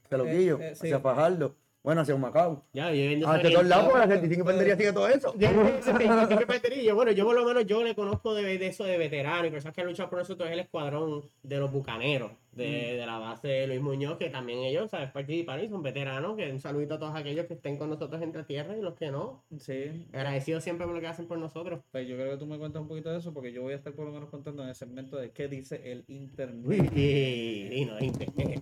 hacia 0.05 0.19
Loquillo, 0.19 0.59
eh, 0.61 0.75
sí. 0.75 0.87
hacia 0.87 1.01
Fajardo, 1.01 1.57
bueno, 1.83 2.03
hacia 2.03 2.15
Humacao. 2.15 2.65
Ya, 2.73 2.91
yo 2.91 3.09
viendo 3.09 3.29
Hacia 3.29 3.51
todos 3.51 3.67
lados, 3.67 3.87
porque 3.87 3.99
la 3.99 4.07
65 4.07 4.41
Infantería 4.41 4.77
sigue 4.77 4.93
todo 4.93 5.09
eso. 5.09 5.33
75 5.33 6.41
infantería, 6.43 6.95
bueno, 6.95 7.11
yo 7.13 7.25
por 7.25 7.35
lo 7.35 7.45
menos 7.45 7.67
yo 7.67 7.83
le 7.83 7.95
conozco 7.95 8.35
de, 8.35 8.59
de 8.59 8.67
eso 8.67 8.85
de 8.85 8.99
veteranos 8.99 9.47
y 9.47 9.51
personas 9.51 9.75
que 9.75 9.81
han 9.81 9.89
luchado 9.89 10.09
por 10.09 10.19
nosotros 10.21 10.49
es 10.49 10.53
el 10.53 10.61
escuadrón 10.61 11.25
de 11.43 11.59
los 11.59 11.73
bucaneros 11.73 12.31
de, 12.53 12.97
de 12.97 13.07
la 13.07 13.19
base 13.19 13.49
de 13.49 13.67
Luis 13.67 13.81
Muñoz, 13.81 14.19
que 14.19 14.31
también 14.31 14.61
ellos, 14.61 14.91
¿sabes? 14.91 15.11
Participaron 15.11 15.65
y 15.65 15.69
son 15.69 15.83
veteranos, 15.83 16.37
que 16.37 16.51
un 16.53 16.61
saludito 16.61 16.95
a 16.95 16.99
todos 16.99 17.17
aquellos 17.17 17.47
que 17.47 17.55
estén 17.55 17.77
con 17.79 17.91
nosotros 17.91 18.21
entre 18.23 18.45
tierra 18.45 18.77
y 18.77 18.83
los 18.83 18.95
que 18.95 19.11
no. 19.11 19.43
Sí, 19.59 20.07
Agradecidos 20.13 20.63
siempre 20.63 20.87
por 20.87 20.95
lo 20.95 21.01
que 21.01 21.09
hacen 21.09 21.27
por 21.27 21.39
nosotros. 21.39 21.81
pues 21.91 22.07
yo 22.07 22.17
creo 22.17 22.33
que 22.33 22.37
tú 22.37 22.47
me 22.47 22.59
cuentas 22.59 22.83
un 22.83 22.89
poquito 22.89 23.11
de 23.11 23.19
eso, 23.19 23.33
porque 23.33 23.53
yo 23.53 23.63
voy 23.63 23.73
a 23.73 23.77
estar 23.77 23.93
por 23.93 24.05
lo 24.05 24.13
menos 24.13 24.29
contando 24.29 24.63
en 24.63 24.69
el 24.69 24.75
segmento 24.75 25.17
de 25.17 25.31
qué 25.31 25.49
dice 25.49 25.81
el 25.91 26.05
internet. 26.09 26.65
Uy, 26.65 26.91
y 26.95 27.85
no, 27.87 27.99
internet. 28.01 28.61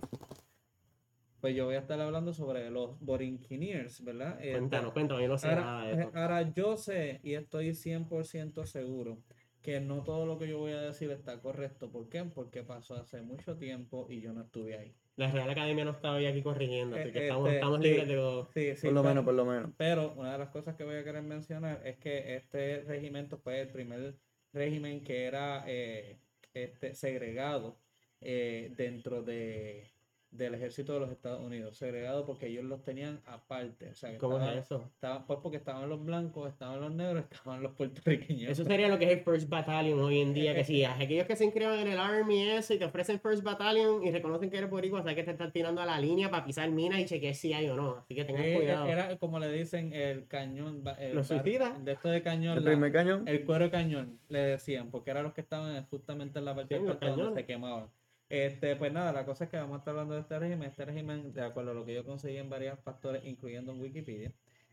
Pues 1.41 1.55
yo 1.55 1.65
voy 1.65 1.73
a 1.75 1.79
estar 1.79 1.99
hablando 1.99 2.33
sobre 2.33 2.69
los 2.69 2.99
Borinquiniers, 2.99 4.03
¿verdad? 4.03 4.39
Cuéntanos, 4.39 4.93
cuéntanos, 4.93 5.23
yo 5.23 5.27
no 5.27 5.37
sé 5.39 5.47
nada 5.47 5.85
de 5.85 5.91
Ahora, 5.91 6.03
eso. 6.03 6.11
ahora 6.17 6.53
yo 6.53 6.77
sé 6.77 7.19
y 7.23 7.33
estoy 7.33 7.73
100% 7.73 8.65
seguro 8.67 9.17
que 9.63 9.79
no 9.79 10.03
todo 10.03 10.25
lo 10.27 10.37
que 10.37 10.47
yo 10.47 10.59
voy 10.59 10.71
a 10.73 10.81
decir 10.81 11.09
está 11.11 11.39
correcto. 11.41 11.91
¿Por 11.91 12.09
qué? 12.09 12.23
Porque 12.23 12.61
pasó 12.63 12.95
hace 12.95 13.21
mucho 13.21 13.57
tiempo 13.57 14.05
y 14.09 14.21
yo 14.21 14.33
no 14.33 14.41
estuve 14.41 14.77
ahí. 14.77 14.95
La 15.17 15.31
Real 15.31 15.49
Academia 15.49 15.83
no 15.83 15.91
estaba 15.91 16.15
hoy 16.17 16.25
aquí 16.27 16.41
corrigiendo, 16.43 16.95
así 16.95 17.09
Eh, 17.09 17.11
que 17.11 17.23
estamos, 17.23 17.47
este, 17.47 17.57
estamos 17.57 17.77
sí. 17.77 17.83
libres 17.83 18.07
de 18.07 18.15
todo. 18.15 18.49
Sí, 18.53 18.75
sí, 18.75 18.87
Por 18.87 18.93
lo 18.93 19.01
pero- 19.01 19.09
menos, 19.09 19.25
por 19.25 19.33
lo 19.33 19.45
menos. 19.45 19.71
Pero 19.77 20.13
una 20.13 20.31
de 20.33 20.37
las 20.39 20.49
cosas 20.49 20.75
que 20.75 20.83
voy 20.83 20.95
a 20.95 21.03
querer 21.03 21.23
mencionar 21.23 21.81
es 21.85 21.97
que 21.97 22.35
este 22.35 22.83
regimiento 22.83 23.37
fue 23.37 23.61
el 23.61 23.69
primer 23.69 24.15
régimen 24.53 25.03
que 25.03 25.25
era 25.25 25.63
eh, 25.67 26.17
este, 26.53 26.93
segregado 26.95 27.79
eh, 28.19 28.71
dentro 28.77 29.21
de, 29.23 29.90
del 30.31 30.53
ejército 30.55 30.93
de 30.93 31.01
los 31.01 31.11
Estados 31.11 31.41
Unidos. 31.41 31.75
Segregado 31.77 32.25
porque 32.25 32.47
ellos 32.47 32.63
los 32.63 32.81
tenían 32.83 33.19
aparte. 33.25 33.89
O 33.89 33.95
sea, 33.95 34.11
que 34.11 34.17
¿Cómo 34.17 34.37
estaban- 34.37 34.57
es 34.57 34.65
eso? 34.65 34.83
estaban- 34.95 35.25
pues 35.27 35.39
porque 35.43 35.57
estaban 35.57 35.89
los 35.89 36.03
blancos, 36.03 36.49
estaban 36.49 36.79
los 36.79 36.91
negros, 36.93 37.25
estaban 37.31 37.61
los 37.61 37.73
puertorriqueños. 37.73 38.49
Eso 38.49 38.63
sería 38.63 38.87
lo 38.87 38.97
que 38.97 39.05
es 39.05 39.11
el 39.11 39.19
First 39.25 39.49
Battalion 39.49 39.99
hoy 39.99 40.21
en 40.21 40.33
día, 40.33 40.55
que 40.55 40.63
si 40.63 40.85
aquellos 40.85 41.25
que 41.27 41.35
se 41.35 41.43
inscriban 41.43 41.77
en 41.79 41.87
el 41.89 41.99
Army 41.99 42.47
eso 42.47 42.73
y 42.73 42.77
te 42.79 42.85
ofrecen 42.85 43.19
First 43.19 43.43
Battalion 43.43 44.05
y 44.05 44.11
reconocen 44.11 44.49
que 44.49 44.57
eres 44.57 44.69
boricua, 44.69 44.99
sabes 45.01 45.15
que 45.15 45.23
te 45.23 45.31
están 45.31 45.51
tirando 45.51 45.81
a 45.81 45.85
la 45.85 45.99
línea 45.99 46.29
para 46.31 46.45
pisar 46.45 46.69
minas 46.71 46.99
y 47.01 47.05
chequear 47.05 47.35
si 47.35 47.51
hay 47.53 47.67
o 47.69 47.75
no, 47.75 47.97
así 47.97 48.15
que 48.15 48.23
tengan 48.23 48.43
Eh, 48.45 48.55
cuidado. 48.55 48.85
Era 48.85 49.17
como 49.17 49.37
le 49.37 49.51
dicen 49.51 49.91
el 49.93 50.27
cañón. 50.27 50.81
el 50.97 51.13
¿Los 51.13 51.27
suicidas? 51.27 51.83
De 51.83 51.91
esto 51.91 52.07
de 52.09 52.21
cañón. 52.21 52.57
El 52.57 52.63
la- 52.63 52.71
primer 52.71 52.91
cañón. 52.93 53.27
el 53.27 53.43
cuero 53.43 53.65
de 53.65 53.71
cañón, 53.71 54.17
le 54.29 54.39
decían, 54.39 54.89
porque 54.91 55.11
eran 55.11 55.23
los 55.23 55.33
que 55.33 55.41
estaban 55.41 55.85
justamente 55.87 56.39
en 56.39 56.45
la 56.45 56.55
parte 56.55 56.77
Sí, 56.77 56.83
donde 56.85 57.33
se 57.41 57.45
quemaban. 57.45 57.87
Este, 58.31 58.77
pues 58.77 58.93
nada, 58.93 59.11
la 59.11 59.25
cosa 59.25 59.43
es 59.43 59.49
que 59.49 59.57
vamos 59.57 59.75
a 59.75 59.79
estar 59.79 59.91
hablando 59.91 60.15
de 60.15 60.21
este 60.21 60.39
régimen. 60.39 60.69
Este 60.69 60.85
régimen, 60.85 61.33
de 61.33 61.41
acuerdo 61.41 61.71
a 61.71 61.73
lo 61.73 61.85
que 61.85 61.93
yo 61.93 62.05
conseguí 62.05 62.37
en 62.37 62.49
varios 62.49 62.79
factores, 62.79 63.25
incluyendo 63.25 63.73
en 63.73 63.81
Wikipedia. 63.81 64.31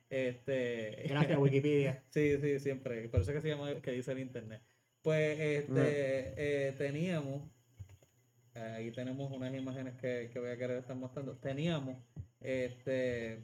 Este, 0.08 1.02
Gracias, 1.08 1.36
Wikipedia. 1.36 2.04
sí, 2.10 2.38
sí, 2.40 2.60
siempre. 2.60 3.08
Por 3.08 3.20
eso 3.20 3.32
que 3.32 3.40
se 3.40 3.48
llama, 3.48 3.74
que 3.82 3.90
dice 3.90 4.12
el 4.12 4.20
internet. 4.20 4.62
Pues 5.02 5.40
este, 5.40 6.68
eh, 6.68 6.72
teníamos, 6.78 7.50
ahí 8.54 8.92
tenemos 8.92 9.28
unas 9.32 9.52
imágenes 9.52 9.96
que, 9.96 10.30
que 10.32 10.38
voy 10.38 10.50
a 10.50 10.56
querer 10.56 10.76
estar 10.78 10.94
mostrando. 10.94 11.36
Teníamos, 11.38 11.96
este, 12.40 13.42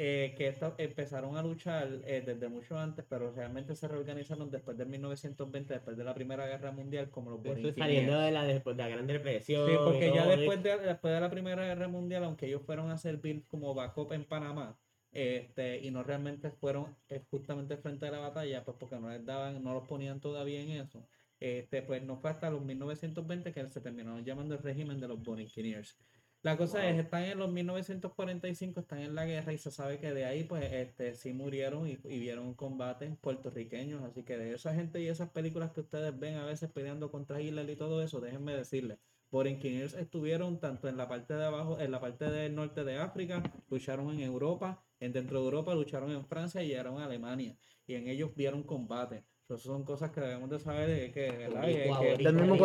eh, 0.00 0.34
que 0.36 0.46
esta- 0.46 0.76
empezaron 0.78 1.36
a 1.36 1.42
luchar 1.42 1.88
eh, 2.06 2.22
desde 2.24 2.48
mucho 2.48 2.78
antes, 2.78 3.04
pero 3.08 3.32
realmente 3.32 3.74
se 3.74 3.88
reorganizaron 3.88 4.48
después 4.48 4.78
de 4.78 4.84
1920, 4.86 5.74
después 5.74 5.96
de 5.96 6.04
la 6.04 6.14
Primera 6.14 6.46
Guerra 6.46 6.70
Mundial, 6.70 7.10
como 7.10 7.30
los 7.32 7.44
Estoy 7.44 7.72
saliendo 7.72 8.18
de 8.20 8.30
la, 8.30 8.44
después 8.44 8.76
de 8.76 8.82
la 8.84 8.88
Gran 8.88 9.08
Depresión. 9.08 9.68
Sí, 9.68 9.74
porque 9.84 10.12
ya 10.14 10.24
después 10.26 10.62
de, 10.62 10.78
después 10.78 11.12
de 11.14 11.20
la 11.20 11.30
Primera 11.30 11.64
Guerra 11.64 11.88
Mundial, 11.88 12.22
aunque 12.22 12.46
ellos 12.46 12.62
fueron 12.64 12.90
a 12.92 12.96
servir 12.96 13.44
como 13.48 13.74
backup 13.74 14.12
en 14.12 14.24
Panamá, 14.24 14.78
este, 15.10 15.78
y 15.80 15.90
no 15.90 16.04
realmente 16.04 16.50
fueron 16.50 16.94
eh, 17.08 17.20
justamente 17.30 17.76
frente 17.76 18.06
a 18.06 18.10
la 18.12 18.18
batalla, 18.20 18.64
pues 18.64 18.76
porque 18.78 18.96
no 19.00 19.08
les 19.10 19.24
daban, 19.24 19.62
no 19.64 19.74
los 19.74 19.88
ponían 19.88 20.20
todavía 20.20 20.60
en 20.60 20.70
eso, 20.70 21.04
este, 21.40 21.82
pues 21.82 22.02
no 22.04 22.16
fue 22.16 22.30
hasta 22.30 22.50
los 22.50 22.62
1920 22.64 23.52
que 23.52 23.68
se 23.68 23.80
terminaron 23.80 24.24
llamando 24.24 24.54
el 24.54 24.62
régimen 24.62 25.00
de 25.00 25.08
los 25.08 25.20
Borinquiniers. 25.22 25.96
La 26.42 26.56
cosa 26.56 26.88
es, 26.88 26.98
están 26.98 27.24
en 27.24 27.38
los 27.38 27.50
1945, 27.50 28.80
están 28.80 29.00
en 29.00 29.14
la 29.14 29.26
guerra 29.26 29.52
y 29.52 29.58
se 29.58 29.72
sabe 29.72 29.98
que 29.98 30.12
de 30.12 30.24
ahí 30.24 30.44
pues 30.44 30.72
este, 30.72 31.14
sí 31.14 31.32
murieron 31.32 31.88
y, 31.88 31.98
y 32.04 32.18
vieron 32.20 32.54
combates 32.54 33.16
puertorriqueños, 33.18 34.04
así 34.04 34.22
que 34.22 34.38
de 34.38 34.54
esa 34.54 34.72
gente 34.72 35.00
y 35.00 35.08
esas 35.08 35.30
películas 35.30 35.72
que 35.72 35.80
ustedes 35.80 36.16
ven 36.18 36.36
a 36.36 36.46
veces 36.46 36.70
peleando 36.70 37.10
contra 37.10 37.40
Hitler 37.40 37.68
y 37.68 37.76
todo 37.76 38.02
eso, 38.02 38.20
déjenme 38.20 38.54
decirles, 38.54 38.98
Borinquiniers 39.30 39.94
estuvieron 39.94 40.60
tanto 40.60 40.88
en 40.88 40.96
la 40.96 41.08
parte 41.08 41.34
de 41.34 41.44
abajo, 41.44 41.78
en 41.80 41.90
la 41.90 42.00
parte 42.00 42.30
del 42.30 42.54
norte 42.54 42.84
de 42.84 42.96
África, 42.98 43.42
lucharon 43.68 44.10
en 44.10 44.20
Europa, 44.20 44.82
en 45.00 45.12
dentro 45.12 45.40
de 45.40 45.44
Europa 45.44 45.74
lucharon 45.74 46.12
en 46.12 46.24
Francia 46.24 46.62
y 46.62 46.68
llegaron 46.68 47.00
a 47.00 47.04
Alemania, 47.06 47.56
y 47.86 47.94
en 47.94 48.08
ellos 48.08 48.34
vieron 48.34 48.62
combate. 48.62 49.24
Esas 49.48 49.62
son 49.62 49.82
cosas 49.84 50.10
que 50.10 50.20
debemos 50.20 50.50
de 50.50 50.58
saber 50.58 50.88
de 50.90 51.10
que, 51.10 51.30
¿verdad? 51.30 51.62
Y 51.68 51.72
que- 51.74 52.16
Del 52.24 52.34
mismo. 52.34 52.56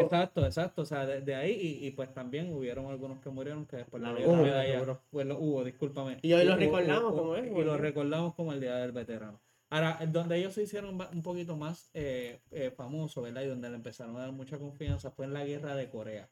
Exacto, 0.00 0.46
exacto. 0.46 0.82
O 0.82 0.84
sea, 0.86 1.04
de, 1.04 1.20
de 1.20 1.34
ahí 1.34 1.52
y, 1.82 1.86
y, 1.86 1.90
pues 1.90 2.12
también 2.14 2.50
hubieron 2.54 2.86
algunos 2.86 3.20
que 3.20 3.28
murieron 3.28 3.66
que 3.66 3.76
después 3.76 4.02
la 4.02 4.12
La 4.12 4.16
dieron 4.16 4.36
medalla, 4.42 4.72
seguro. 4.74 5.02
Bueno, 5.10 5.36
hubo, 5.38 5.62
discúlpame. 5.62 6.18
Y 6.22 6.32
hoy 6.32 6.44
lo 6.44 6.52
Hubo- 6.54 6.58
recordamos 6.58 7.12
hubo- 7.12 7.18
como 7.18 7.36
es, 7.36 7.46
Y 7.52 7.64
lo 7.64 7.76
recordamos 7.76 8.34
como 8.34 8.52
el 8.54 8.60
Día 8.60 8.76
del 8.76 8.92
Veterano. 8.92 9.40
Ahora, 9.68 9.98
donde 10.08 10.38
ellos 10.38 10.54
se 10.54 10.62
hicieron 10.62 10.98
un 11.12 11.22
poquito 11.22 11.56
más 11.56 11.90
eh, 11.94 12.40
eh, 12.50 12.70
famosos, 12.74 13.22
¿verdad? 13.22 13.42
Y 13.42 13.46
donde 13.48 13.68
le 13.68 13.76
empezaron 13.76 14.16
a 14.16 14.20
dar 14.20 14.32
mucha 14.32 14.58
confianza 14.58 15.10
fue 15.10 15.26
en 15.26 15.34
la 15.34 15.44
guerra 15.44 15.76
de 15.76 15.90
Corea. 15.90 16.30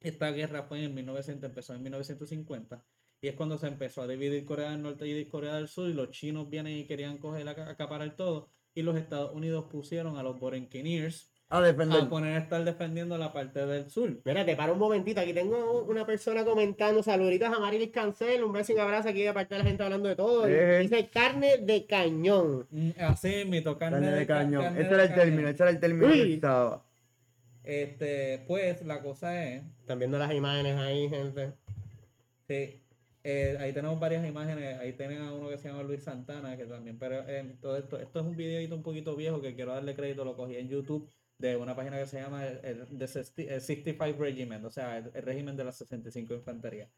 Esta 0.00 0.30
guerra 0.30 0.62
fue 0.62 0.84
en 0.84 0.94
1900, 0.94 1.48
empezó 1.48 1.74
en 1.74 1.82
1950. 1.82 2.84
Y 3.20 3.28
es 3.28 3.34
cuando 3.34 3.56
se 3.58 3.66
empezó 3.66 4.02
a 4.02 4.06
dividir 4.06 4.44
Corea 4.44 4.70
del 4.70 4.82
Norte 4.82 5.08
y 5.08 5.24
Corea 5.26 5.54
del 5.56 5.68
Sur. 5.68 5.88
Y 5.88 5.94
los 5.94 6.10
chinos 6.10 6.48
vienen 6.50 6.76
y 6.76 6.84
querían 6.84 7.18
coger, 7.18 7.48
aca- 7.48 7.70
acaparar 7.70 8.14
todo. 8.14 8.50
Y 8.76 8.82
los 8.82 8.96
Estados 8.96 9.34
Unidos 9.34 9.64
pusieron 9.72 10.16
a 10.18 10.22
los 10.22 10.38
Borinquiniers 10.38 11.32
A 11.48 11.60
defender. 11.62 12.02
a 12.02 12.08
poner 12.10 12.36
a 12.36 12.40
estar 12.40 12.62
defendiendo 12.62 13.16
la 13.16 13.32
parte 13.32 13.64
del 13.64 13.88
sur. 13.90 14.10
Espérate, 14.10 14.54
para 14.54 14.72
un 14.72 14.78
momentito. 14.78 15.18
Aquí 15.20 15.32
tengo 15.32 15.82
una 15.84 16.04
persona 16.04 16.44
comentando. 16.44 17.02
Saluditos 17.02 17.48
a 17.48 17.58
Marilis 17.58 17.90
Cancel. 17.90 18.44
Un 18.44 18.52
beso 18.52 18.72
y 18.72 18.74
un 18.74 18.82
abrazo 18.82 19.08
aquí 19.08 19.22
de 19.22 19.32
parte 19.32 19.54
de 19.54 19.60
la 19.62 19.64
gente 19.68 19.82
hablando 19.82 20.08
de 20.10 20.14
todo. 20.16 20.46
Eh. 20.46 20.80
Dice 20.80 21.08
carne 21.08 21.56
de 21.56 21.86
cañón. 21.86 22.66
Mm, 22.70 22.90
Así, 23.00 23.44
mi 23.46 23.62
carne, 23.62 23.78
Carne 23.78 24.10
de 24.12 24.26
ca- 24.26 24.34
cañón. 24.40 24.62
carne 24.64 24.80
Ese 24.80 24.88
de 24.88 24.94
era 24.94 25.02
el 25.04 25.08
cañón. 25.08 25.24
término, 25.24 25.48
ese 25.48 25.62
era 25.62 25.70
el 25.70 25.80
término 25.80 26.06
Uy. 26.12 26.12
que 26.22 26.34
estaba. 26.34 26.84
Este, 27.64 28.44
pues 28.46 28.82
la 28.84 29.00
cosa 29.02 29.42
es, 29.44 29.62
Están 29.80 29.98
viendo 29.98 30.18
las 30.18 30.32
imágenes 30.32 30.76
ahí, 30.78 31.08
gente. 31.08 31.52
sí, 32.46 32.82
eh, 33.28 33.56
ahí 33.60 33.72
tenemos 33.72 33.98
varias 34.00 34.26
imágenes, 34.26 34.78
ahí 34.78 34.92
tienen 34.94 35.22
a 35.22 35.32
uno 35.32 35.48
que 35.48 35.58
se 35.58 35.68
llama 35.68 35.82
Luis 35.82 36.02
Santana, 36.04 36.56
que 36.56 36.66
también, 36.66 36.98
pero 36.98 37.26
eh, 37.28 37.56
todo 37.60 37.76
esto, 37.76 37.98
esto 37.98 38.20
es 38.20 38.26
un 38.26 38.36
videito 38.36 38.74
un 38.76 38.82
poquito 38.82 39.16
viejo 39.16 39.40
que 39.40 39.54
quiero 39.54 39.72
darle 39.72 39.94
crédito, 39.94 40.24
lo 40.24 40.36
cogí 40.36 40.56
en 40.56 40.68
YouTube 40.68 41.10
de 41.38 41.56
una 41.56 41.74
página 41.76 41.98
que 41.98 42.06
se 42.06 42.20
llama 42.20 42.46
el, 42.46 42.60
el- 42.64 43.02
el 43.02 43.60
65 43.60 44.18
Regiment, 44.22 44.64
o 44.64 44.70
sea, 44.70 44.98
el, 44.98 45.12
régimen 45.24 45.56
de 45.56 45.64
la 45.64 45.72
65 45.72 46.34
Infantería. 46.34 46.90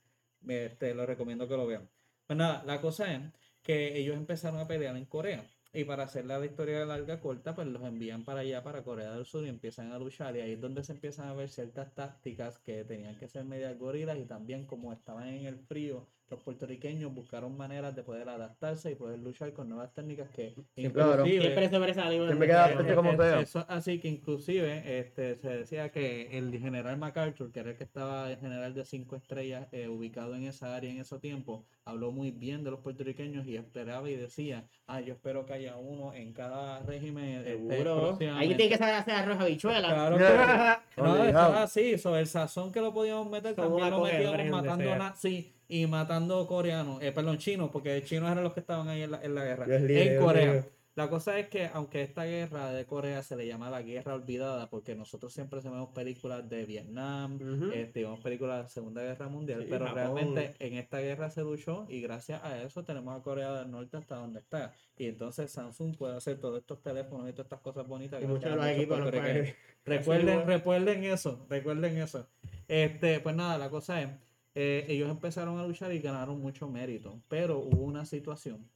Este, 0.47 0.95
lo 0.95 1.07
recomiendo 1.07 1.49
que 1.49 1.57
lo 1.57 1.67
vean. 1.67 1.89
Pues 2.27 2.37
nada, 2.37 2.63
la 2.65 2.81
cosa 2.81 3.13
es 3.15 3.23
que 3.63 3.97
ellos 3.99 4.17
empezaron 4.17 4.61
a 4.61 4.69
pelear 4.69 4.97
en 4.97 5.07
Corea. 5.07 5.45
Y 5.73 5.85
para 5.85 6.05
hacer 6.05 6.25
la 6.27 6.45
historia 6.45 6.85
larga 6.87 7.21
corta, 7.21 7.55
pues 7.55 7.67
los 7.69 7.83
envían 7.85 8.25
para 8.25 8.41
allá, 8.41 8.63
para 8.63 8.83
Corea 8.85 9.13
del 9.13 9.27
Sur, 9.27 9.45
y 9.45 9.49
empiezan 9.49 9.93
a 9.93 9.99
luchar. 9.99 10.37
Y 10.37 10.41
ahí 10.41 10.53
es 10.53 10.61
donde 10.61 10.83
se 10.85 10.93
empiezan 10.93 11.29
a 11.29 11.35
ver 11.35 11.49
ciertas 11.51 11.95
tácticas 11.95 12.59
que 12.59 12.85
tenían 12.85 13.17
que 13.19 13.29
ser 13.29 13.45
medias 13.45 13.77
gorilas 13.79 14.19
y 14.19 14.25
también 14.27 14.67
como 14.67 14.93
estaban 14.93 15.29
en 15.29 15.47
el 15.47 15.59
frío, 15.59 16.09
los 16.31 16.41
puertorriqueños 16.43 17.13
buscaron 17.15 17.57
maneras 17.57 17.95
de 17.97 18.03
poder 18.03 18.29
adaptarse 18.29 18.91
y 18.91 18.95
poder 18.95 19.19
luchar 19.21 19.53
con 19.53 19.69
nuevas 19.69 19.93
técnicas 19.95 20.29
que 20.31 20.55
claro. 20.93 21.25
inclusive- 21.27 21.41
Siempre 21.43 21.71
sobresalimos. 21.71 22.27
Siempre 22.27 22.47
en 22.47 22.51
queda 22.51 22.61
nuestra- 22.67 22.77
frente 22.85 22.95
como 22.95 23.17
sea. 23.17 23.41
Eso, 23.41 23.65
así 23.69 23.99
que 23.99 24.09
inclusive 24.09 24.99
este, 24.99 25.37
se 25.37 25.49
decía 25.49 25.91
que 25.91 26.37
el 26.37 26.57
general 26.59 26.99
MacArthur, 26.99 27.51
que 27.51 27.61
era 27.61 27.71
el 27.71 27.77
que 27.77 27.85
estaba 27.85 28.31
el 28.31 28.39
general 28.39 28.75
de 28.75 28.85
cinco 28.85 29.17
estrellas 29.17 29.67
eh, 29.73 29.89
ubicado 29.89 30.35
en 30.35 30.45
esa 30.45 30.75
área 30.77 30.91
en 30.91 30.99
ese 31.01 31.19
tiempo, 31.19 31.65
habló 31.85 32.13
muy 32.13 32.31
bien 32.31 32.63
de 32.65 32.71
los 32.71 32.81
puertorriqueños 32.81 33.47
y 33.47 33.57
esperaba 33.57 34.09
y 34.11 34.17
decía, 34.17 34.67
ah, 34.87 35.01
yo 35.01 35.15
espero 35.15 35.47
que 35.47 35.55
haya 35.55 35.77
uno 35.77 36.13
en 36.13 36.33
cada 36.35 36.81
régimen. 36.81 37.25
este, 37.39 37.53
Seguro. 37.57 37.95
Ahí 37.95 38.01
próximamente". 38.01 38.55
tiene 38.57 38.71
que 38.73 38.79
saber 38.79 38.95
hacer 38.97 39.15
arroz 39.15 39.41
habichuela. 39.41 39.89
Claro 39.89 40.19
Yeah. 40.19 40.83
que 40.95 41.01
no, 41.03 41.13
Obligado. 41.13 41.29
estaba 41.29 41.63
así, 41.63 41.97
sobre 41.99 42.21
el 42.21 42.27
sazón 42.27 42.71
que 42.73 42.81
lo 42.81 42.93
podíamos 42.93 43.31
meter, 43.31 43.55
también 43.55 43.91
lo 43.91 44.01
metíamos 44.03 44.51
matando 44.51 44.85
sea. 44.85 44.99
nazis 44.99 45.47
y 45.69 45.87
matando 45.87 46.47
coreanos, 46.47 47.03
eh, 47.03 47.13
perdón, 47.13 47.39
chinos, 47.39 47.71
porque 47.71 48.03
chinos 48.03 48.31
eran 48.31 48.43
los 48.43 48.55
que 48.55 48.61
estaban 48.61 48.89
ahí 48.89 49.03
en 49.03 49.11
la, 49.13 49.23
en 49.23 49.35
la 49.35 49.45
guerra, 49.45 49.67
Dios 49.67 49.81
en 49.83 49.87
Dios 49.87 50.25
Corea. 50.25 50.67
La 50.95 51.09
cosa 51.09 51.39
es 51.39 51.47
que 51.49 51.71
aunque 51.73 52.03
esta 52.03 52.25
guerra 52.25 52.73
de 52.73 52.85
Corea 52.85 53.23
se 53.23 53.37
le 53.37 53.47
llama 53.47 53.71
la 53.71 53.83
guerra 53.83 54.15
olvidada, 54.17 54.69
porque 54.69 54.97
nosotros 54.97 55.33
siempre 55.33 55.61
vemos 55.61 55.91
películas 55.91 56.49
de 56.49 56.67
Vietnam, 56.67 57.37
Ujú. 57.37 57.71
este, 57.73 58.03
vemos 58.03 58.19
películas 58.19 58.57
de 58.57 58.63
la 58.65 58.69
Segunda 58.69 59.03
Guerra 59.05 59.29
Mundial, 59.29 59.61
Sí, 59.61 59.67
pero 59.71 59.87
Japón. 59.87 59.97
realmente 60.17 60.55
en 60.59 60.75
esta 60.75 60.99
guerra 60.99 61.31
se 61.31 61.43
luchó 61.43 61.87
y 61.89 62.01
gracias 62.01 62.43
a 62.43 62.61
eso 62.63 62.83
tenemos 62.83 63.17
a 63.17 63.23
Corea 63.23 63.53
del 63.53 63.71
Norte 63.71 63.97
hasta 63.97 64.17
donde 64.17 64.41
está. 64.41 64.73
Y 64.97 65.07
entonces 65.07 65.53
Samsung 65.53 65.97
puede 65.97 66.17
hacer 66.17 66.41
todos 66.41 66.59
estos 66.59 66.83
teléfonos 66.83 67.29
y 67.29 67.33
todas 67.33 67.47
estas 67.47 67.61
cosas 67.61 67.87
bonitas. 67.87 68.21
Y 68.21 68.27
gracias 68.27 68.51
muchos 68.51 68.51
de 68.51 68.57
los 68.57 68.77
equipos. 68.77 69.55
Recuerden, 69.85 70.47
recuerden 70.49 71.05
eso, 71.05 71.47
recuerden 71.49 71.97
eso. 71.99 72.27
Este, 72.67 73.21
pues 73.21 73.37
nada, 73.37 73.57
la 73.57 73.71
cosa 73.71 74.03
es, 74.03 74.09
eh, 74.55 74.85
ellos 74.89 75.11
empezaron 75.11 75.59
a 75.59 75.67
luchar 75.67 75.93
y 75.93 76.01
ganaron 76.01 76.41
mucho 76.41 76.69
mérito, 76.69 77.23
pero 77.29 77.59
hubo 77.59 77.83
una 77.83 78.05
situación 78.05 78.69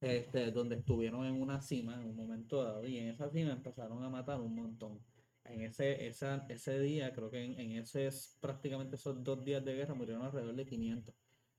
este, 0.00 0.50
donde 0.50 0.76
estuvieron 0.76 1.24
en 1.26 1.40
una 1.40 1.60
cima 1.60 1.94
en 2.00 2.08
un 2.08 2.16
momento 2.16 2.62
dado 2.64 2.84
y 2.86 2.98
en 2.98 3.08
esa 3.08 3.30
cima 3.30 3.52
empezaron 3.52 4.02
a 4.02 4.08
matar 4.10 4.40
un 4.40 4.54
montón. 4.54 4.98
En 5.44 5.62
ese, 5.62 6.06
esa, 6.06 6.46
ese 6.48 6.78
día, 6.80 7.12
creo 7.12 7.30
que 7.30 7.42
en, 7.44 7.58
en 7.58 7.72
ese, 7.72 8.08
prácticamente 8.40 8.96
esos 8.96 9.22
dos 9.24 9.44
días 9.44 9.64
de 9.64 9.74
guerra 9.74 9.94
murieron 9.94 10.22
alrededor 10.24 10.54
de 10.54 10.64
500. 10.66 11.14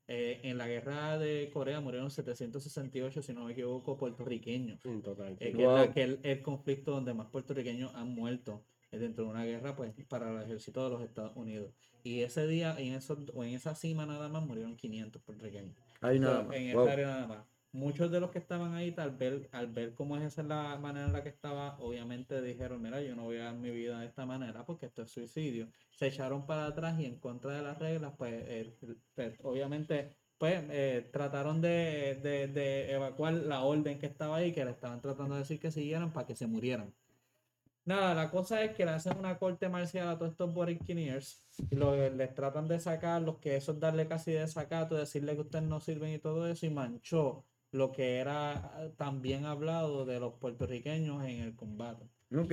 Eh, 0.08 0.42
en 0.44 0.58
la 0.58 0.68
guerra 0.68 1.18
de 1.18 1.50
Corea 1.54 1.80
murieron 1.80 2.10
768, 2.12 3.22
si 3.22 3.34
no 3.34 3.46
me 3.46 3.52
equivoco, 3.54 3.98
puertorriqueños. 3.98 4.84
En 4.86 5.02
total. 5.02 5.34
Eh, 5.34 5.38
que 5.38 5.50
es 5.50 5.56
la- 5.58 5.84
Wow. 5.86 5.94
que 5.94 6.04
el, 6.04 6.20
el 6.24 6.42
conflicto 6.42 6.92
donde 6.92 7.14
más 7.14 7.28
puertorriqueños 7.28 7.94
han 7.96 8.10
muerto 8.14 8.66
dentro 9.00 9.26
de 9.26 9.32
una 9.32 9.46
guerra 9.46 9.76
pues 9.76 9.94
para 10.08 10.30
el 10.32 10.42
ejército 10.44 10.84
de 10.84 10.90
los 10.90 11.02
Estados 11.04 11.36
Unidos. 11.36 11.74
Y 12.04 12.22
ese 12.22 12.48
día, 12.48 12.76
en, 12.78 12.94
esos, 12.94 13.18
o 13.34 13.44
en 13.44 13.52
esa 13.54 13.76
cima 13.76 14.06
nada 14.06 14.28
más, 14.30 14.46
murieron 14.46 14.76
500 14.76 15.22
puertorriqueños. 15.22 15.76
Ahí 16.02 16.20
nada 16.20 16.44
más. 16.44 16.56
En 16.58 16.74
Wow. 16.74 16.84
esa 16.84 16.94
área 16.94 17.08
nada 17.08 17.28
más. 17.28 17.46
Muchos 17.72 18.12
de 18.12 18.20
los 18.20 18.30
que 18.30 18.38
estaban 18.38 18.76
ahí, 18.76 18.94
al 18.98 19.12
ver, 19.18 19.50
al 19.52 19.66
ver 19.68 19.96
cómo 19.96 20.16
es 20.18 20.24
esa 20.24 20.44
la 20.44 20.78
manera 20.78 21.08
en 21.08 21.14
la 21.14 21.24
que 21.24 21.30
estaba, 21.30 21.76
obviamente 21.80 22.40
dijeron, 22.42 22.80
mira, 22.82 23.02
yo 23.02 23.16
no 23.16 23.24
voy 23.24 23.38
a 23.38 23.46
dar 23.46 23.56
mi 23.56 23.72
vida 23.72 24.00
de 24.00 24.06
esta 24.06 24.28
manera 24.28 24.64
porque 24.64 24.86
esto 24.86 25.02
es 25.02 25.10
suicidio. 25.12 25.70
Se 25.90 26.06
echaron 26.08 26.46
para 26.46 26.68
atrás 26.68 27.00
y 27.00 27.06
en 27.06 27.18
contra 27.20 27.52
de 27.56 27.64
las 27.64 27.80
reglas, 27.80 28.14
pues, 28.16 28.32
eh, 28.48 28.78
pues, 29.16 29.34
obviamente, 29.42 30.16
pues, 30.38 30.62
eh, 30.70 31.10
trataron 31.12 31.62
de, 31.62 32.20
de- 32.22 32.48
de 32.48 32.92
evacuar 32.92 33.34
la 33.34 33.62
orden 33.64 33.98
que 33.98 34.06
estaba 34.06 34.36
ahí, 34.38 34.52
que 34.52 34.66
le 34.66 34.72
estaban 34.72 35.02
tratando 35.02 35.34
de 35.34 35.40
decir 35.42 35.60
que 35.60 35.72
siguieran 35.72 36.12
para 36.14 36.28
que 36.28 36.36
se 36.36 36.46
murieran. 36.46 36.94
Nada, 37.86 38.14
la 38.14 38.32
cosa 38.32 38.64
es 38.64 38.74
que 38.76 38.86
le 38.86 38.92
hacen 38.92 39.18
una 39.18 39.38
corte 39.38 39.68
marcial 39.68 40.08
a 40.08 40.18
todos 40.18 40.32
estos 40.32 40.54
Borinquiniers 40.54 41.44
y 41.70 41.76
lo- 41.76 42.10
les 42.10 42.34
tratan 42.34 42.68
de 42.68 42.80
sacar, 42.80 43.22
los 43.22 43.40
que 43.40 43.58
eso 43.58 43.74
es 43.74 43.80
darle 43.80 44.08
casi 44.08 44.32
de 44.32 44.48
sacato, 44.48 44.96
decirle 44.96 45.36
que 45.36 45.42
ustedes 45.42 45.66
no 45.66 45.82
sirven 45.82 46.14
y 46.14 46.20
todo 46.20 46.48
eso, 46.48 46.66
y 46.66 46.70
manchó 46.70 47.46
lo 47.72 47.92
que 47.92 48.18
era 48.20 48.52
ah, 48.54 48.88
también 48.98 49.46
hablado 49.46 50.06
de 50.06 50.20
los 50.20 50.34
puertorriqueños 50.36 51.24
en 51.26 51.42
el 51.42 51.56
combate. 51.56 52.06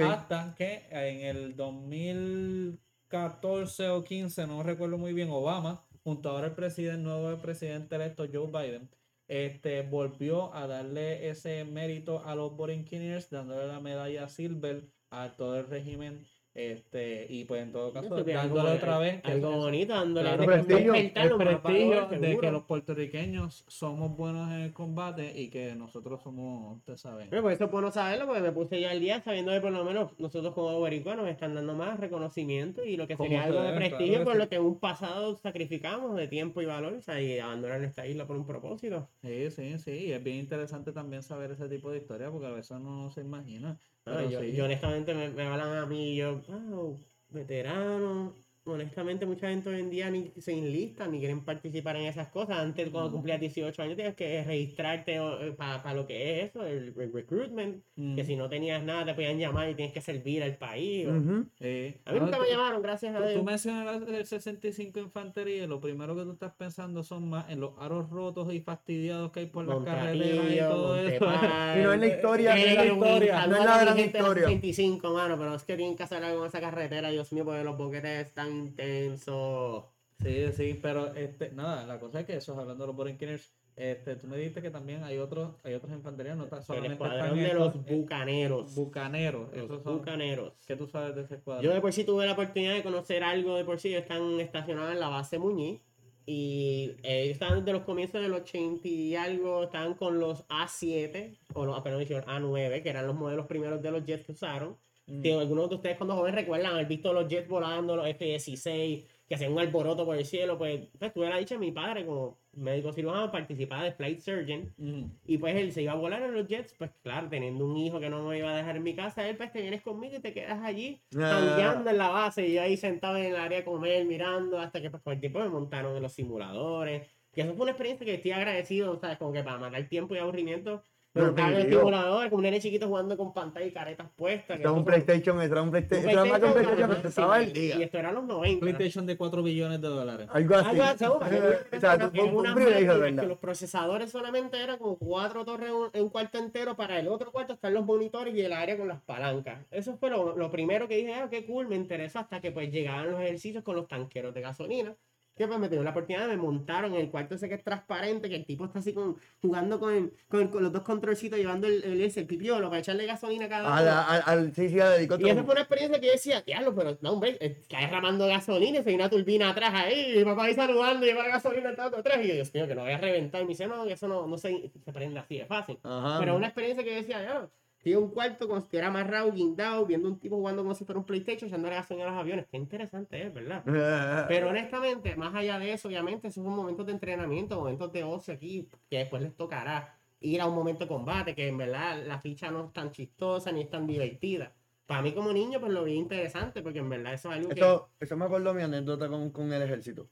Hasta 0.05 0.55
que 0.57 0.87
en 0.91 1.21
el 1.21 1.55
2014 1.57 3.89
o 3.91 4.03
15, 4.05 4.47
no 4.47 4.63
recuerdo 4.63 4.99
muy 4.99 5.13
bien, 5.13 5.31
Obama, 5.31 5.85
junto 6.03 6.31
ahora 6.31 6.49
el 6.49 6.55
presidente, 6.55 7.03
nuevo 7.03 7.37
presidente 7.41 7.95
electo 7.97 8.25
Joe 8.33 8.47
Biden, 8.49 8.89
este, 9.29 9.83
volvió 9.83 10.53
a 10.55 10.67
darle 10.67 11.29
ese 11.29 11.65
mérito 11.65 12.25
a 12.25 12.35
los 12.35 12.57
Borinquiniers, 12.57 13.31
dándole 13.31 13.67
la 13.69 13.81
medalla 13.81 14.29
Silver 14.29 14.89
a 15.11 15.29
todo 15.37 15.59
el 15.59 15.67
régimen. 15.67 16.25
Este, 16.53 17.29
y 17.31 17.45
pues 17.45 17.63
en 17.63 17.71
todo 17.71 17.93
caso, 17.93 18.25
dándole 18.25 18.73
otra 18.73 18.99
vez 18.99 19.23
que 19.23 19.31
Algo 19.31 19.51
es- 19.53 19.57
bonito, 19.57 19.93
dándole 19.95 20.29
Claro, 20.31 20.41
de- 20.43 20.47
prestigio, 20.49 20.95
el 20.95 21.13
prestigio 21.37 22.07
de 22.09 22.39
que 22.41 22.51
los 22.51 22.65
puertorriqueños 22.65 23.65
somos 23.69 24.17
buenos 24.17 24.51
en 24.51 24.63
el 24.63 24.73
combate 24.73 25.33
y 25.41 25.49
que 25.49 25.77
nosotros 25.77 26.21
somos, 26.25 26.79
ustedes 26.79 27.01
saben. 27.01 27.29
Pero 27.31 27.43
pues 27.43 27.55
eso 27.55 27.67
es 27.67 27.71
bueno 27.71 27.93
saberlo 27.93 28.27
porque 28.27 28.43
me 28.43 28.51
puse 28.51 28.81
ya 28.81 28.91
al 28.91 28.99
día 28.99 29.23
sabiendo 29.23 29.53
que 29.53 29.61
por 29.61 29.71
lo 29.71 29.85
menos 29.85 30.11
nosotros 30.19 30.53
como 30.53 30.77
boricuas 30.77 31.17
nos 31.17 31.29
están 31.29 31.55
dando 31.55 31.75
más 31.77 32.01
reconocimiento 32.01 32.85
y 32.85 32.97
lo 32.97 33.07
que 33.07 33.17
sería 33.17 33.43
se 33.45 33.49
algo 33.51 33.63
de 33.63 33.73
prestigio 33.75 34.07
claro 34.15 34.25
por 34.25 34.33
sí. 34.35 34.39
lo 34.41 34.49
que 34.49 34.57
en 34.57 34.63
un 34.63 34.81
pasado 34.81 35.37
sacrificamos 35.37 36.17
de 36.17 36.27
tiempo 36.27 36.61
y 36.63 36.67
valor 36.67 36.95
o 36.95 37.01
sea, 37.01 37.23
y 37.23 37.39
abandonar 37.39 37.79
nuestra 37.79 38.09
isla 38.09 38.27
por 38.27 38.37
un 38.37 38.45
propósito. 38.47 39.09
Sí, 39.23 39.53
sí, 39.53 39.79
sí. 39.79 40.07
Y 40.07 40.13
es 40.13 40.23
bien 40.25 40.39
interesante 40.39 40.91
también 40.91 41.23
saber 41.23 41.53
ese 41.53 41.69
tipo 41.69 41.93
de 41.93 41.99
historia 41.99 42.29
porque 42.29 42.49
a 42.49 42.51
veces 42.51 42.73
uno 42.73 43.05
no 43.05 43.11
se 43.13 43.21
imagina. 43.21 43.79
Pero 44.05 44.23
yo, 44.25 44.45
sí. 44.45 44.53
yo 44.53 44.65
honestamente 44.65 45.15
me, 45.15 45.31
me 45.31 45.45
hablan 45.45 45.73
a 45.79 45.87
mí 45.87 46.15
y 46.15 46.17
yo, 46.17 46.43
wow, 46.43 47.07
veterano. 47.29 48.35
Honestamente, 48.65 49.25
mucha 49.25 49.49
gente 49.49 49.71
hoy 49.71 49.81
en 49.81 49.89
día 49.91 50.11
ni 50.11 50.33
se 50.39 50.53
enlista 50.53 51.07
ni 51.07 51.19
quieren 51.19 51.41
participar 51.45 51.97
en 51.97 52.03
esas 52.03 52.29
cosas. 52.29 52.59
Antes, 52.59 52.91
cuando 52.91 53.09
Mm. 53.09 53.13
cumplías 53.15 53.41
18 53.41 53.83
años, 53.83 53.97
tenías 53.97 54.15
que 54.15 54.45
registrarte 54.45 55.19
para 55.57 55.95
lo 55.95 56.07
que 56.07 56.41
es 56.43 56.51
eso, 56.51 56.67
el 56.67 56.95
re- 56.95 57.09
recruitment. 57.13 57.83
Que 58.17 58.25
si 58.25 58.37
no 58.37 58.49
tenías 58.51 58.83
nada, 58.83 59.07
te 59.07 59.15
podían 59.15 59.39
llamar 59.39 59.71
y 59.71 59.75
tienes 59.75 59.95
que 59.95 60.01
servir 60.03 60.43
al 60.43 60.57
país. 60.57 61.07
o- 61.07 61.45
sí. 61.59 61.95
A 62.05 62.13
mí 62.13 62.19
No, 62.19 62.27
nunca 62.27 62.39
me 62.39 62.45
tú- 62.45 62.51
llamaron, 62.53 62.83
gracias 62.83 63.15
a 63.15 63.19
Tú, 63.19 63.25
tú 63.25 63.31
Dios. 63.31 63.45
mencionas 63.45 64.03
el 64.09 64.27
65 64.27 65.01
Infantería 65.01 65.65
y 65.65 65.67
lo 65.67 65.81
primero 65.81 66.15
que 66.15 66.23
tú 66.23 66.33
estás 66.33 66.53
pensando 66.53 67.03
son 67.03 67.29
más 67.31 67.49
en 67.51 67.61
los 67.61 67.73
aros 67.79 68.11
rotos 68.11 68.53
y 68.53 68.61
fastidiados 68.61 69.33
que 69.33 69.41
hay 69.41 69.47
por 69.47 69.67
las 69.67 69.83
carreteras 69.85 70.53
y 70.53 70.59
todo 70.59 70.97
eso. 70.97 71.25
Y 71.25 71.83
no 71.83 71.93
es 71.95 72.01
la 72.01 72.07
historia, 72.07 72.57
Eh, 72.57 72.65
no 72.65 72.71
es 72.71 72.77
la 72.77 72.87
historia, 72.87 73.47
no 73.47 73.57
es 73.57 73.65
la 73.65 73.79
gran 73.85 73.99
historia. 73.99 74.45
65, 74.49 75.13
mano, 75.15 75.39
pero 75.39 75.55
es 75.55 75.63
que 75.65 75.77
tienen 75.77 75.97
que 75.97 76.03
hacer 76.03 76.23
algo 76.23 76.41
con 76.41 76.49
esa 76.49 76.61
carretera, 76.61 77.11
Dios 77.11 77.33
mío, 77.33 77.45
porque 77.45 77.65
los 77.65 77.77
boquetes 77.77 78.27
están 78.27 78.50
intensos. 78.51 79.85
Sí, 80.23 80.53
sí, 80.53 80.79
pero 80.83 81.15
este, 81.15 81.51
nada, 81.53 81.87
la 81.87 81.99
cosa 81.99 82.21
es 82.21 82.27
que 82.27 82.37
eso, 82.37 82.59
hablando 82.59 82.85
de 82.85 82.89
los 82.89 82.97
Borinquiners, 82.97 83.55
este, 83.77 84.17
tú 84.17 84.27
me 84.27 84.37
dijiste 84.37 84.61
que 84.61 84.71
también 84.71 85.03
hay 85.05 85.17
otros, 85.17 85.55
hay 85.65 85.73
otras 85.73 85.93
infanterías, 85.95 86.37
no 86.37 86.47
tan 86.49 86.59
El 86.59 86.65
solamente 86.67 86.93
escuadrón 86.93 87.21
están 87.21 87.39
de 87.39 87.47
estos, 87.47 87.59
los 87.59 87.75
eh, 87.77 87.95
bucaneros. 87.95 88.75
bucaneros. 88.75 89.49
Los 89.55 89.65
Esos 89.65 89.83
son, 89.83 89.99
bucaneros. 89.99 90.53
¿Qué 90.67 90.77
tú 90.77 90.87
sabes 90.87 91.15
de 91.15 91.23
ese 91.23 91.37
escuadrón? 91.37 91.65
Yo 91.65 91.73
de 91.73 91.81
por 91.81 91.93
sí 91.93 92.05
tuve 92.05 92.27
la 92.27 92.33
oportunidad 92.33 92.75
de 92.75 92.83
conocer 92.83 93.23
algo 93.23 93.57
de 93.57 93.65
por 93.65 93.81
sí. 93.81 93.89
Ellos 93.89 94.03
están 94.03 94.39
estacionados 94.39 94.93
en 94.93 95.01
la 95.01 95.09
base 95.09 95.39
Muñiz. 95.39 95.81
Y 96.27 96.97
eh, 97.03 97.23
ellos 97.23 97.33
estaban 97.33 97.61
desde 97.61 97.73
los 97.73 97.83
comienzos 97.83 98.21
del 98.21 98.35
80 98.35 98.87
y 98.87 99.17
algo. 99.17 99.65
Estaban 99.65 99.95
con 99.95 100.21
los 100.21 100.47
A7, 100.49 101.39
o 101.55 101.65
los, 101.65 101.81
perdón, 101.81 102.01
dijeron 102.01 102.25
A9, 102.25 102.83
que 102.83 102.91
eran 102.91 103.07
los 103.07 103.17
modelos 103.17 103.47
primeros 103.47 103.81
de 103.81 103.91
los 103.91 104.05
jets 104.05 104.27
que 104.27 104.33
usaron. 104.33 104.77
Mm. 105.11 105.23
Que 105.23 105.33
algunos 105.35 105.69
de 105.69 105.75
ustedes 105.77 105.97
cuando 105.97 106.15
jóvenes 106.15 106.37
recuerdan 106.41 106.73
haber 106.73 106.87
visto 106.87 107.13
los 107.13 107.27
jets 107.29 107.49
volando, 107.49 107.97
los 107.97 108.07
F-16, 108.07 109.05
que 109.27 109.35
hacían 109.35 109.53
un 109.53 109.59
alboroto 109.59 110.05
por 110.05 110.17
el 110.17 110.25
cielo. 110.25 110.57
Pues, 110.57 110.81
pues 110.99 111.13
tuve 111.13 111.29
la 111.29 111.39
dicha 111.39 111.55
de 111.57 111.61
mi 111.61 111.73
padre 111.73 112.05
como 112.07 112.39
médico 112.53 112.93
cirujano 112.93 113.31
participar 113.31 113.85
de 113.85 113.93
Flight 113.93 114.21
Surgeon. 114.21 114.73
Mm. 114.77 115.05
Y 115.27 115.39
pues 115.39 115.55
él 115.57 115.73
se 115.73 115.83
iba 115.83 115.93
a 115.93 115.97
volar 115.97 116.23
en 116.23 116.35
los 116.35 116.47
jets, 116.49 116.75
pues 116.75 116.91
claro, 117.03 117.29
teniendo 117.29 117.65
un 117.65 117.77
hijo 117.77 118.01
que 118.01 118.11
no 118.11 118.23
me 118.27 118.39
iba 118.39 118.53
a 118.53 118.57
dejar 118.57 118.77
en 118.77 118.83
mi 118.83 118.95
casa, 118.95 119.29
él 119.29 119.37
pues 119.37 119.53
te 119.53 119.63
vienes 119.63 119.83
conmigo 119.83 120.17
y 120.17 120.21
te 120.21 120.33
quedas 120.33 120.61
allí, 120.63 121.01
Ah. 121.17 121.31
jangueando 121.47 121.91
en 121.91 121.99
la 121.99 122.09
base, 122.09 122.47
y 122.47 122.55
yo 122.55 122.63
ahí 122.63 122.77
sentado 122.77 123.17
en 123.19 123.27
el 123.27 123.37
área 123.37 123.59
de 123.59 123.65
comer, 123.65 124.05
mirando, 124.05 124.59
hasta 124.59 124.81
que 124.81 124.91
pues 124.91 125.03
con 125.03 125.13
el 125.13 125.21
tiempo 125.21 125.39
me 125.41 125.49
montaron 125.49 125.97
en 125.97 126.03
los 126.03 126.13
simuladores. 126.13 127.07
Y 127.33 127.41
eso 127.43 127.53
fue 127.55 127.63
una 127.63 127.71
experiencia 127.71 128.05
que 128.05 128.15
estoy 128.15 128.33
agradecido, 128.33 128.99
¿sabes? 128.99 129.17
Como 129.19 129.33
que 129.33 129.45
para 129.45 129.57
matar 129.59 129.89
tiempo 129.89 130.17
y 130.17 130.19
aburrimiento, 130.19 130.83
en 131.13 131.23
el 131.25 131.35
definitivo. 131.35 131.81
simulador, 131.81 132.25
como 132.31 132.37
un 132.39 132.43
nene 132.45 132.61
chiquito 132.61 132.87
jugando 132.87 133.17
con 133.17 133.33
pantalla 133.35 133.67
y 133.67 133.73
caretas 133.73 134.09
puestas. 134.15 134.47
que 134.57 134.63
Estaba 134.63 134.77
un 134.79 134.85
PlayStation, 134.85 135.43
estaba 135.43 135.63
un 135.63 135.67
un 135.69 135.71
PlayStation. 135.73 136.11
Que 136.11 136.17
un 136.17 136.53
PlayStation, 136.53 137.11
sí, 137.11 137.45
el 137.45 137.53
día. 137.53 137.77
Y 137.79 137.83
esto 137.83 137.99
era 137.99 138.13
los 138.13 138.25
90. 138.25 138.61
PlayStation 138.61 139.07
de 139.07 139.17
4 139.17 139.43
billones 139.43 139.81
de 139.81 139.89
dólares. 139.89 140.29
Algo 140.33 140.55
así. 140.55 140.69
Algo 140.81 140.83
así, 140.85 141.05
O 141.77 141.81
sea, 141.81 141.95
era 141.95 142.11
fue 142.11 142.23
un 142.25 142.35
una 142.37 142.55
privilegio, 142.55 142.95
de 142.95 143.01
verdad. 143.01 143.25
los 143.29 143.39
procesadores 143.39 144.11
solamente 144.11 144.63
eran 144.63 144.79
como 144.79 144.97
cuatro 144.99 145.45
torres 145.45 145.71
un- 145.73 145.91
en 145.93 146.03
un 146.05 146.11
cuarto 146.11 146.39
entero 146.39 146.77
para 146.77 146.99
el 147.01 147.09
otro 147.09 147.33
cuarto 147.33 147.55
están 147.55 147.75
los 147.75 147.85
monitores 147.85 148.35
y 148.35 148.41
el 148.43 148.53
área 148.53 148.77
con 148.79 148.87
las 148.89 149.01
palancas. 149.03 149.59
Eso 149.71 149.97
fue 149.97 150.11
lo, 150.11 150.37
lo 150.37 150.51
primero 150.51 150.87
que 150.87 150.97
dije, 150.97 151.15
ah, 151.15 151.29
qué 151.31 151.45
cool, 151.45 151.67
me 151.69 151.77
interesó 151.77 152.21
hasta 152.21 152.41
que 152.41 152.53
pues 152.53 152.71
llegaban 152.71 153.11
los 153.11 153.21
ejercicios 153.21 153.65
con 153.65 153.75
los 153.77 153.89
tanqueros 153.89 154.33
de 154.35 154.41
gasolina. 154.43 154.95
Que 155.41 155.49
pues 155.49 155.59
me 155.59 155.67
tuvieron 155.69 155.87
la 155.87 155.93
oportunidad, 155.93 156.29
me 156.29 156.37
montaron 156.37 156.95
en 156.95 157.01
el 157.01 157.11
cuarto 157.11 157.35
ese 157.35 157.49
que 157.49 157.55
es 157.55 157.65
transparente, 157.65 158.29
que 158.29 158.37
el 158.37 158.45
tipo 158.45 158.67
está 158.67 158.81
así 158.81 158.93
con, 158.93 159.17
jugando 159.41 159.81
con, 159.81 159.95
el- 159.95 160.13
con, 160.29 160.49
con 160.49 160.63
los 160.63 160.71
dos 160.71 160.83
controlcitos, 160.83 161.39
llevando 161.39 161.67
el, 161.67 161.83
el, 161.83 162.01
ese, 162.03 162.21
el 162.21 162.27
pipiolo 162.27 162.69
para 162.69 162.81
echarle 162.81 163.07
gasolina 163.07 163.47
a 163.47 163.49
cada 163.49 163.63
uno. 163.69 163.75
al, 164.09 164.23
al- 164.27 164.55
sí, 164.55 164.69
sí, 164.69 164.79
al. 164.79 165.03
Y 165.03 165.29
esa 165.31 165.43
fue 165.45 165.53
una 165.53 165.63
experiencia 165.63 165.99
que 165.99 166.07
yo 166.09 166.13
decía, 166.13 166.43
diablo, 166.43 166.75
pero 166.75 166.99
no, 167.01 167.13
hombre, 167.13 167.39
eh, 167.41 167.57
está 167.63 167.79
derramando 167.81 168.27
gasolina 168.27 168.81
y 168.81 168.83
se 168.83 168.91
hay 168.91 168.95
una 168.97 169.09
turbina 169.09 169.49
atrás 169.51 169.71
ahí, 169.73 170.13
y 170.15 170.19
mi 170.19 170.25
papá 170.25 170.45
ahí 170.45 170.55
saludando 170.55 171.07
y 171.07 171.09
lleva 171.09 171.23
la 171.23 171.31
gasolina 171.31 171.75
todo 171.75 171.97
atrás. 171.97 172.19
Y 172.23 172.29
yo, 172.29 172.35
Dios 172.35 172.53
mío, 172.53 172.69
que 172.69 172.75
no 172.75 172.83
voy 172.83 172.93
a 172.93 172.99
reventar. 172.99 173.41
Y 173.41 173.45
me 173.45 173.49
dice, 173.51 173.67
no, 173.67 173.87
que 173.87 173.95
eso 173.95 174.09
no, 174.09 174.27
no 174.27 174.37
se, 174.37 174.71
se 174.85 174.93
prende 174.93 175.19
así 175.19 175.39
de 175.39 175.47
fácil. 175.47 175.79
Ajá. 175.83 176.19
Pero 176.21 176.37
una 176.37 176.49
experiencia 176.49 176.85
que 176.85 176.91
yo 176.91 176.97
decía, 176.97 177.23
ya, 177.23 177.49
estoy 177.81 177.93
en 177.95 177.99
un 177.99 178.11
cuarto 178.11 178.47
como 178.47 178.61
si 178.61 178.65
estuviera 178.65 178.89
amarrado, 178.89 179.33
guindado, 179.33 179.87
viendo 179.87 180.07
un 180.07 180.21
tipo 180.21 180.37
jugando 180.37 180.63
como 180.63 180.75
si 180.75 180.85
fuera 180.85 180.99
un 180.99 181.07
PlayStation, 181.07 181.49
echándole 181.49 181.77
gasolina 181.77 182.09
a 182.09 182.11
los 182.11 182.21
aviones. 182.21 182.47
Qué 182.51 182.59
interesante 182.59 183.27
es, 183.27 183.33
¿verdad? 183.33 183.65
Pero 184.29 184.51
honestamente, 184.51 185.17
más 185.17 185.35
allá 185.35 185.59
de 185.59 185.73
eso, 185.73 185.89
obviamente, 185.89 186.29
esos 186.29 186.45
son 186.45 186.55
momentos 186.55 186.85
de 186.85 186.93
entrenamiento, 186.93 187.57
momentos 187.57 187.91
de 187.91 188.05
ocio 188.05 188.35
aquí, 188.35 188.69
que 188.91 188.99
después 188.99 189.23
les 189.23 189.35
tocará 189.35 189.97
ir 190.21 190.43
a 190.43 190.47
un 190.47 190.55
momento 190.55 190.85
de 190.85 190.89
combate, 190.89 191.35
que 191.35 191.49
en 191.49 191.57
verdad 191.57 192.05
la 192.07 192.21
ficha 192.21 192.51
no 192.51 192.67
es 192.67 192.73
tan 192.75 192.91
chistosa 192.91 193.51
ni 193.51 193.63
es 193.63 193.71
tan 193.71 193.87
divertida. 193.87 194.53
Para 194.85 195.01
mí 195.01 195.15
como 195.15 195.33
niño, 195.33 195.59
pues 195.59 195.73
lo 195.73 195.83
vi 195.83 195.95
interesante, 195.95 196.61
porque 196.63 196.81
en 196.81 196.91
verdad 196.91 197.15
eso 197.15 197.31
es 197.31 197.39
algo 197.39 197.49
que... 197.49 198.05
Eso, 198.05 198.17
me 198.19 198.27
acuerdo 198.27 198.53
mi 198.53 198.63
anécdota 198.63 199.09
con, 199.09 199.31
con 199.31 199.51
el 199.51 199.63
ejército. 199.63 200.11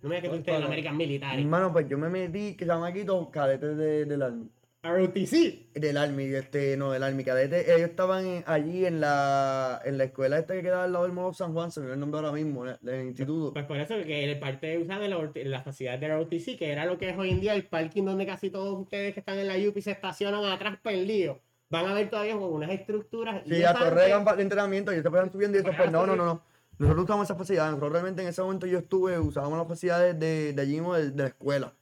No 0.00 0.08
me 0.08 0.14
digas 0.14 0.22
que 0.22 0.28
tú 0.28 0.36
estás 0.36 0.60
en 0.60 0.62
American 0.62 0.96
Military. 0.96 1.42
Hermano, 1.42 1.72
pues 1.74 1.86
yo 1.88 1.98
me 1.98 2.08
metí, 2.08 2.56
que 2.56 2.64
todos 3.04 3.28
cadetes 3.28 3.76
de, 3.76 4.06
del 4.06 4.22
Army. 4.22 4.48
ROTC. 4.92 5.72
Del 5.74 5.96
Army, 5.96 6.24
este, 6.34 6.76
no, 6.76 6.90
del 6.92 7.02
Army 7.02 7.24
cadete. 7.24 7.74
Ellos 7.74 7.90
estaban 7.90 8.24
en- 8.26 8.44
allí 8.46 8.86
en 8.86 9.00
la, 9.00 9.80
en 9.84 9.98
la 9.98 10.04
escuela 10.04 10.38
esta 10.38 10.54
que 10.54 10.62
queda 10.62 10.84
al 10.84 10.92
lado 10.92 11.04
del 11.04 11.12
Mall 11.14 11.26
of 11.26 11.36
San 11.36 11.52
Juan, 11.52 11.70
se 11.70 11.80
me 11.80 11.84
olvidó 11.86 11.94
el 11.94 12.00
nombre 12.00 12.18
ahora 12.20 12.32
mismo, 12.32 12.64
del 12.64 13.06
instituto. 13.06 13.52
Pues 13.52 13.64
por 13.66 13.76
eso 13.78 13.94
que 14.04 14.24
el 14.24 14.38
parte 14.38 14.78
usa 14.78 14.98
de 14.98 15.08
la, 15.08 15.30
la 15.44 15.62
facilidad 15.62 15.98
de 15.98 16.08
la 16.08 16.16
ROTC, 16.16 16.56
que 16.58 16.70
era 16.72 16.84
lo 16.86 16.98
que 16.98 17.10
es 17.10 17.16
hoy 17.18 17.30
en 17.30 17.40
día 17.40 17.54
el 17.54 17.66
parking 17.66 18.04
donde 18.04 18.26
casi 18.26 18.50
todos 18.50 18.78
ustedes 18.80 19.14
que 19.14 19.20
están 19.20 19.38
en 19.38 19.48
la 19.48 19.56
UPI 19.68 19.82
se 19.82 19.90
estacionan 19.92 20.44
atrás 20.44 20.78
perdidos. 20.82 21.38
Van 21.68 21.86
a 21.86 21.94
ver 21.94 22.08
todavía 22.08 22.34
con 22.34 22.44
unas 22.44 22.70
estructuras. 22.70 23.42
y 23.44 23.50
Sí, 23.50 23.56
esa 23.56 23.70
a 23.70 23.74
Torregan 23.90 24.20
gente- 24.24 24.36
de 24.36 24.42
entrenamiento 24.42 24.92
y 24.92 25.02
se 25.02 25.10
fueron 25.10 25.32
subiendo 25.32 25.58
y 25.58 25.62
eso, 25.62 25.70
pues 25.76 25.90
no, 25.90 26.06
no, 26.06 26.14
no, 26.14 26.24
no. 26.24 26.42
Nosotros 26.78 27.04
usamos 27.04 27.24
esas 27.26 27.38
facilidades. 27.38 27.70
Nosotros 27.72 27.92
realmente 27.92 28.22
en 28.22 28.28
ese 28.28 28.42
momento 28.42 28.66
yo 28.66 28.78
estuve, 28.78 29.18
usábamos 29.18 29.58
las 29.58 29.66
facilidades 29.66 30.18
de, 30.20 30.52
de 30.52 30.62
allí 30.62 30.74
mismo, 30.74 30.94
de, 30.94 31.10
de 31.10 31.22
la 31.22 31.28
escuela. 31.28 31.72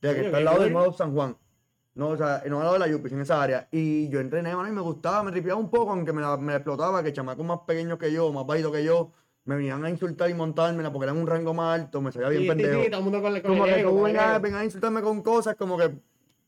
De 0.00 0.14
que 0.14 0.20
está 0.26 0.36
al 0.38 0.44
lado 0.44 0.62
del. 0.62 0.72
Mall 0.72 0.88
of 0.88 0.96
San 0.96 1.12
Juan. 1.12 1.36
No, 1.94 2.08
o 2.08 2.16
sea, 2.16 2.42
no 2.48 2.56
al 2.58 2.62
lado 2.64 2.72
de 2.74 2.78
la 2.80 2.88
Yupis, 2.88 3.12
en 3.12 3.20
esa 3.20 3.40
área. 3.40 3.68
Y 3.70 4.08
yo 4.08 4.18
entrené, 4.20 4.54
mano, 4.56 4.68
y 4.68 4.72
me 4.72 4.80
gustaba, 4.80 5.22
me 5.22 5.30
tripeaba 5.30 5.60
un 5.60 5.70
poco, 5.70 5.92
aunque 5.92 6.12
me, 6.12 6.20
la- 6.22 6.36
me 6.36 6.52
la 6.52 6.56
explotaba, 6.58 7.02
que 7.04 7.12
chamacos 7.12 7.46
más 7.46 7.60
pequeños 7.66 7.98
que 7.98 8.12
yo, 8.12 8.32
más 8.32 8.44
bajitos 8.46 8.72
que 8.72 8.82
yo, 8.84 9.12
me 9.44 9.54
venían 9.56 9.84
a 9.84 9.90
insultar 9.90 10.28
y 10.28 10.34
montármela 10.34 10.90
porque 10.92 11.04
eran 11.04 11.18
un 11.18 11.26
rango 11.26 11.54
más 11.54 11.80
alto, 11.80 12.00
me 12.00 12.10
salía 12.10 12.30
bien 12.30 12.42
Sí, 12.42 12.48
sí, 12.48 12.54
pendejo. 12.56 12.82
sí, 12.82 12.90
todo 12.90 12.98
el 12.98 13.04
mundo 13.04 13.22
con, 13.22 13.32
con 13.32 13.42
como 13.42 13.64
el 13.66 13.74
que 13.74 13.80
ego, 13.80 13.90
tú 13.90 14.02
vengas, 14.02 14.42
vengas 14.42 14.60
a 14.60 14.64
insultarme 14.64 15.02
con 15.02 15.22
cosas 15.22 15.54
como 15.54 15.78
que, 15.78 15.92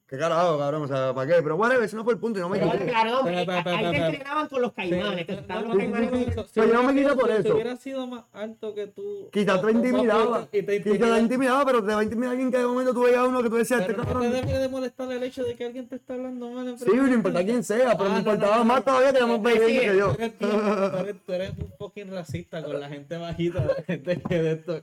¿qué 0.09 0.17
carajo, 0.19 0.59
cabrón? 0.59 0.83
O 0.83 0.89
sea, 0.89 1.13
¿para 1.15 1.27
qué? 1.35 1.43
Pero 1.43 1.57
bueno, 1.57 1.75
ese 1.83 1.97
no 1.97 2.05
fue 2.05 2.13
el 2.15 2.19
punto 2.21 2.39
y 2.39 2.43
no 2.43 2.49
me 2.49 2.59
Pero, 2.59 2.73
quité. 2.73 2.85
claro, 2.87 3.21
Pero, 3.25 3.37
pero, 3.47 3.63
pero, 3.65 3.77
ahí 3.77 3.85
te 3.85 3.91
pero- 3.93 4.07
entrenaban 4.07 4.49
con 4.49 4.63
los 4.63 4.73
caimanes. 4.73 5.27
no, 5.49 5.61
los 5.63 5.77
caimanes 5.77 6.11
Pero 6.55 6.67
yo 6.69 6.73
no 6.75 6.83
me 6.85 6.95
quito 6.95 7.17
por 7.17 7.27
sido- 7.27 7.37
Si 7.43 7.47
eso. 7.47 7.55
hubiera 7.55 7.77
sido 7.77 8.07
más 8.07 8.25
alto 8.33 8.75
que 8.75 8.87
tú. 8.87 9.29
Quizás 9.33 9.61
te 9.61 9.71
intimidaba. 9.73 10.49
Y 10.53 10.63
te 10.63 10.83
Quizás 10.83 10.99
te 11.15 11.21
intimidaba. 11.21 11.65
pero 11.65 11.85
te 11.85 11.95
va 11.95 12.01
a 12.01 12.05
intimidar 12.05 12.31
alguien 12.33 12.51
que 12.51 12.59
de 12.59 12.67
momento 12.67 12.95
tú 12.95 13.03
veías 13.03 13.19
a 13.19 13.25
uno 13.25 13.43
que 13.43 13.51
tú 13.51 13.57
decías, 13.57 13.81
este 13.81 13.95
no 13.95 14.05
te 14.05 14.29
debe 14.31 14.59
de 14.59 14.69
molestar 14.69 15.11
el 15.13 15.23
hecho 15.23 15.43
de 15.45 15.55
que 15.57 15.65
alguien 15.67 15.89
te 15.89 15.97
está 15.97 16.15
hablando 16.15 16.51
mal. 16.51 16.79
Sí, 16.79 16.85
no 16.95 17.13
importa 17.13 17.45
quién 17.45 17.65
sea, 17.65 17.97
pero 17.97 18.05
Ah, 18.05 18.09
me 18.09 18.13
no, 18.15 18.19
importaba 18.19 18.65
más 18.65 18.85
todavía 18.85 19.13
que 19.13 19.25
más 19.27 19.39
pequeño 19.41 19.81
que 19.81 19.99
yo. 19.99 20.17
Tú 21.27 21.33
eres 21.33 21.51
un 21.59 21.73
fucking 21.79 22.11
racista 22.13 22.63
con 22.63 22.79
la 22.81 22.89
gente 22.89 23.17
bajita, 23.17 23.65
la 23.65 23.83
gente 23.85 24.23
que 24.29 24.43
de 24.43 24.53
esto. 24.53 24.81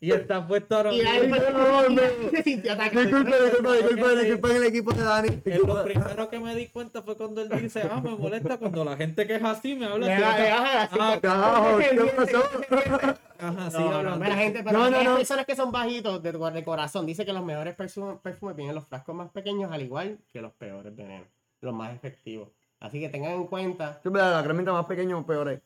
Y 0.00 0.12
está 0.12 0.46
puesto 0.46 0.76
ahora 0.76 0.92
Y 0.92 1.00
ahí 1.00 1.28
fue-. 1.28 1.38
Disculpe, 1.38 2.42
disculpe, 2.42 3.42
disculpe, 3.42 4.16
disculpe 4.16 4.56
el 4.56 4.64
equipo 4.64 4.92
de 4.92 5.02
Dani. 5.02 5.28
Lo 5.66 5.84
primero 5.84 6.30
que 6.30 6.38
me 6.38 6.54
di 6.54 6.66
cuenta 6.68 7.02
fue 7.02 7.16
cuando 7.16 7.42
él 7.42 7.48
dice, 7.60 7.82
ah, 7.90 8.00
me 8.00 8.10
molesta 8.16 8.58
cuando 8.58 8.84
la 8.84 8.96
gente 8.96 9.26
que 9.26 9.34
es 9.36 9.42
así 9.42 9.74
me 9.74 9.86
habla 9.86 10.06
así. 10.06 10.92
Ah, 11.00 11.18
Carajo, 11.20 11.78
¿qué 11.78 12.12
pasó? 12.16 12.42
Ajá, 13.40 13.70
sí, 13.70 13.78
No, 13.78 14.02
no, 14.02 14.24
gente, 14.34 14.62
pero 14.64 14.78
No, 14.78 14.90
no, 14.90 15.02
no. 15.02 15.16
personas 15.16 15.46
que 15.46 15.56
son 15.56 15.72
bajitos 15.72 16.22
de, 16.22 16.32
de 16.32 16.64
corazón. 16.64 17.04
Dice 17.06 17.24
que 17.26 17.32
los 17.32 17.44
mejores 17.44 17.76
perfu- 17.76 18.20
perfumes 18.20 18.56
vienen 18.56 18.70
en 18.70 18.74
los 18.76 18.86
frascos 18.86 19.14
más 19.14 19.30
pequeños, 19.30 19.70
al 19.72 19.82
igual 19.82 20.18
que 20.32 20.40
los 20.40 20.52
peores 20.52 20.94
venenos, 20.94 21.26
los 21.60 21.74
más 21.74 21.94
efectivos. 21.94 22.48
Así 22.80 23.00
que 23.00 23.08
tengan 23.08 23.32
en 23.32 23.46
cuenta, 23.48 23.98
Sí, 24.02 24.08
la 24.12 24.42
cremita 24.44 24.72
más 24.72 24.86
pequeño, 24.86 25.26
peor 25.26 25.50
es. 25.50 25.60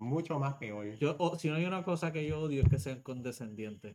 Mucho 0.00 0.38
más 0.38 0.54
peor. 0.54 0.86
Yo, 0.96 1.16
si 1.38 1.48
no 1.48 1.54
hay 1.54 1.66
una 1.66 1.84
cosa 1.84 2.12
que 2.12 2.26
yo 2.26 2.40
odio 2.40 2.62
es 2.62 2.68
que 2.68 2.78
sean 2.78 3.00
condescendientes. 3.02 3.94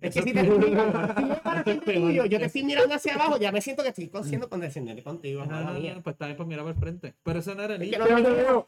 Es 0.00 0.14
que 0.14 0.22
si 0.22 0.32
te 0.32 0.46
yo 0.46 1.42
para 1.42 1.64
ti 1.64 1.80
te 1.84 1.92
digo, 1.92 2.24
yo 2.26 2.38
te 2.38 2.44
estoy 2.44 2.62
mirando 2.62 2.94
hacia 2.94 3.14
abajo, 3.14 3.36
ya 3.38 3.50
me 3.50 3.60
siento 3.60 3.82
que 3.82 3.88
estoy 3.88 4.08
siendo 4.22 4.48
condescendiente 4.48 5.02
contigo. 5.02 5.44
No, 5.44 5.60
no, 5.60 6.02
pues 6.02 6.16
también 6.16 6.36
pues 6.36 6.48
mira 6.48 6.62
por 6.62 6.72
el 6.72 6.78
frente. 6.78 7.14
Pero 7.24 7.40
ese 7.40 7.54
no 7.54 7.62
era 7.62 7.74
el 7.74 7.82
Es 7.82 7.90
que 7.90 7.98
niño. 7.98 8.66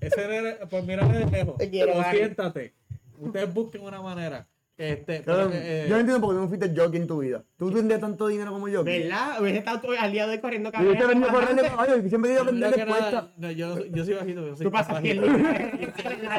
Ese 0.00 0.28
no 0.28 0.32
era, 0.32 0.68
pues 0.68 0.84
mírame 0.84 1.18
de 1.18 1.26
lejos. 1.26 1.56
Te 1.56 1.68
quiero, 1.70 1.94
o 1.94 1.98
Dani. 1.98 2.16
siéntate. 2.16 2.74
Ustedes 3.18 3.52
busquen 3.52 3.82
una 3.82 4.00
manera. 4.00 4.46
Este, 4.78 5.22
pero, 5.24 5.50
eh, 5.52 5.84
Yo 5.88 5.94
no 5.94 6.00
entiendo 6.00 6.20
por 6.26 6.34
qué 6.34 6.40
no 6.40 6.48
fuiste 6.48 6.72
jockey 6.74 7.00
en 7.00 7.06
tu 7.06 7.18
vida. 7.18 7.44
Tú 7.58 7.70
tendrías 7.70 8.00
tanto 8.00 8.26
dinero 8.26 8.52
como 8.52 8.68
yo. 8.68 8.82
¿Verdad? 8.82 9.40
Hubiese 9.40 9.58
estado 9.58 9.80
al 9.98 10.12
día 10.12 10.26
de 10.26 10.32
hoy 10.32 10.40
corriendo 10.40 10.72
Yo 10.72 10.80
hubiese 10.80 11.06
venido 11.06 11.26
carreras. 11.28 11.48
corriendo 11.48 11.76
caballo 11.76 11.96
y 12.04 12.08
siempre 12.08 12.30
he 12.30 12.34
ido 12.34 12.42
a 12.42 12.46
vender 12.46 12.74
después. 12.74 13.02
no, 13.36 13.50
yo, 13.50 13.86
yo 13.86 14.04
soy 14.04 14.14
bajito, 14.14 14.46
yo 14.46 14.56
soy 14.56 14.64
Tú 14.66 14.72
pasas 14.72 14.94
bajito. 14.94 15.22
100 15.22 15.36
libras. 15.36 15.72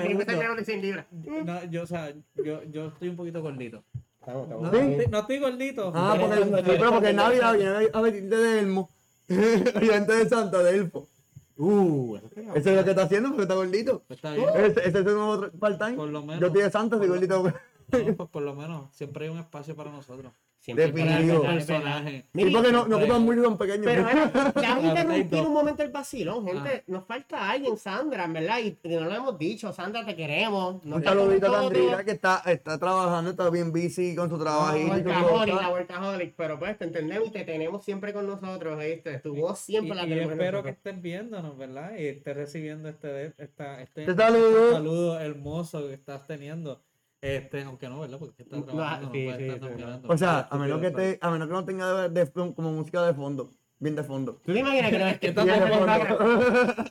Yo 0.09 0.25
te 0.25 0.35
menos 0.35 0.57
de 0.57 0.65
100 0.65 0.81
libras. 0.81 1.05
No, 1.11 1.63
yo, 1.65 1.83
o 1.83 1.87
sea, 1.87 2.11
yo, 2.43 2.63
yo 2.71 2.87
estoy 2.87 3.09
un 3.09 3.15
poquito 3.15 3.41
gordito. 3.41 3.83
Estamos, 4.19 4.47
No, 4.49 4.55
estamos. 4.65 4.71
¿Sí? 4.71 4.77
no 4.83 4.91
estoy, 4.91 5.07
no 5.11 5.19
estoy 5.19 5.39
gordito. 5.39 5.91
Ah, 5.95 6.13
pero- 6.17 6.27
porque, 6.45 6.71
sí, 6.71 6.77
pero 6.79 6.91
porque 6.91 7.13
Navidad 7.13 7.53
viene 7.55 7.71
a 7.93 8.01
vestirte 8.01 8.35
de 8.35 8.59
elmo. 8.59 8.89
y 9.29 9.89
antes 9.91 10.17
de 10.19 10.29
Santa, 10.29 10.63
de 10.63 10.75
elfo. 10.75 11.07
Uh, 11.55 12.17
eso 12.55 12.69
es 12.71 12.75
lo 12.77 12.83
que 12.83 12.89
está 12.89 13.03
haciendo 13.03 13.29
porque 13.29 13.43
está 13.43 13.53
gordito. 13.53 14.03
Pues 14.07 14.17
está 14.17 14.33
bien. 14.33 14.49
Ese, 14.55 14.79
ese 14.79 14.99
es 14.99 15.05
un 15.05 15.13
nuevo 15.13 15.49
part-time. 15.59 15.93
Por 15.93 16.09
lo 16.09 16.21
menos. 16.21 16.41
Yo 16.41 16.47
estoy 16.47 16.63
de 16.63 16.71
Santa, 16.71 16.97
soy 16.97 17.07
gordito. 17.07 17.53
No, 17.91 18.13
pues 18.17 18.29
por 18.29 18.43
lo 18.43 18.55
menos 18.55 18.93
siempre 18.93 19.25
hay 19.25 19.31
un 19.31 19.39
espacio 19.39 19.75
para 19.75 19.91
nosotros. 19.91 20.31
Siempre 20.59 20.85
Definitivo. 20.93 21.41
para 21.41 21.51
el 21.51 21.57
personaje. 21.57 21.93
Personaje. 21.93 22.25
Sí, 22.33 22.53
porque 22.53 22.71
no, 22.71 22.83
no 22.87 22.95
Pues- 22.95 23.03
ocupan 23.03 23.21
mucho, 23.23 23.43
son 23.43 23.57
pequeños. 23.57 23.83
Pero 23.85 24.03
bueno, 24.03 24.31
ya 24.61 24.79
interrumpir 24.79 25.41
un 25.41 25.51
momento 25.53 25.83
el 25.83 25.91
vacilón, 25.91 26.45
gente. 26.45 26.69
Ah. 26.77 26.83
Nos 26.87 27.05
falta 27.05 27.49
alguien, 27.49 27.75
Sandra, 27.75 28.23
en 28.23 28.31
verdad. 28.31 28.59
Y 28.59 28.77
no 28.87 29.01
lo 29.01 29.13
hemos 29.13 29.37
dicho, 29.37 29.73
Sandra, 29.73 30.05
te 30.05 30.15
queremos. 30.15 30.81
Nos 30.85 30.99
un 30.99 31.03
saludito 31.03 31.53
a. 31.53 31.63
Sandrina 31.63 32.05
que 32.05 32.11
está, 32.11 32.41
está 32.45 32.79
trabajando, 32.79 33.31
está 33.31 33.49
bien 33.49 33.73
busy 33.73 34.15
con 34.15 34.29
su 34.29 34.39
trabajito 34.39 34.97
y 34.97 35.03
su 35.03 35.09
Workaholic, 35.09 35.55
la 35.61 35.69
workaholic, 35.69 36.33
pero 36.37 36.57
pues 36.57 36.77
te 36.77 36.85
entendemos 36.85 37.27
y 37.27 37.31
te 37.31 37.43
tenemos 37.43 37.83
siempre 37.83 38.13
con 38.13 38.25
nosotros, 38.25 38.79
¿viste? 38.79 39.19
Tu 39.19 39.35
voz 39.35 39.59
siempre 39.59 39.91
Y- 39.91 39.97
la 39.97 40.05
y 40.05 40.09
tenemos 40.11 40.29
con 40.31 40.39
espero 40.39 40.63
que 40.63 40.69
estés 40.69 41.01
viéndonos, 41.01 41.57
¿verdad? 41.57 41.91
Y 41.97 42.05
estés 42.07 42.37
recibiendo 42.37 42.87
este, 42.87 43.07
de- 43.09 43.33
esta, 43.37 43.81
este, 43.81 44.05
Te 44.05 44.15
saludo. 44.15 44.71
saludo 44.71 45.19
hermoso 45.19 45.85
que 45.89 45.93
estás 45.93 46.25
teniendo. 46.25 46.81
Este, 47.23 47.63
aunque 47.63 47.87
no, 47.87 48.01
¿verdad? 48.01 48.19
Porque 48.19 48.43
estás 48.43 48.59
No, 48.59 48.65
trabajando, 48.65 49.07
no, 49.07 49.13
sí, 49.13 49.23
puedes 49.23 49.61
sí, 49.61 49.81
no. 50.03 50.09
O 50.13 50.17
sea, 50.17 50.47
a 50.51 50.57
menos 50.57 50.81
que, 50.81 50.91
te, 50.91 51.19
a 51.21 51.31
menos 51.31 51.47
que 51.47 51.53
no 51.53 51.63
tenga 51.63 52.09
de, 52.09 52.25
de- 52.25 52.31
como 52.53 52.71
música 52.73 53.01
de 53.05 53.13
fondo, 53.13 53.49
bien 53.79 53.95
de 53.95 54.03
fondo. 54.03 54.41
¿Tú 54.45 54.51
te 54.51 54.59
imaginas 54.59 54.91
que 54.91 54.99
no 54.99 55.07
es 55.07 55.19
que 55.19 55.27
Está 55.29 55.43
Bien 55.45 55.63
de 55.63 55.69
fondo. 55.71 56.83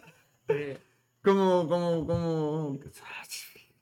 Como, 1.23 1.69
como, 1.69 2.07
como... 2.07 2.79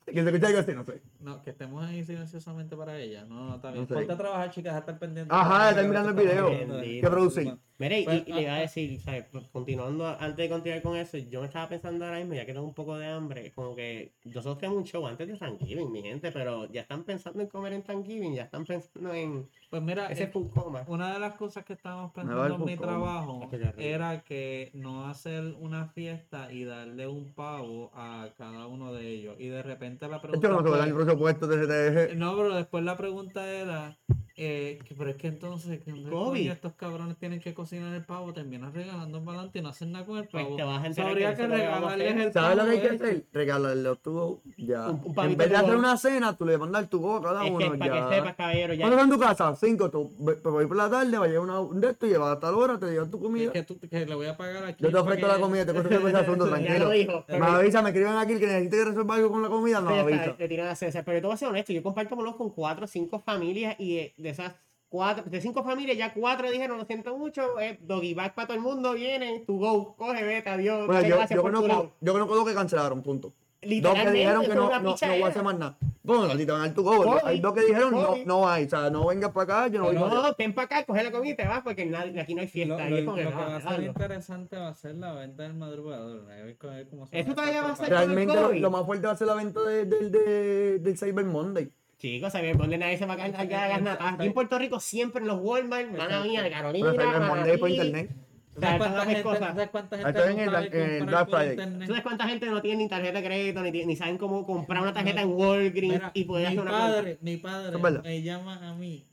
Que 0.05 0.23
se 0.23 0.29
escucha 0.29 0.47
algo 0.49 0.59
así, 0.59 0.73
no 0.75 0.85
sé. 0.85 1.01
No, 1.21 1.43
que 1.43 1.51
estemos 1.51 1.85
ahí 1.85 2.03
silenciosamente 2.03 2.75
para 2.77 2.99
ella. 2.99 3.25
No, 3.27 3.51
no, 3.51 3.55
está 3.57 3.71
bien. 3.71 3.83
No 3.83 3.89
sé. 3.89 3.95
Ponte 3.95 4.13
a 4.13 4.17
trabajar, 4.17 4.51
chicas, 4.51 4.75
a 4.75 4.79
estar 4.79 4.99
pendiente. 4.99 5.35
Ajá, 5.35 5.71
estar 5.71 5.87
mirando 5.87 6.09
el 6.11 6.15
video. 6.17 6.51
¿Qué 6.81 7.01
producen? 7.03 7.61
Mira, 7.79 7.99
y, 7.99 8.05
Pues, 8.05 8.23
y 8.27 8.33
le 8.33 8.43
iba 8.43 8.55
a 8.55 8.61
decir, 8.61 9.01
¿sabes? 9.01 9.25
Pues, 9.31 9.47
continuando, 9.49 10.07
antes 10.07 10.37
de 10.37 10.49
continuar 10.49 10.83
con 10.83 10.97
eso, 10.97 11.19
yo 11.19 11.41
me 11.41 11.47
estaba 11.47 11.69
pensando 11.69 12.05
ahora 12.05 12.19
mismo, 12.19 12.35
ya 12.35 12.45
que 12.45 12.53
tengo 12.53 12.67
un 12.67 12.75
poco 12.75 12.97
de 12.97 13.07
hambre, 13.07 13.53
como 13.53 13.75
que 13.75 14.15
nosotros 14.25 14.59
tenemos 14.59 14.79
un 14.79 14.87
show 14.87 15.07
antes 15.07 15.29
de 15.29 15.37
Thanksgiving, 15.37 15.93
mi 15.93 16.03
gente, 16.03 16.33
pero 16.33 16.71
ya 16.71 16.83
están 16.83 17.05
pensando 17.05 17.41
en 17.41 17.49
comer 17.49 17.75
en 17.75 17.83
Thanksgiving, 17.83 18.35
ya 18.35 18.45
están 18.45 18.65
pensando 18.65 19.13
en 19.15 19.49
Pues 19.71 19.83
mira, 19.83 20.07
ese 20.11 20.25
eh, 20.25 20.27
food 20.27 20.51
coma. 20.51 20.83
una 20.89 21.13
de 21.15 21.21
las 21.21 21.35
cosas 21.35 21.65
que 21.65 21.75
estábamos 21.75 22.11
pensando 22.13 22.57
en 22.57 22.65
mi 22.65 22.77
trabajo 22.77 23.49
era 23.79 24.21
que 24.25 24.71
no 24.75 25.07
hacer 25.07 25.55
una 25.61 25.87
fiesta 25.87 26.53
y 26.53 26.65
darle 26.65 27.07
un 27.07 27.33
pavo 27.33 27.93
a 27.95 28.29
cada 28.37 28.67
uno 28.67 28.93
de 28.93 29.09
ellos. 29.09 29.37
Y 29.39 29.47
de 29.47 29.63
repente 29.63 30.09
la 30.09 30.21
pregunta 30.21 30.45
Esto 30.49 30.57
no 30.57 30.63
se 30.65 30.69
fue- 30.71 30.79
va 30.79 30.85
el 30.87 30.95
presupuesto 30.95 31.47
de 31.47 31.67
CTG. 32.09 32.17
No, 32.17 32.37
pero 32.37 32.55
después 32.57 32.83
la 32.83 32.97
pregunta 32.97 33.47
era, 33.49 33.97
Eh, 34.43 34.79
que- 34.89 34.95
pero 34.95 35.11
es 35.11 35.17
que 35.17 35.27
entonces, 35.29 35.81
¿qué 35.85 35.91
COVID. 35.91 36.09
coño 36.11 36.53
estos 36.53 36.73
cabrones 36.73 37.19
tienen 37.19 37.41
que 37.41 37.53
cocinar 37.53 37.95
el 37.95 38.03
pavo, 38.07 38.33
terminan 38.33 38.73
regalando 38.73 39.21
para 39.23 39.37
adelante 39.39 39.59
y 39.59 39.63
no 39.63 39.69
hacen 39.69 39.93
nada 39.93 40.07
con 40.07 40.17
el 40.17 40.29
Pues 40.29 40.45
pavo. 40.45 40.57
te 40.57 40.63
vas 40.63 40.83
a 40.83 40.87
enterar 40.87 41.11
Habría 41.11 41.31
que 41.35 41.43
que 41.43 41.49
que 41.49 41.55
a 41.55 41.57
regalarles 41.59 42.17
el 42.17 42.33
¿Sabes 42.33 42.57
lo 42.57 42.65
que 42.65 42.71
hay 42.71 42.81
que 42.81 42.89
hacer? 42.89 43.25
Regalarle 43.35 43.83
los 43.83 43.99
tubos 44.01 44.39
ya. 44.57 44.89
Un- 44.89 45.03
un 45.05 45.25
en 45.31 45.37
vez 45.37 45.51
de 45.51 45.57
hacer 45.57 45.77
una 45.77 45.97
cena, 45.99 46.37
tú 46.39 46.47
le 46.47 46.57
mandas 46.57 46.83
el 46.85 46.89
tubo 46.89 47.17
a 47.17 47.23
cada 47.23 47.45
Es 47.45 47.51
uno. 47.51 47.59
que 47.73 47.79
para 47.79 47.95
ya. 48.01 48.09
que 48.09 48.15
sepas, 48.17 48.35
caballero, 48.37 48.73
ya. 48.75 48.81
¿Cuándo 48.89 48.97
estás 48.97 49.13
en 49.13 49.21
tu 49.21 49.21
casa? 49.27 49.57
Cinco. 49.57 49.91
Tú 49.91 50.11
pues 50.25 50.43
voy 50.43 50.67
por 50.67 50.77
la 50.79 50.89
tarde, 50.89 51.19
va 51.19 51.25
a 51.27 51.29
llevar 51.29 51.45
una- 51.45 51.61
un 51.61 51.79
de 51.79 51.91
esto 51.91 52.07
y 52.07 52.11
lleva 52.11 52.33
hasta 52.33 52.51
la 52.51 52.57
hora, 52.57 52.79
te 52.79 52.87
llevan 52.87 53.11
tu 53.11 53.19
Es 53.19 53.23
comida. 53.23 53.53
que, 53.53 53.63
tú, 53.63 53.79
que 53.79 54.07
le 54.07 54.15
voy 54.15 54.27
a 54.27 54.37
pagar 54.39 54.65
aquí. 54.65 54.83
Yo 54.85 54.91
te 54.91 54.97
ofrezco 54.97 55.27
que- 55.27 55.33
la 55.35 55.39
comida, 55.39 55.67
te 55.67 55.73
cuento 55.75 55.91
ese 56.09 56.17
asunto, 56.17 56.49
tranquilo. 56.49 56.89
dijo. 56.91 57.25
Me 57.29 57.37
avisa, 57.47 57.83
me 57.83 57.91
escriben 57.91 58.17
aquí 58.17 58.39
que 58.39 58.47
necesite 58.47 58.77
que 58.79 58.85
resuelva 58.87 59.15
algo 59.17 59.31
con 59.31 59.43
la 59.43 59.49
comida, 59.51 59.81
no 59.83 59.91
avisa. 59.91 60.35
tiran 60.37 60.69
a 60.69 60.75
César. 60.75 61.05
Pero 61.05 61.19
yo 61.19 61.21
te 61.21 61.27
voy 61.27 61.35
a 61.35 61.37
ser 61.37 61.49
honesto, 61.49 61.75
yo 61.75 61.83
comparto 61.83 62.17
menos 62.17 62.37
con 62.37 62.49
cuatro 62.51 62.87
o 62.87 62.89
cinco 62.89 63.19
familias 63.19 63.77
y 63.79 63.95
de, 64.17 64.30
de 64.37 64.43
esas 64.43 64.55
cuatro, 64.89 65.25
de 65.25 65.41
cinco 65.41 65.63
familias 65.63 65.97
ya 65.97 66.13
cuatro 66.13 66.51
dijeron, 66.51 66.77
lo 66.79 66.85
siento 66.85 67.17
mucho, 67.17 67.61
eh, 67.61 67.79
doggy 67.81 68.15
bag 68.15 68.35
para 68.35 68.49
todo 68.49 68.57
el 68.57 68.63
mundo, 68.63 68.95
viene, 68.95 69.45
to 69.47 69.53
go, 69.55 69.95
coge, 69.97 70.25
vete, 70.25 70.49
adiós, 70.51 70.87
Bueno, 70.87 71.03
yo, 71.07 71.17
gracias 71.17 71.37
yo, 71.37 71.43
por 71.43 71.51
tu 71.53 71.57
conozco, 71.59 71.83
lado. 71.83 71.93
yo 72.01 72.13
conozco 72.13 72.35
dos 72.37 72.49
que 72.49 72.55
cancelaron, 72.55 73.03
punto. 73.03 73.29
Dos 73.29 73.69
que 73.69 73.75
Literalmente, 73.77 74.13
dijeron 74.19 74.43
que 74.43 74.55
no, 74.55 74.55
no, 74.55 74.81
no 74.81 74.97
voy 74.97 75.23
a 75.23 75.27
hacer 75.27 75.43
más 75.43 75.59
nada. 75.59 75.77
Bueno, 76.03 76.35
te 76.35 76.45
van 76.47 76.63
al 76.63 76.73
tu 76.75 76.83
go. 76.83 77.19
Hay 77.27 77.41
dos 77.41 77.53
que 77.53 77.61
dijeron 77.61 77.91
no, 77.93 78.07
Covid. 78.07 78.25
no 78.25 78.49
hay. 78.49 78.65
O 78.65 78.69
sea, 78.71 78.89
no 78.89 79.07
vengas 79.07 79.33
para 79.33 79.45
acá, 79.45 79.69
yo 79.69 79.81
no 79.81 79.85
voy 79.85 79.95
No, 79.97 80.35
ven 80.39 80.55
para 80.55 80.65
acá, 80.65 80.85
coge 80.87 81.03
la 81.03 81.11
comida 81.13 81.33
y 81.35 81.37
te 81.37 81.47
vas 81.47 81.61
porque 81.63 81.85
nadie, 81.85 82.19
aquí 82.19 82.35
no 82.35 82.41
hay 82.41 82.49
fiesta. 82.49 82.89
lo- 82.89 82.97
y 82.97 82.99
es 83.01 83.05
como 83.05 83.17
que, 83.19 83.25
lo 83.25 83.29
que 83.31 83.37
no, 83.37 83.41
va 83.43 83.47
a 83.57 83.61
ser 83.61 83.69
déjalo. 83.71 83.87
interesante 83.87 84.57
va 84.57 84.69
a 84.69 84.75
ser 84.75 84.95
la 84.95 85.13
venta 85.13 85.43
del 85.43 85.53
madrugador. 85.55 86.23
A 86.33 86.35
ver 86.37 86.57
cómo- 86.57 86.73
cómo 86.89 87.07
se 87.07 87.21
Eso 87.21 87.35
todavía 87.35 87.63
va 87.63 87.73
a 87.73 87.77
ser- 87.77 87.91
Realmente 87.91 88.35
lo, 88.35 88.47
COVID. 88.49 88.61
lo 88.63 88.71
más 88.71 88.87
fuerte 88.87 89.07
va 89.07 89.13
a 89.13 89.17
ser 89.17 89.27
la 89.27 89.35
venta 89.35 89.61
de- 89.61 89.85
del 89.85 90.11
de, 90.11 90.79
del 90.79 90.99
Cyber 90.99 91.27
Monday. 91.27 91.71
Chicos, 92.01 92.33
sabes, 92.33 92.57
ponle 92.57 92.79
nadie 92.79 92.97
se 92.97 93.05
va 93.05 93.13
a 93.13 93.17
caer 93.19 93.37
a 93.37 93.79
nada. 93.79 94.09
Aquí 94.15 94.27
en 94.27 94.33
Puerto 94.33 94.59
Rico 94.59 94.81
siempre 94.81 95.21
en 95.21 95.29
los 95.29 95.39
Walmart, 95.43 95.91
mala 95.91 96.25
mía, 96.25 96.43
de 96.43 96.51
Carolina, 96.51 96.95
Pero 96.97 97.59
por 97.59 97.69
internet. 97.71 98.11
¿Sabes 98.59 98.79
cuánta 98.79 99.05
gente, 99.05 99.23
cosas. 99.23 99.41
¿sabes 99.41 99.69
cuánta 99.69 99.97
gente 99.99 100.13
no 100.13 100.25
el- 100.25 100.51
sabe 100.51 100.67
en 100.67 100.91
el 100.91 100.99
comprar 100.99 101.07
Black 101.09 101.29
por 101.29 101.39
Friday. 101.39 101.51
internet? 101.53 101.81
¿Tú 101.81 101.93
sabes 101.93 102.03
cuánta 102.03 102.29
gente 102.29 102.47
no 102.47 102.63
tiene 102.63 102.77
ni 102.83 102.89
tarjeta 102.89 103.21
de 103.21 103.27
crédito, 103.27 103.63
ni, 103.63 103.71
ni 103.85 103.97
saben 103.97 104.19
cómo 104.19 104.45
comprar 104.47 104.83
una 104.83 104.93
tarjeta 104.93 105.21
en 105.23 105.29
Walgreens 105.29 105.95
Mira, 105.95 106.11
y 106.15 106.25
poder 106.25 106.47
hacer 106.49 106.61
una 106.61 106.71
padre, 106.71 107.19
mi 107.21 107.37
padre 107.37 107.79
me 108.03 108.23
llama 108.23 108.69
a 108.69 108.75
mí 108.75 109.07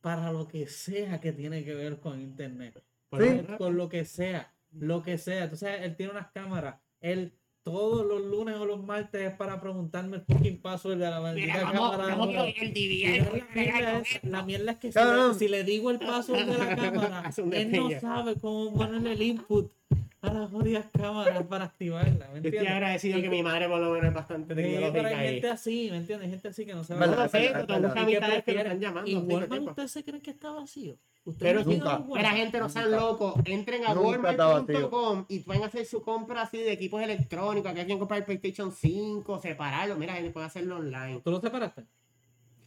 para 0.00 0.32
lo 0.32 0.48
que 0.48 0.66
sea 0.66 1.20
que 1.20 1.32
tiene 1.32 1.64
que 1.64 1.74
ver 1.74 1.98
con 1.98 2.20
internet. 2.20 2.82
Sí. 3.18 3.40
Con 3.58 3.76
lo 3.76 3.88
que 3.88 4.04
sea, 4.04 4.54
lo 4.72 5.02
que 5.02 5.18
sea. 5.18 5.44
Entonces 5.44 5.80
él 5.82 5.96
tiene 5.96 6.12
unas 6.12 6.30
cámaras. 6.30 6.76
Él 7.00 7.37
todos 7.70 8.06
los 8.06 8.22
lunes 8.22 8.56
o 8.56 8.64
los 8.64 8.82
martes 8.82 9.20
es 9.20 9.36
para 9.36 9.60
preguntarme 9.60 10.16
el 10.16 10.22
fucking 10.22 10.60
password 10.60 10.98
de 10.98 11.10
la 11.10 11.20
maldita 11.20 11.62
vamos, 11.64 11.90
cámara. 11.90 12.16
vamos 12.16 12.34
el 12.34 12.72
DVR. 12.72 13.44
la, 13.54 13.62
mierda 13.62 13.98
es, 13.98 14.24
la 14.24 14.42
mierda 14.42 14.72
es 14.72 14.78
que 14.78 14.92
si, 14.92 15.38
si 15.38 15.48
le 15.48 15.64
digo 15.64 15.90
el 15.90 15.98
password 15.98 16.46
de 16.46 16.58
la 16.58 16.76
cámara, 16.76 17.30
él 17.52 17.72
no 17.72 18.00
sabe 18.00 18.36
cómo 18.36 18.74
ponerle 18.74 19.12
el 19.12 19.22
input 19.22 19.72
a 20.20 20.32
las 20.32 20.50
jodidas 20.50 20.86
cámaras 20.92 21.44
para 21.46 21.66
activarla. 21.66 22.12
¿Me 22.12 22.18
Yo 22.18 22.24
estoy 22.24 22.36
entiendes? 22.46 22.72
agradecido 22.72 23.20
que 23.22 23.28
mi 23.28 23.42
madre 23.42 23.68
por 23.68 23.80
lo 23.80 23.90
menos 23.92 24.08
es 24.08 24.14
bastante 24.14 24.54
Sí, 24.54 24.60
pero 24.60 24.92
tecnológica 24.92 25.18
hay 25.18 25.28
gente 25.30 25.48
así, 25.50 25.88
¿me 25.90 25.96
entiendes? 25.98 26.24
Hay 26.26 26.30
gente 26.30 26.48
así 26.48 26.66
que 26.66 26.74
no 26.74 26.84
sabe. 26.84 27.00
Verdad, 27.00 27.14
No 27.16 27.20
lo 27.20 27.24
es 27.26 27.30
sé, 27.30 27.50
pero 27.52 27.62
Y 27.62 27.92
que 27.92 27.98
amistades 28.00 28.44
que 28.44 28.56
están 28.56 28.80
llamando. 28.80 29.10
¿Y 29.10 29.14
Walmart 29.16 29.62
ustedes 29.68 29.90
se 29.92 30.04
creen 30.04 30.20
que 30.22 30.30
está 30.30 30.50
vacío? 30.50 30.98
¿Ustedes 31.24 31.52
Pero 31.52 31.64
no 31.64 31.70
sí, 31.70 31.70
han 31.72 31.76
ido 31.76 31.88
a 31.90 31.98
Walmart? 31.98 32.16
Mira, 32.16 32.30
gente, 32.30 32.58
no 32.58 32.68
sean 32.68 32.90
locos. 32.90 33.34
Entren 33.44 33.84
a 33.86 33.94
Nunca 33.94 34.08
walmart.com 34.08 35.26
y 35.28 35.38
pueden 35.40 35.62
hacer 35.62 35.84
su 35.86 36.02
compra 36.02 36.42
así 36.42 36.58
de 36.58 36.72
equipos 36.72 37.02
electrónicos. 37.02 37.70
Aquí 37.70 37.80
hay 37.80 37.86
quien 37.86 37.98
comprar 37.98 38.20
el 38.20 38.24
PlayStation 38.24 38.72
5, 38.72 39.40
separarlo. 39.40 39.96
Mira, 39.96 40.14
gente, 40.14 40.30
pueden 40.30 40.46
hacerlo 40.48 40.76
online. 40.76 41.20
¿Tú 41.22 41.30
lo 41.30 41.40
separaste? 41.40 41.84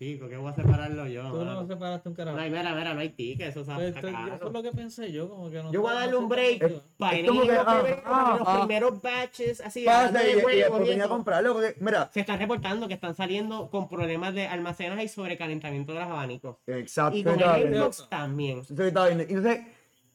Sí, 0.01 0.15
¿por 0.15 0.29
qué 0.29 0.37
voy 0.37 0.51
a 0.51 0.55
separarlo 0.55 1.05
yo? 1.05 1.21
¿Tú 1.29 1.37
no 1.37 1.45
mano? 1.45 1.61
lo 1.61 1.67
separaste 1.67 2.09
un 2.09 2.13
No 2.13 2.17
carajo? 2.17 2.37
hay, 2.39 2.49
mira, 2.49 2.73
mira, 2.73 2.95
no 2.95 3.01
hay 3.01 3.09
tickets, 3.09 3.51
eso 3.51 3.61
está 3.61 3.75
Pues, 3.75 3.95
eso 3.95 4.47
es 4.47 4.51
lo 4.51 4.63
que 4.63 4.71
pensé 4.71 5.11
yo, 5.11 5.29
como 5.29 5.51
que 5.51 5.61
no 5.61 5.71
Yo 5.71 5.83
voy 5.83 5.91
a 5.91 5.93
no 5.93 5.99
darle 5.99 6.15
un 6.17 6.27
break 6.27 6.81
para 6.97 7.17
es 7.17 7.27
como 7.27 7.43
que, 7.43 7.51
ah, 7.51 8.01
ah, 8.05 8.35
los 8.39 8.47
ah. 8.47 8.57
primeros 8.65 8.99
batches, 8.99 9.61
así, 9.61 9.85
Pasa 9.85 10.23
y, 10.23 10.25
de 10.25 10.31
y 10.31 10.39
y 10.39 10.43
venía 10.43 10.65
a 10.65 10.97
eso. 11.05 11.09
comprarlo. 11.09 11.53
Porque, 11.53 11.75
mira, 11.79 12.09
Se 12.11 12.21
está 12.21 12.35
reportando 12.35 12.87
que 12.87 12.95
están 12.95 13.13
saliendo 13.13 13.69
con 13.69 13.87
problemas 13.87 14.33
de 14.33 14.47
almacenaje 14.47 15.03
y 15.03 15.07
sobrecalentamiento 15.07 15.93
de 15.93 15.99
los 15.99 16.09
abanicos. 16.09 16.57
exacto. 16.65 17.19
Y 17.19 17.23
con 17.23 17.39
el. 17.39 17.75
Xbox 17.75 18.09
también. 18.09 18.57
Eso 18.61 18.73
entonces, 18.83 19.61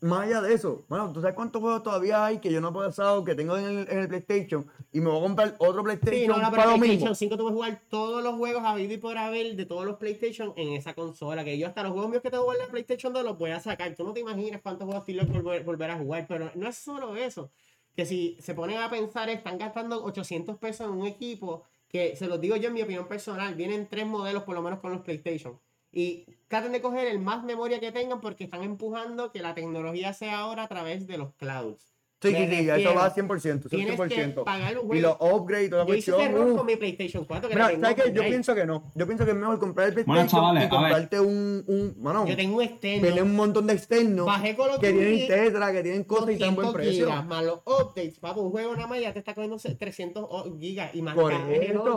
más 0.01 0.27
allá 0.27 0.43
de 0.43 0.53
eso, 0.53 0.85
bueno, 0.89 1.13
¿tú 1.13 1.21
sabes 1.21 1.35
cuántos 1.35 1.61
juegos 1.63 1.83
todavía 1.83 2.25
hay 2.25 2.39
que 2.39 2.53
yo 2.53 2.61
no 2.61 2.69
he 2.69 2.73
pasado, 2.73 3.25
que 3.25 3.35
tengo 3.35 3.57
en 3.57 3.65
el, 3.65 3.91
en 3.91 3.99
el 4.01 4.09
PlayStation? 4.09 4.67
Y 4.93 5.01
me 5.01 5.09
voy 5.09 5.19
a 5.19 5.23
comprar 5.23 5.55
otro 5.59 5.83
PlayStation 5.83 6.21
Sí, 6.21 6.27
no, 6.27 6.37
no, 6.37 6.51
pero 6.51 6.63
para 6.63 6.77
PlayStation 6.77 7.11
mismo. 7.11 7.15
5 7.15 7.37
tú 7.37 7.43
puedes 7.45 7.55
jugar 7.55 7.83
todos 7.89 8.23
los 8.23 8.35
juegos 8.35 8.63
a 8.65 8.75
vivir 8.75 8.99
y 8.99 9.01
por 9.01 9.17
haber 9.17 9.57
de 9.57 9.65
todos 9.65 9.85
los 9.87 9.97
PlayStation 9.97 10.53
en 10.57 10.75
esa 10.75 10.95
consola. 10.95 11.45
Que 11.45 11.59
yo 11.59 11.67
hasta 11.67 11.83
los 11.83 11.93
juegos 11.93 12.11
míos 12.11 12.23
que 12.23 12.31
tengo 12.31 12.45
jugar 12.45 12.59
en 12.59 12.67
la 12.67 12.71
PlayStation 12.71 13.13
2 13.13 13.25
los 13.25 13.39
voy 13.39 13.51
a 13.51 13.61
sacar. 13.61 13.95
Tú 13.95 14.05
no 14.05 14.13
te 14.13 14.21
imaginas 14.21 14.61
cuántos 14.63 14.87
juegos 14.87 15.05
por 15.05 15.43
volver, 15.43 15.65
volver 15.65 15.91
a 15.91 15.99
jugar. 15.99 16.27
Pero 16.29 16.51
no 16.55 16.69
es 16.69 16.77
solo 16.77 17.17
eso. 17.17 17.51
Que 17.95 18.05
si 18.05 18.37
se 18.41 18.55
ponen 18.55 18.79
a 18.79 18.91
pensar, 18.91 19.31
están 19.31 19.57
gastando 19.57 20.05
800 20.05 20.59
pesos 20.59 20.87
en 20.87 20.93
un 20.93 21.07
equipo 21.07 21.65
que, 21.89 22.17
se 22.17 22.27
los 22.27 22.41
digo 22.41 22.57
yo 22.57 22.69
en 22.69 22.75
mi 22.75 22.83
opinión 22.83 23.09
personal, 23.09 23.55
vienen 23.55 23.89
tres 23.89 24.07
modelos 24.07 24.43
por 24.43 24.55
lo 24.55 24.63
menos 24.63 24.81
con 24.81 24.93
los 24.93 25.01
PlayStation. 25.01 25.59
Y 25.91 26.27
traten 26.49 26.73
de 26.73 26.83
coger 26.83 27.07
el 27.09 27.19
más 27.21 27.43
memoria 27.45 27.81
que 27.81 27.93
tengan 27.93 28.21
porque 28.21 28.45
están 28.45 28.63
empujando 28.63 29.33
que 29.33 29.41
la 29.41 29.55
tecnología 29.55 30.13
sea 30.13 30.41
ahora 30.41 30.65
a 30.65 30.69
través 30.69 31.07
de 31.07 31.19
los 31.19 31.35
clouds. 31.37 31.96
Sí, 32.31 32.37
sí, 32.37 32.57
sí, 32.57 32.71
eso 32.71 32.95
va 32.95 33.07
a 33.07 33.15
100%, 33.15 33.69
Tienes 33.69 33.87
que 33.87 33.97
100%. 33.97 34.45
pagar 34.45 34.79
un 34.79 34.97
Y 34.97 35.01
los 35.01 35.17
upgrades, 35.21 35.71
toda 35.71 35.85
la 35.85 35.89
Yo 35.89 35.95
hice 35.95 36.13
cuestión. 36.13 36.35
error 36.35 36.57
con 36.57 36.67
mi 36.67 36.77
PlayStation 36.77 37.25
4. 37.25 37.49
Que 37.49 37.55
Mira, 37.55 37.71
¿sabes 37.81 37.97
qué? 38.05 38.13
Yo 38.13 38.23
pienso 38.23 38.55
que 38.55 38.67
no. 38.67 38.91
Yo 38.95 39.07
pienso 39.07 39.25
que 39.25 39.31
es 39.31 39.37
mejor 39.37 39.59
comprar 39.59 39.89
el 39.89 39.95
Bueno, 39.95 40.05
PlayStation 40.13 40.41
chavales, 40.43 40.65
y 40.65 40.69
comprarte 40.69 41.21
un, 41.21 41.65
un, 41.67 41.95
bueno, 41.99 42.27
Yo 42.27 42.37
tengo 42.37 42.57
un 42.57 42.63
externo. 42.63 43.03
tiene 43.07 43.23
un 43.23 43.35
montón 43.37 43.67
de 43.67 43.73
externos 43.75 44.27
Bajé 44.27 44.57
Call 44.57 44.71
of 44.71 44.81
que 44.81 44.93
tienen 44.93 45.27
Tetra, 45.29 45.73
que 45.73 45.83
tienen 45.83 46.05
cosas 46.05 46.31
y 46.31 46.33
están 46.35 46.55
buen 46.55 46.67
200 46.67 46.75
precio. 46.75 47.07
gigas, 47.07 47.27
más 47.27 47.45
los 47.45 47.61
updates, 47.67 48.19
papo, 48.19 48.41
un 48.43 48.51
juego 48.51 48.75
nada 48.75 48.87
más 48.87 49.01
ya 49.01 49.13
te 49.13 49.19
está 49.19 49.35
cogiendo 49.35 49.57
300 49.59 50.25
o- 50.29 50.57
gigas 50.59 50.95
y 50.95 51.03
más 51.03 51.15
Por 51.15 51.33
eso. 51.33 51.43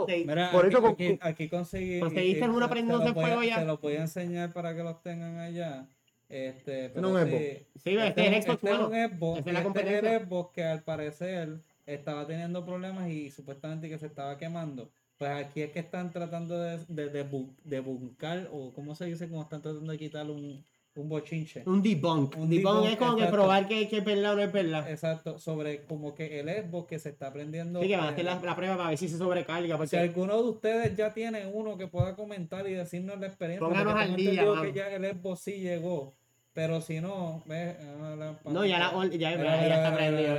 update. 0.02 0.24
Mira, 0.26 0.50
Por 0.52 0.64
aquí, 0.66 0.72
eso 0.74 0.82
con- 0.82 0.92
aquí, 0.92 1.18
aquí 1.20 1.48
conseguí. 1.48 2.00
¿Conseguiste 2.00 2.40
y- 2.40 2.42
alguna 2.42 2.66
se- 2.66 2.70
prendiéndose 2.72 3.08
se 3.08 3.14
lo 3.14 3.20
en 3.20 3.24
fuego 3.26 3.36
voy 3.40 3.46
a- 3.46 3.50
ya? 3.50 3.58
Se 3.60 3.64
los 3.66 3.80
voy 3.80 3.96
a 3.96 4.00
enseñar 4.02 4.52
para 4.52 4.74
que 4.74 4.82
los 4.82 5.02
tengan 5.02 5.38
allá. 5.38 5.88
Este, 6.30 6.90
pero 6.90 7.10
un 7.10 7.18
sí, 7.18 7.28
Xbox. 7.28 7.82
Sí, 7.82 7.96
este 7.96 8.26
es 8.26 8.32
el 8.36 8.42
Xbox 8.42 8.54
este 8.54 8.70
es 8.70 8.78
un 8.78 9.18
Xbox, 9.18 9.38
es 9.46 9.52
la 9.52 9.60
este 9.60 9.98
es 9.98 10.22
Xbox 10.22 10.54
que 10.54 10.64
al 10.64 10.82
parecer 10.84 11.60
estaba 11.86 12.26
teniendo 12.26 12.64
problemas 12.64 13.10
y 13.10 13.30
supuestamente 13.30 13.88
que 13.88 13.98
se 13.98 14.06
estaba 14.06 14.38
quemando. 14.38 14.90
Pues 15.18 15.30
aquí 15.32 15.60
es 15.60 15.72
que 15.72 15.80
están 15.80 16.12
tratando 16.12 16.58
de, 16.58 16.78
de, 16.88 17.10
de, 17.10 17.46
de 17.64 17.80
buncar, 17.80 18.48
o 18.52 18.72
cómo 18.72 18.94
se 18.94 19.06
dice, 19.06 19.28
como 19.28 19.42
están 19.42 19.60
tratando 19.60 19.90
de 19.92 19.98
quitar 19.98 20.30
un, 20.30 20.64
un 20.94 21.08
bochinche. 21.08 21.62
Un 21.66 21.82
debunk. 21.82 22.36
Un 22.36 22.42
Un 22.44 22.50
debunk, 22.50 22.74
debunk, 22.74 22.90
es 22.92 22.96
como 22.96 23.16
que 23.16 23.26
probar 23.26 23.68
que, 23.68 23.88
que 23.88 23.98
es 23.98 24.04
verdad 24.04 24.32
o 24.32 24.36
no 24.36 24.42
es 24.42 24.52
verdad. 24.52 24.90
Exacto, 24.90 25.38
sobre 25.38 25.84
como 25.84 26.14
que 26.14 26.40
el 26.40 26.48
Xbox 26.48 26.88
que 26.88 26.98
se 26.98 27.10
está 27.10 27.26
aprendiendo. 27.26 27.80
Así 27.80 27.88
que 27.88 27.96
van 27.96 28.06
a 28.06 28.08
hacer 28.10 28.24
la, 28.24 28.40
la 28.40 28.56
prueba 28.56 28.76
para 28.76 28.88
ver 28.90 28.98
si 28.98 29.08
se 29.08 29.18
sobrecarga. 29.18 29.74
Si 29.74 29.78
Porque 29.78 29.98
alguno 29.98 30.42
de 30.42 30.48
ustedes 30.48 30.96
ya 30.96 31.12
tiene 31.12 31.46
uno 31.46 31.76
que 31.76 31.86
pueda 31.86 32.14
comentar 32.14 32.68
y 32.68 32.74
decirnos 32.74 33.18
la 33.20 33.26
experiencia, 33.26 33.66
Pónganos 33.66 33.94
al 33.94 34.16
día, 34.16 34.44
que 34.62 34.72
ya 34.72 34.88
el 34.88 35.04
Xbox 35.04 35.40
sí 35.40 35.60
llegó, 35.60 36.14
pero 36.52 36.80
si 36.80 37.00
no, 37.00 37.42
ve, 37.46 37.76
ah, 37.80 38.14
la- 38.18 38.40
No, 38.50 38.64
ya 38.64 38.78
la 38.78 38.92
ya- 39.06 39.18
ya 39.68 39.74
está 39.76 39.94
prendido. 39.96 40.34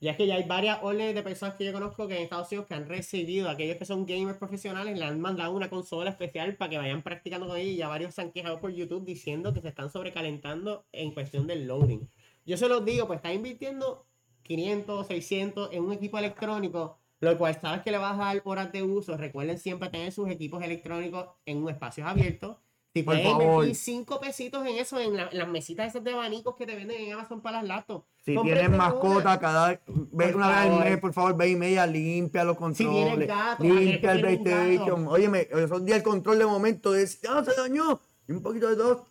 ya 0.00 0.10
es 0.10 0.16
que 0.16 0.26
ya 0.26 0.34
hay 0.34 0.42
varias 0.44 0.78
órdenes 0.82 1.14
de 1.14 1.22
personas 1.22 1.54
que 1.56 1.64
yo 1.64 1.72
conozco 1.72 2.06
que 2.06 2.16
en 2.16 2.22
Estados 2.24 2.48
Unidos 2.52 2.66
que 2.66 2.74
han 2.74 2.86
recibido, 2.88 3.48
aquellos 3.48 3.76
que 3.76 3.84
son 3.84 4.04
gamers 4.06 4.36
profesionales, 4.38 4.98
le 4.98 5.04
han 5.04 5.20
mandado 5.20 5.52
una 5.52 5.70
consola 5.70 6.10
especial 6.10 6.54
para 6.56 6.70
que 6.70 6.78
vayan 6.78 7.02
practicando 7.02 7.46
con 7.48 7.56
ella 7.56 7.70
y 7.70 7.76
ya 7.76 7.88
varios 7.88 8.14
se 8.14 8.20
han 8.22 8.30
quejado 8.32 8.60
por 8.60 8.72
YouTube 8.72 9.04
diciendo 9.04 9.52
que 9.54 9.60
se 9.62 9.68
están 9.68 9.88
sobrecalentando 9.90 10.84
en 10.92 11.12
cuestión 11.12 11.46
del 11.46 11.66
loading. 11.66 12.08
Yo 12.44 12.56
se 12.56 12.68
los 12.68 12.84
digo, 12.84 13.06
pues 13.06 13.18
está 13.18 13.32
invirtiendo 13.32 14.04
500, 14.42 15.06
600 15.06 15.70
en 15.72 15.82
un 15.82 15.92
equipo 15.92 16.18
electrónico, 16.18 16.98
lo 17.20 17.36
cual 17.38 17.58
sabes 17.60 17.82
que 17.82 17.90
le 17.90 17.98
vas 17.98 18.14
a 18.14 18.24
dar 18.26 18.42
horas 18.44 18.70
de 18.72 18.82
uso. 18.82 19.16
Recuerden 19.16 19.58
siempre 19.58 19.88
tener 19.88 20.12
sus 20.12 20.28
equipos 20.30 20.62
electrónicos 20.62 21.28
en 21.46 21.58
un 21.62 21.70
espacio 21.70 22.06
abierto. 22.06 22.60
Si 22.96 23.02
Por 23.02 23.20
favor. 23.22 23.52
invertir 23.64 23.74
5 23.74 24.20
pesitos 24.20 24.66
en 24.66 24.76
eso, 24.78 24.98
en, 24.98 25.16
la- 25.16 25.28
en 25.30 25.36
las 25.38 25.48
mesitas 25.48 25.86
esas 25.86 26.02
de 26.02 26.12
abanicos 26.12 26.56
que 26.56 26.64
te 26.64 26.74
venden 26.74 26.98
en 26.98 27.12
Amazon 27.12 27.42
para 27.42 27.58
las 27.58 27.68
laptops. 27.68 28.06
Si 28.24 28.34
Cómprense 28.34 28.60
tienes 28.60 28.74
una. 28.78 28.88
mascota, 28.90 29.38
cada 29.38 29.80
ve 29.86 30.34
una 30.34 30.48
vez 30.48 30.56
al 30.56 30.68
favor. 30.68 30.84
mes, 30.84 30.98
por 30.98 31.12
favor, 31.12 31.36
ve 31.36 31.48
y 31.50 31.56
media, 31.56 31.86
limpia 31.86 32.42
los 32.44 32.56
tienes 32.56 32.78
controles, 32.78 33.28
gato, 33.28 33.62
limpia 33.64 34.12
el 34.12 34.20
PlayStation. 34.22 35.08
Óyeme, 35.08 35.46
esos 35.50 35.84
días 35.84 35.98
el 35.98 36.02
control 36.02 36.38
de 36.38 36.46
momento 36.46 36.94
es, 36.94 37.20
ah, 37.28 37.44
se 37.44 37.54
dañó, 37.60 38.00
y 38.26 38.32
un 38.32 38.40
poquito 38.42 38.68
de 38.70 38.76
todo. 38.76 39.04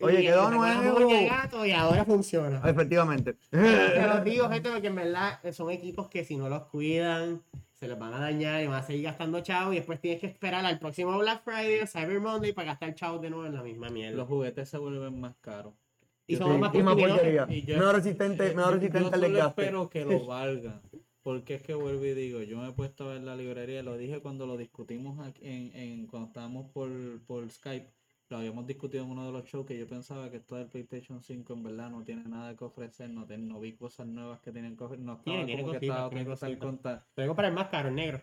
Oye, 0.00 0.20
Y 0.20 0.26
quedó 0.26 0.50
nuevo. 0.50 1.08
gato 1.28 1.66
y 1.66 1.72
ahora 1.72 2.04
funciona. 2.04 2.62
Efectivamente. 2.68 3.34
Te 3.50 4.06
los 4.06 4.24
digo, 4.24 4.48
gente, 4.48 4.70
porque 4.70 4.86
en 4.88 4.94
verdad 4.94 5.38
son 5.52 5.70
equipos 5.70 6.08
que 6.08 6.24
si 6.24 6.36
no 6.36 6.48
los 6.48 6.64
cuidan, 6.66 7.42
se 7.74 7.88
los 7.88 7.98
van 7.98 8.14
a 8.14 8.18
dañar 8.20 8.62
y 8.62 8.66
van 8.66 8.76
a 8.80 8.82
seguir 8.82 9.04
gastando 9.04 9.40
chavos 9.40 9.72
y 9.74 9.76
después 9.78 10.00
tienes 10.00 10.20
que 10.20 10.26
esperar 10.26 10.64
al 10.64 10.78
próximo 10.78 11.16
Black 11.18 11.42
Friday 11.44 11.80
o 11.80 11.86
Cyber 11.86 12.20
Monday 12.20 12.52
para 12.52 12.68
gastar 12.68 12.94
chavos 12.94 13.20
de 13.22 13.30
nuevo 13.30 13.46
en 13.46 13.54
la 13.54 13.62
misma 13.62 13.88
mierda. 13.88 14.16
Los 14.16 14.28
juguetes 14.28 14.68
se 14.68 14.78
vuelven 14.78 15.20
más 15.20 15.34
caros. 15.40 15.74
y 16.26 16.34
Sí, 16.34 16.38
somos 16.38 16.58
más 16.60 16.74
y 16.74 16.82
más 16.82 16.94
porquería. 16.94 17.46
Y 17.48 17.62
yo- 17.62 17.78
Menos 17.78 17.94
resistente, 17.94 18.46
eh, 18.46 18.50
menos 18.50 18.66
yo- 18.66 18.74
resistente 18.76 18.98
al 19.08 19.14
solo 19.14 19.28
desgaste. 19.28 19.62
espero 19.62 19.88
que 19.90 20.04
lo 20.04 20.26
valgan. 20.26 20.80
Porque 21.22 21.54
es 21.56 21.62
que 21.62 21.74
vuelvo 21.74 22.04
y 22.04 22.14
digo, 22.14 22.40
yo 22.42 22.58
me 22.58 22.68
he 22.68 22.72
puesto 22.72 23.04
a 23.10 23.14
ver 23.14 23.22
la 23.22 23.34
librería, 23.36 23.82
lo 23.82 23.96
dije 23.98 24.20
cuando 24.20 24.46
lo 24.46 24.56
discutimos 24.56 25.18
aquí 25.26 25.40
en, 25.46 25.74
en- 25.74 26.06
cuando 26.06 26.28
estábamos 26.28 26.70
por, 26.70 26.88
por 27.26 27.50
Skype. 27.50 27.90
Lo 28.30 28.36
habíamos 28.38 28.66
discutido 28.66 29.04
en 29.04 29.10
uno 29.10 29.24
de 29.26 29.32
los 29.32 29.44
shows 29.44 29.66
que 29.66 29.78
yo 29.78 29.86
pensaba 29.86 30.30
que 30.30 30.36
esto 30.36 30.56
del 30.56 30.66
PlayStation 30.66 31.22
5 31.22 31.52
en 31.54 31.62
verdad 31.62 31.90
no 31.90 32.02
tiene 32.04 32.24
nada 32.24 32.54
que 32.56 32.64
ofrecer, 32.64 33.08
no, 33.10 33.24
ten- 33.26 33.48
no 33.48 33.58
vi 33.58 33.72
cosas 33.72 34.06
nuevas 34.06 34.40
que 34.40 34.52
tienen 34.52 34.76
que 34.76 34.84
ofrecer, 34.84 35.04
no 35.04 35.12
estaba 35.14 35.24
Tiene, 35.24 35.46
tiene 35.46 35.62
como 35.62 35.72
que 35.72 35.78
cositas, 35.78 35.96
estaba 35.96 36.10
tiene 36.10 36.24
tan- 36.24 36.38
tan 36.38 36.48
cositas. 36.50 36.66
conta- 36.68 37.06
Tengo 37.14 37.34
para 37.34 37.48
el 37.48 37.54
más 37.54 37.68
caro, 37.68 37.88
el 37.88 37.94
negro. 37.94 38.20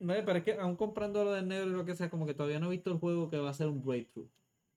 No, 0.00 0.14
pero 0.24 0.38
es 0.38 0.44
que 0.44 0.54
aún 0.54 0.76
comprando 0.76 1.24
lo 1.24 1.32
del 1.32 1.46
negro 1.46 1.66
y 1.68 1.72
lo 1.72 1.84
que 1.84 1.94
sea, 1.94 2.08
como 2.10 2.26
que 2.26 2.34
todavía 2.34 2.58
no 2.58 2.66
he 2.66 2.70
visto 2.70 2.90
el 2.90 2.98
juego 2.98 3.28
que 3.30 3.38
va 3.38 3.50
a 3.50 3.54
ser 3.54 3.68
un 3.68 3.82
breakthrough. 3.84 4.28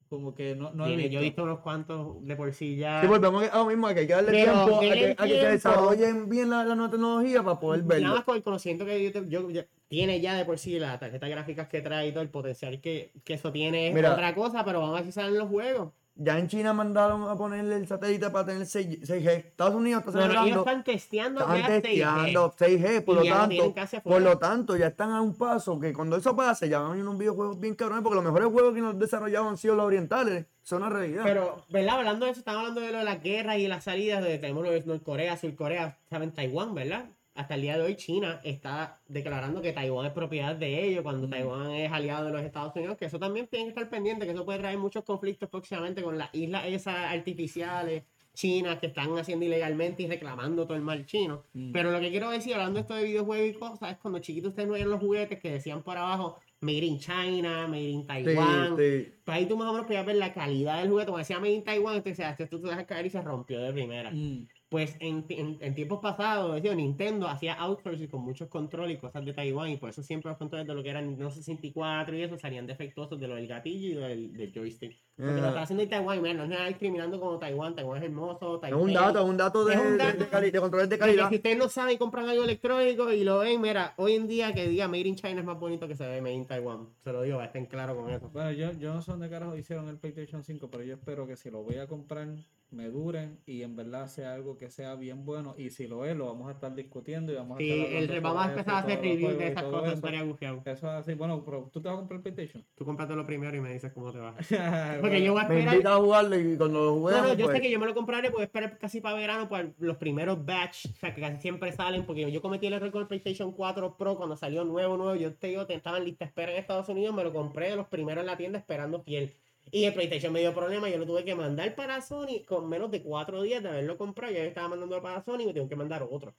Como 0.10 0.34
que 0.36 0.56
no, 0.56 0.72
no 0.74 0.86
he 0.86 0.90
Tiene- 0.90 1.04
visto. 1.04 1.14
yo 1.14 1.20
he 1.20 1.24
visto 1.24 1.44
unos 1.44 1.60
cuantos 1.60 2.26
de 2.26 2.36
por 2.36 2.54
sí 2.54 2.76
ya. 2.78 3.02
Sí, 3.02 3.08
volvemos 3.08 3.44
a 3.52 3.58
lo 3.58 3.66
mismo, 3.66 3.88
que 3.90 4.00
hay 4.02 4.08
que 4.08 4.14
darle 4.14 4.32
Pero 4.32 4.54
tiempo 4.54 4.78
a 4.78 4.80
que, 4.82 4.88
a 4.88 5.16
que 5.16 5.22
se 5.24 5.28
tiempo. 5.28 5.48
desarrollen 5.50 6.30
bien 6.30 6.50
la, 6.50 6.64
la 6.66 6.76
nueva 6.76 6.92
tecnología 6.92 7.44
para 7.44 7.60
poder 7.60 7.82
Nada 7.82 7.94
verlo. 7.96 8.10
más 8.16 8.24
con 8.24 8.36
el 8.38 8.44
conocimiento 8.44 8.86
que 8.86 9.04
yo, 9.04 9.12
te- 9.12 9.30
yo- 9.30 9.50
ya- 9.50 9.66
tiene 9.88 10.20
ya 10.22 10.36
de 10.36 10.46
por 10.46 10.58
sí 10.60 10.80
la 10.80 11.00
tarjeta 11.00 11.28
gráficas 11.28 11.68
que 11.68 11.82
trae 11.82 12.08
y 12.08 12.12
todo 12.12 12.22
el 12.24 12.30
potencial 12.30 12.82
que, 12.82 13.12
que 13.24 13.34
eso 13.36 13.52
tiene 13.52 13.90
es 13.90 13.94
Mira. 13.96 14.14
otra 14.14 14.34
cosa, 14.36 14.64
pero 14.66 14.80
vamos 14.82 14.96
a 14.96 15.02
ver 15.02 15.06
si 15.06 15.12
salen 15.14 15.38
los 15.38 15.48
juegos. 15.50 15.92
Ya 16.20 16.40
en 16.40 16.48
China 16.48 16.74
mandaron 16.74 17.30
a 17.30 17.36
ponerle 17.36 17.76
el 17.76 17.88
satélite 17.88 18.32
para 18.32 18.48
tener 18.48 18.64
6G. 18.64 19.02
6G. 19.06 19.28
Estados 19.30 19.76
Unidos 19.76 20.04
está 20.04 20.12
No, 20.14 20.18
no, 20.18 20.24
ellos 20.26 20.34
celebrando. 20.34 20.60
están 20.62 20.84
testeando 20.84 21.42
Están 21.42 21.58
ya 21.60 21.68
6G. 21.68 21.82
testeando 21.84 22.52
6G, 22.58 23.06
por 23.06 23.16
lo 23.18 23.24
tanto, 23.24 23.76
por 24.04 24.22
lo 24.24 24.38
tanto, 24.40 24.76
ya 24.78 24.88
están 24.88 25.12
a 25.12 25.22
un 25.22 25.36
paso 25.36 25.80
que 25.80 25.94
cuando 25.94 26.18
eso 26.18 26.36
pase, 26.36 26.70
ya 26.70 26.80
van 26.80 26.88
a 26.88 26.90
venir 26.94 27.06
unos 27.06 27.20
videojuegos 27.20 27.60
bien 27.60 27.76
cabrones, 27.76 28.02
porque 28.04 28.16
los 28.16 28.24
mejores 28.24 28.48
juegos 28.52 28.74
que 28.74 28.82
nos 28.82 28.94
han 28.96 29.00
desarrollado 29.00 29.48
han 29.48 29.58
sido 29.58 29.76
los 29.76 29.86
orientales, 29.86 30.48
son 30.64 30.82
una 30.82 30.90
realidad. 30.90 31.22
Pero, 31.24 31.64
¿verdad? 31.70 31.98
Hablando 32.00 32.26
de 32.26 32.32
eso, 32.32 32.40
estamos 32.40 32.62
hablando 32.62 32.82
de 32.82 32.92
lo 32.94 32.98
de 32.98 33.04
las 33.06 33.22
guerras 33.22 33.60
y 33.60 33.68
las 33.68 33.84
salidas, 33.84 34.24
de 34.24 34.40
tenemos 34.40 34.64
lo 34.64 34.72
de 34.72 34.84
Norcorea, 34.86 35.38
Surcorea, 35.38 36.00
saben 36.10 36.32
Taiwán, 36.32 36.74
¿verdad? 36.74 37.06
Hasta 37.38 37.56
el 37.56 37.62
día 37.62 37.78
de 37.78 37.84
hoy 37.84 37.96
China 37.96 38.42
está 38.44 39.00
declarando 39.08 39.62
que 39.62 39.72
Taiwán 39.72 40.08
es 40.08 40.12
propiedad 40.12 40.56
de 40.56 40.86
ellos 40.88 41.04
cuando 41.04 41.28
Mm. 41.28 41.30
Taiwán 41.30 41.72
es 41.72 41.92
aliado 41.92 42.26
de 42.26 42.32
los 42.34 42.42
Estados 42.44 42.76
Unidos, 42.76 42.98
que 42.98 43.06
eso 43.06 43.20
también 43.20 43.48
tiene 43.48 43.66
que 43.66 43.70
estar 43.70 43.90
pendiente, 43.90 44.26
que 44.26 44.32
eso 44.32 44.44
puede 44.44 44.60
traer 44.60 44.78
muchos 44.80 45.04
conflictos 45.04 45.48
próximamente 45.50 46.02
con 46.02 46.18
las 46.18 46.34
islas 46.34 46.66
esas 46.66 46.96
artificiales 47.14 48.04
chinas 48.34 48.78
que 48.80 48.88
están 48.88 49.18
haciendo 49.18 49.46
ilegalmente 49.46 50.04
y 50.04 50.08
reclamando 50.08 50.66
todo 50.66 50.76
el 50.76 50.84
mal 50.84 51.06
chino. 51.06 51.44
Mm. 51.54 51.72
Pero 51.72 51.92
lo 51.92 52.00
que 52.00 52.10
quiero 52.12 52.30
decir, 52.30 52.54
hablando 52.54 52.80
esto 52.80 52.94
de 52.96 53.04
videojuegos 53.04 53.50
y 53.50 53.54
cosas, 53.54 53.92
es 53.92 53.98
cuando 53.98 54.20
chiquitos 54.20 54.50
ustedes 54.50 54.68
no 54.68 54.76
vieron 54.76 54.92
los 54.92 55.00
juguetes 55.02 55.40
que 55.40 55.52
decían 55.52 55.82
por 55.84 55.98
abajo 55.98 56.38
Made 56.62 56.78
in 56.86 57.00
China, 57.00 57.68
Made 57.68 57.82
in 57.90 58.02
Sí, 58.02 58.08
Taiwan. 58.08 58.76
sí. 58.78 59.12
Pues 59.24 59.38
ahí 59.38 59.46
tú 59.46 59.58
más 59.58 59.68
o 59.70 59.74
menos 59.74 59.86
podías 59.88 60.06
ver 60.06 60.16
la 60.16 60.34
calidad 60.34 60.80
del 60.80 60.90
juguete. 60.90 61.06
Como 61.08 61.18
decía 61.20 61.40
Made 61.40 61.52
in 61.54 61.64
Taiwan, 61.64 61.96
entonces 61.98 62.18
decías, 62.18 62.40
esto 62.40 62.60
tú 62.60 62.68
dejas 62.68 62.86
caer 62.86 63.06
y 63.06 63.10
se 63.12 63.22
rompió 63.22 63.60
de 63.62 63.74
primera. 63.74 64.10
Mm. 64.12 64.48
Pues 64.70 64.98
en, 65.00 65.24
en- 65.30 65.58
en 65.62 65.76
tiempos 65.76 66.00
pasados, 66.02 66.54
decía, 66.56 66.76
Nintendo 66.76 67.28
hacía 67.30 67.54
outsourcing 67.54 68.08
con 68.10 68.20
muchos 68.22 68.50
controles 68.50 68.98
y 68.98 69.00
cosas 69.00 69.24
de 69.24 69.32
Taiwán. 69.32 69.70
Y 69.70 69.78
por 69.78 69.90
eso 69.90 70.04
siempre 70.04 70.30
los 70.30 70.38
controles 70.38 70.68
de 70.68 70.74
lo 70.76 70.84
que 70.84 70.90
eran 70.90 71.06
Nintendo 71.08 71.32
64 71.32 72.18
y 72.18 72.24
eso 72.24 72.38
salían 72.38 72.68
defectuosos 72.68 73.18
de 73.18 73.30
lo 73.30 73.36
del 73.36 73.48
gatillo 73.48 73.88
y 73.88 73.94
del, 73.94 74.34
del 74.36 74.52
joystick. 74.54 74.94
Porque 75.16 75.32
lo 75.40 75.46
Ah. 75.46 75.48
está 75.48 75.62
haciendo 75.62 75.84
en 75.84 75.90
Taiwán. 75.90 76.18
Y 76.18 76.22
mira, 76.22 76.34
no 76.34 76.44
es 76.44 76.50
nada 76.50 76.66
discriminando 76.68 77.18
como 77.18 77.40
Taiwán. 77.40 77.76
Taiwán 77.76 78.00
es 78.00 78.04
hermoso. 78.10 78.62
Es 78.62 78.74
un 78.74 78.92
dato, 78.94 79.20
es 79.20 79.26
un 79.26 79.38
dato 79.38 79.64
de, 79.64 79.74
Es 79.74 79.80
un 79.80 79.92
de- 79.98 80.04
dato. 80.04 80.18
de 80.20 80.28
cali- 80.28 80.52
de 80.52 80.60
controles 80.60 80.90
de 80.90 80.98
calidad. 81.00 81.30
Si 81.30 81.36
ustedes 81.36 81.58
no 81.58 81.70
saben 81.70 81.96
y 81.96 81.98
compran 81.98 82.28
algo 82.28 82.44
electrónico 82.44 83.10
y 83.14 83.24
lo 83.24 83.40
ven, 83.40 83.62
mira, 83.62 83.94
hoy 83.96 84.16
en 84.16 84.28
día 84.28 84.54
que 84.54 84.68
diga 84.68 84.90
Made 84.90 85.08
in 85.08 85.16
China 85.16 85.40
es 85.40 85.46
más 85.46 85.58
bonito 85.58 85.88
que 85.88 85.96
se 85.96 86.06
ve 86.06 86.20
Made 86.22 86.34
in 86.34 86.46
Taiwan. 86.46 86.90
Se 87.06 87.14
lo 87.14 87.22
digo, 87.22 87.42
estén 87.42 87.68
claros 87.68 87.96
con 87.96 88.10
eso. 88.10 88.30
Bueno, 88.34 88.52
yo, 88.52 88.74
yo 88.74 88.94
no 88.94 89.02
sé 89.02 89.12
dónde 89.12 89.30
carajo 89.30 89.56
hicieron 89.56 89.88
el 89.88 89.98
PlayStation 89.98 90.44
5, 90.44 90.70
pero 90.70 90.84
yo 90.84 90.96
espero 90.96 91.26
que 91.26 91.38
si 91.38 91.50
lo 91.50 91.64
voy 91.64 91.78
a 91.78 91.88
comprar 91.88 92.28
me 92.70 92.90
duren 92.90 93.40
y 93.46 93.62
en 93.64 93.76
verdad 93.76 94.08
sea 94.08 94.34
algo 94.34 94.58
que 94.58 94.70
sea 94.70 94.96
bien 94.96 95.26
bueno. 95.26 95.56
Y 95.58 95.70
si 95.70 95.88
lo 95.88 96.06
es, 96.06 96.16
lo 96.18 96.26
vamos 96.28 96.50
a 96.50 96.52
estar 96.52 96.76
discutiendo 96.76 97.32
y 97.32 97.36
vamos 97.36 97.56
a 97.56 97.60
Sí, 97.60 97.72
estar 97.72 98.16
el, 98.16 98.22
vamos 98.22 98.46
a 98.46 98.50
empezar 98.50 98.74
a 98.76 98.78
hacer 98.80 99.00
reviews 99.02 99.38
de 99.38 99.48
esas 99.48 99.64
cosas, 99.64 99.84
eso. 99.88 99.94
estaría 99.96 100.22
gufiado. 100.24 100.62
Eso 100.66 100.72
es 100.74 100.84
así. 100.84 101.14
Bueno, 101.14 101.44
pero 101.46 101.70
tú 101.72 101.82
te 101.82 101.88
vas 101.88 101.96
a 101.96 102.00
comprar 102.00 102.18
el 102.18 102.24
PlayStation. 102.24 102.66
Tú 102.76 102.86
cómpratelo 102.86 103.26
primero 103.26 103.56
y 103.56 103.62
me 103.62 103.72
dices 103.74 103.92
cómo 103.94 104.12
te 104.12 104.20
va. 104.20 104.36
Porque 105.00 105.00
Porque 105.02 105.24
yo 105.24 105.34
voy 105.34 105.42
a 105.44 105.48
Me 105.48 105.56
esperar. 105.56 105.74
invita 105.76 105.94
a 105.94 105.98
jugarlo 105.98 106.40
y 106.40 106.58
cuando 106.58 106.84
lo 106.84 107.12
no, 107.12 107.34
yo 107.36 107.46
pues, 107.46 107.56
sé 107.58 107.62
que 107.62 107.72
yo 107.72 107.80
me 107.80 107.86
lo 107.86 107.94
compraré, 107.94 108.32
puedo 108.32 108.44
esperar 108.44 108.78
casi 108.78 109.00
para 109.02 109.16
verano, 109.16 109.48
para 109.50 109.72
los 109.80 109.98
primeros 109.98 110.46
batch, 110.46 110.88
o 110.88 110.96
sea, 110.96 111.14
que 111.16 111.22
casi 111.22 111.42
siempre 111.42 111.72
salen, 111.72 112.06
porque 112.06 112.30
yo 112.32 112.42
cometí 112.42 112.68
el 112.68 112.74
error 112.74 112.92
con 112.92 113.02
el 113.02 113.08
PlayStation 113.08 113.52
4 113.54 113.98
Pro 113.98 114.18
cuando 114.18 114.36
salió 114.36 114.64
nuevo, 114.66 114.98
nuevo, 114.98 115.16
yo 115.16 115.34
te 115.36 115.48
digo, 115.48 115.66
te 115.66 115.74
estaba 115.76 115.98
en 115.98 116.06
lista 116.06 116.26
espera 116.26 116.52
en 116.52 116.58
Estados 116.58 116.90
Unidos, 116.90 117.16
me 117.16 117.24
lo 117.24 117.32
compré 117.34 117.70
de 117.70 117.76
los 117.78 117.88
primeros 117.88 118.22
en 118.22 118.28
la 118.28 118.38
tienda 118.38 118.60
esperando 118.60 119.02
fiel. 119.02 119.34
Y 119.72 119.86
el 119.86 119.94
PlayStation 119.94 120.32
me 120.32 120.40
dio 120.40 120.54
problema, 120.54 120.90
yo 120.90 120.98
lo 120.98 121.06
tuve 121.06 121.24
que 121.24 121.36
mandar 121.36 121.76
para 121.76 122.02
Sony 122.02 122.46
con 122.46 122.70
menos 122.70 122.92
de 122.92 123.02
cuatro 123.02 123.42
días 123.42 123.62
de 123.64 123.70
haberlo 123.70 123.98
comprado, 123.98 124.34
ya 124.34 124.44
estaba 124.44 124.70
mandando 124.70 125.02
para 125.02 125.24
Sony 125.24 125.42
y 125.42 125.46
me 125.48 125.54
tengo 125.54 125.70
que 125.70 125.76
mandar 125.76 126.08
otro. 126.10 126.36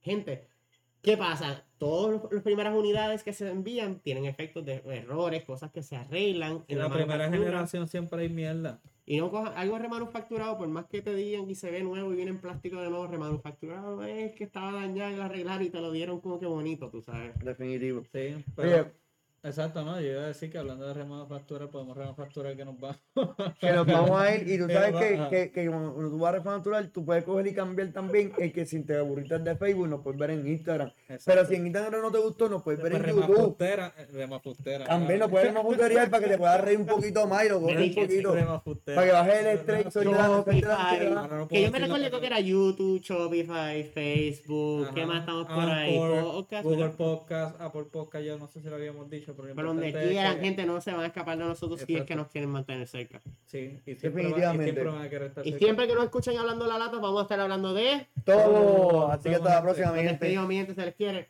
Gente, 0.00 0.48
¿qué 1.02 1.16
pasa? 1.16 1.64
Todas 1.78 2.22
las 2.30 2.42
primeras 2.42 2.74
unidades 2.74 3.22
que 3.22 3.32
se 3.32 3.48
envían 3.48 4.00
tienen 4.00 4.24
efectos 4.26 4.64
de 4.64 4.82
errores, 4.86 5.44
cosas 5.44 5.70
que 5.70 5.82
se 5.82 5.96
arreglan. 5.96 6.64
en 6.68 6.78
la 6.78 6.90
primera 6.90 7.30
generación 7.30 7.88
siempre 7.88 8.22
hay 8.22 8.28
mierda. 8.28 8.80
Y 9.06 9.18
no 9.18 9.30
coja 9.30 9.50
algo 9.50 9.78
remanufacturado, 9.78 10.56
por 10.56 10.66
más 10.68 10.86
que 10.86 11.02
te 11.02 11.14
digan 11.14 11.48
y 11.50 11.54
se 11.54 11.70
ve 11.70 11.82
nuevo 11.82 12.12
y 12.12 12.16
viene 12.16 12.30
en 12.30 12.40
plástico 12.40 12.80
de 12.80 12.88
nuevo, 12.88 13.06
remanufacturado 13.06 14.02
es 14.02 14.32
que 14.32 14.44
estaba 14.44 14.72
dañado 14.72 15.12
y 15.12 15.16
lo 15.16 15.24
arreglaron 15.24 15.66
y 15.66 15.70
te 15.70 15.80
lo 15.80 15.92
dieron 15.92 16.20
como 16.20 16.40
que 16.40 16.46
bonito, 16.46 16.90
tú 16.90 17.02
sabes. 17.02 17.38
definitivo. 17.44 18.02
Sí, 18.10 18.42
pero. 18.56 18.68
Oye, 18.68 19.03
Exacto, 19.44 19.84
¿no? 19.84 20.00
Yo 20.00 20.12
iba 20.12 20.22
a 20.22 20.26
decir 20.28 20.50
que 20.50 20.56
hablando 20.56 20.88
de 20.88 20.94
remanufactura, 20.94 21.68
podemos 21.68 21.94
remanufacturar 21.94 22.56
que 22.56 22.64
nos 22.64 22.76
va. 22.76 22.98
que 23.60 23.72
nos 23.72 23.86
vamos 23.86 24.18
a 24.18 24.34
ir 24.34 24.50
y 24.50 24.56
tú 24.56 24.66
sabes 24.72 24.94
que, 24.96 25.28
que, 25.28 25.52
que 25.52 25.68
cuando 25.68 25.92
tú 25.92 26.18
vas 26.18 26.34
a 26.34 26.38
refacturar, 26.38 26.86
tú 26.88 27.04
puedes 27.04 27.24
coger 27.24 27.48
y 27.48 27.54
cambiar 27.54 27.92
también 27.92 28.32
el 28.38 28.52
que 28.52 28.64
si 28.64 28.82
te 28.82 28.96
aburriste 28.96 29.38
de 29.38 29.54
Facebook, 29.56 29.88
nos 29.88 30.00
puedes 30.00 30.18
ver 30.18 30.30
en 30.30 30.48
Instagram. 30.48 30.90
Pero 31.26 31.44
si 31.44 31.56
en 31.56 31.66
Instagram 31.66 32.00
no 32.00 32.10
te 32.10 32.18
gustó, 32.18 32.48
nos 32.48 32.62
puedes 32.62 32.82
ver 32.82 32.94
en 32.94 33.04
YouTube. 33.04 33.26
Remafustera, 33.26 33.94
remafustera. 34.12 34.84
También 34.86 35.18
nos 35.18 35.30
puedes 35.30 35.52
refuturear 35.52 36.10
para 36.10 36.24
que 36.24 36.30
te 36.30 36.38
puedas 36.38 36.60
reír 36.62 36.78
un 36.78 36.86
poquito 36.86 37.26
más 37.26 37.44
y 37.44 37.48
lo 37.50 37.60
goces 37.60 37.96
un 37.96 38.02
poquito. 38.02 38.34
Remafustera. 38.34 38.94
Para 38.96 39.06
que 39.06 39.12
bajes 39.12 39.40
el 39.40 39.46
estrés, 39.46 40.04
no 40.04 40.44
que 41.48 41.62
yo 41.62 41.70
me 41.70 41.78
recuerdo 41.78 42.20
que 42.20 42.26
era 42.26 42.40
YouTube, 42.40 43.00
Shopify, 43.02 43.84
Facebook, 43.84 44.94
¿qué 44.94 45.04
más 45.04 45.20
estamos 45.20 45.46
por 45.46 45.64
ahí? 45.64 45.98
Podcast, 45.98 46.64
Google. 46.64 46.88
Podcast, 46.90 47.60
Apple 47.60 47.84
Podcast, 47.84 48.24
yo 48.24 48.38
no 48.38 48.46
sé 48.48 48.60
si 48.60 48.68
lo 48.68 48.76
habíamos 48.76 49.10
dicho, 49.10 49.33
pero, 49.36 49.68
donde 49.68 49.88
es 49.88 49.94
quieran, 50.08 50.36
que- 50.36 50.44
gente, 50.44 50.66
no 50.66 50.80
se 50.80 50.92
van 50.92 51.00
a 51.02 51.06
escapar 51.06 51.36
de 51.38 51.44
nosotros 51.44 51.78
si 51.80 51.82
es 51.82 51.86
que 51.86 51.94
Exacto. 51.94 52.16
nos 52.16 52.28
quieren 52.28 52.50
mantener 52.50 52.86
cerca. 52.86 53.20
Sí, 53.46 53.80
y 53.86 53.94
siempre, 53.94 54.22
y 54.22 54.26
Definitivamente. 54.26 54.64
siempre 54.72 54.84
van 54.84 55.02
a 55.02 55.08
querer 55.08 55.28
estar 55.28 55.46
Y 55.46 55.50
cerca. 55.50 55.64
siempre 55.64 55.86
que 55.88 55.94
nos 55.94 56.04
escuchen 56.04 56.38
hablando 56.38 56.66
la 56.66 56.78
lata, 56.78 56.98
vamos 56.98 57.20
a 57.20 57.22
estar 57.22 57.40
hablando 57.40 57.74
de... 57.74 58.06
Todo. 58.24 59.10
Así 59.10 59.28
que 59.28 59.34
hasta 59.36 59.54
la 59.54 59.62
próxima, 59.62 59.86
mi 59.88 59.92
Nos 59.92 60.02
gente. 60.02 60.10
despedimos, 60.12 60.48
mi 60.48 60.56
gente, 60.56 60.74
se 60.74 60.84
les 60.84 60.94
quiere. 60.94 61.28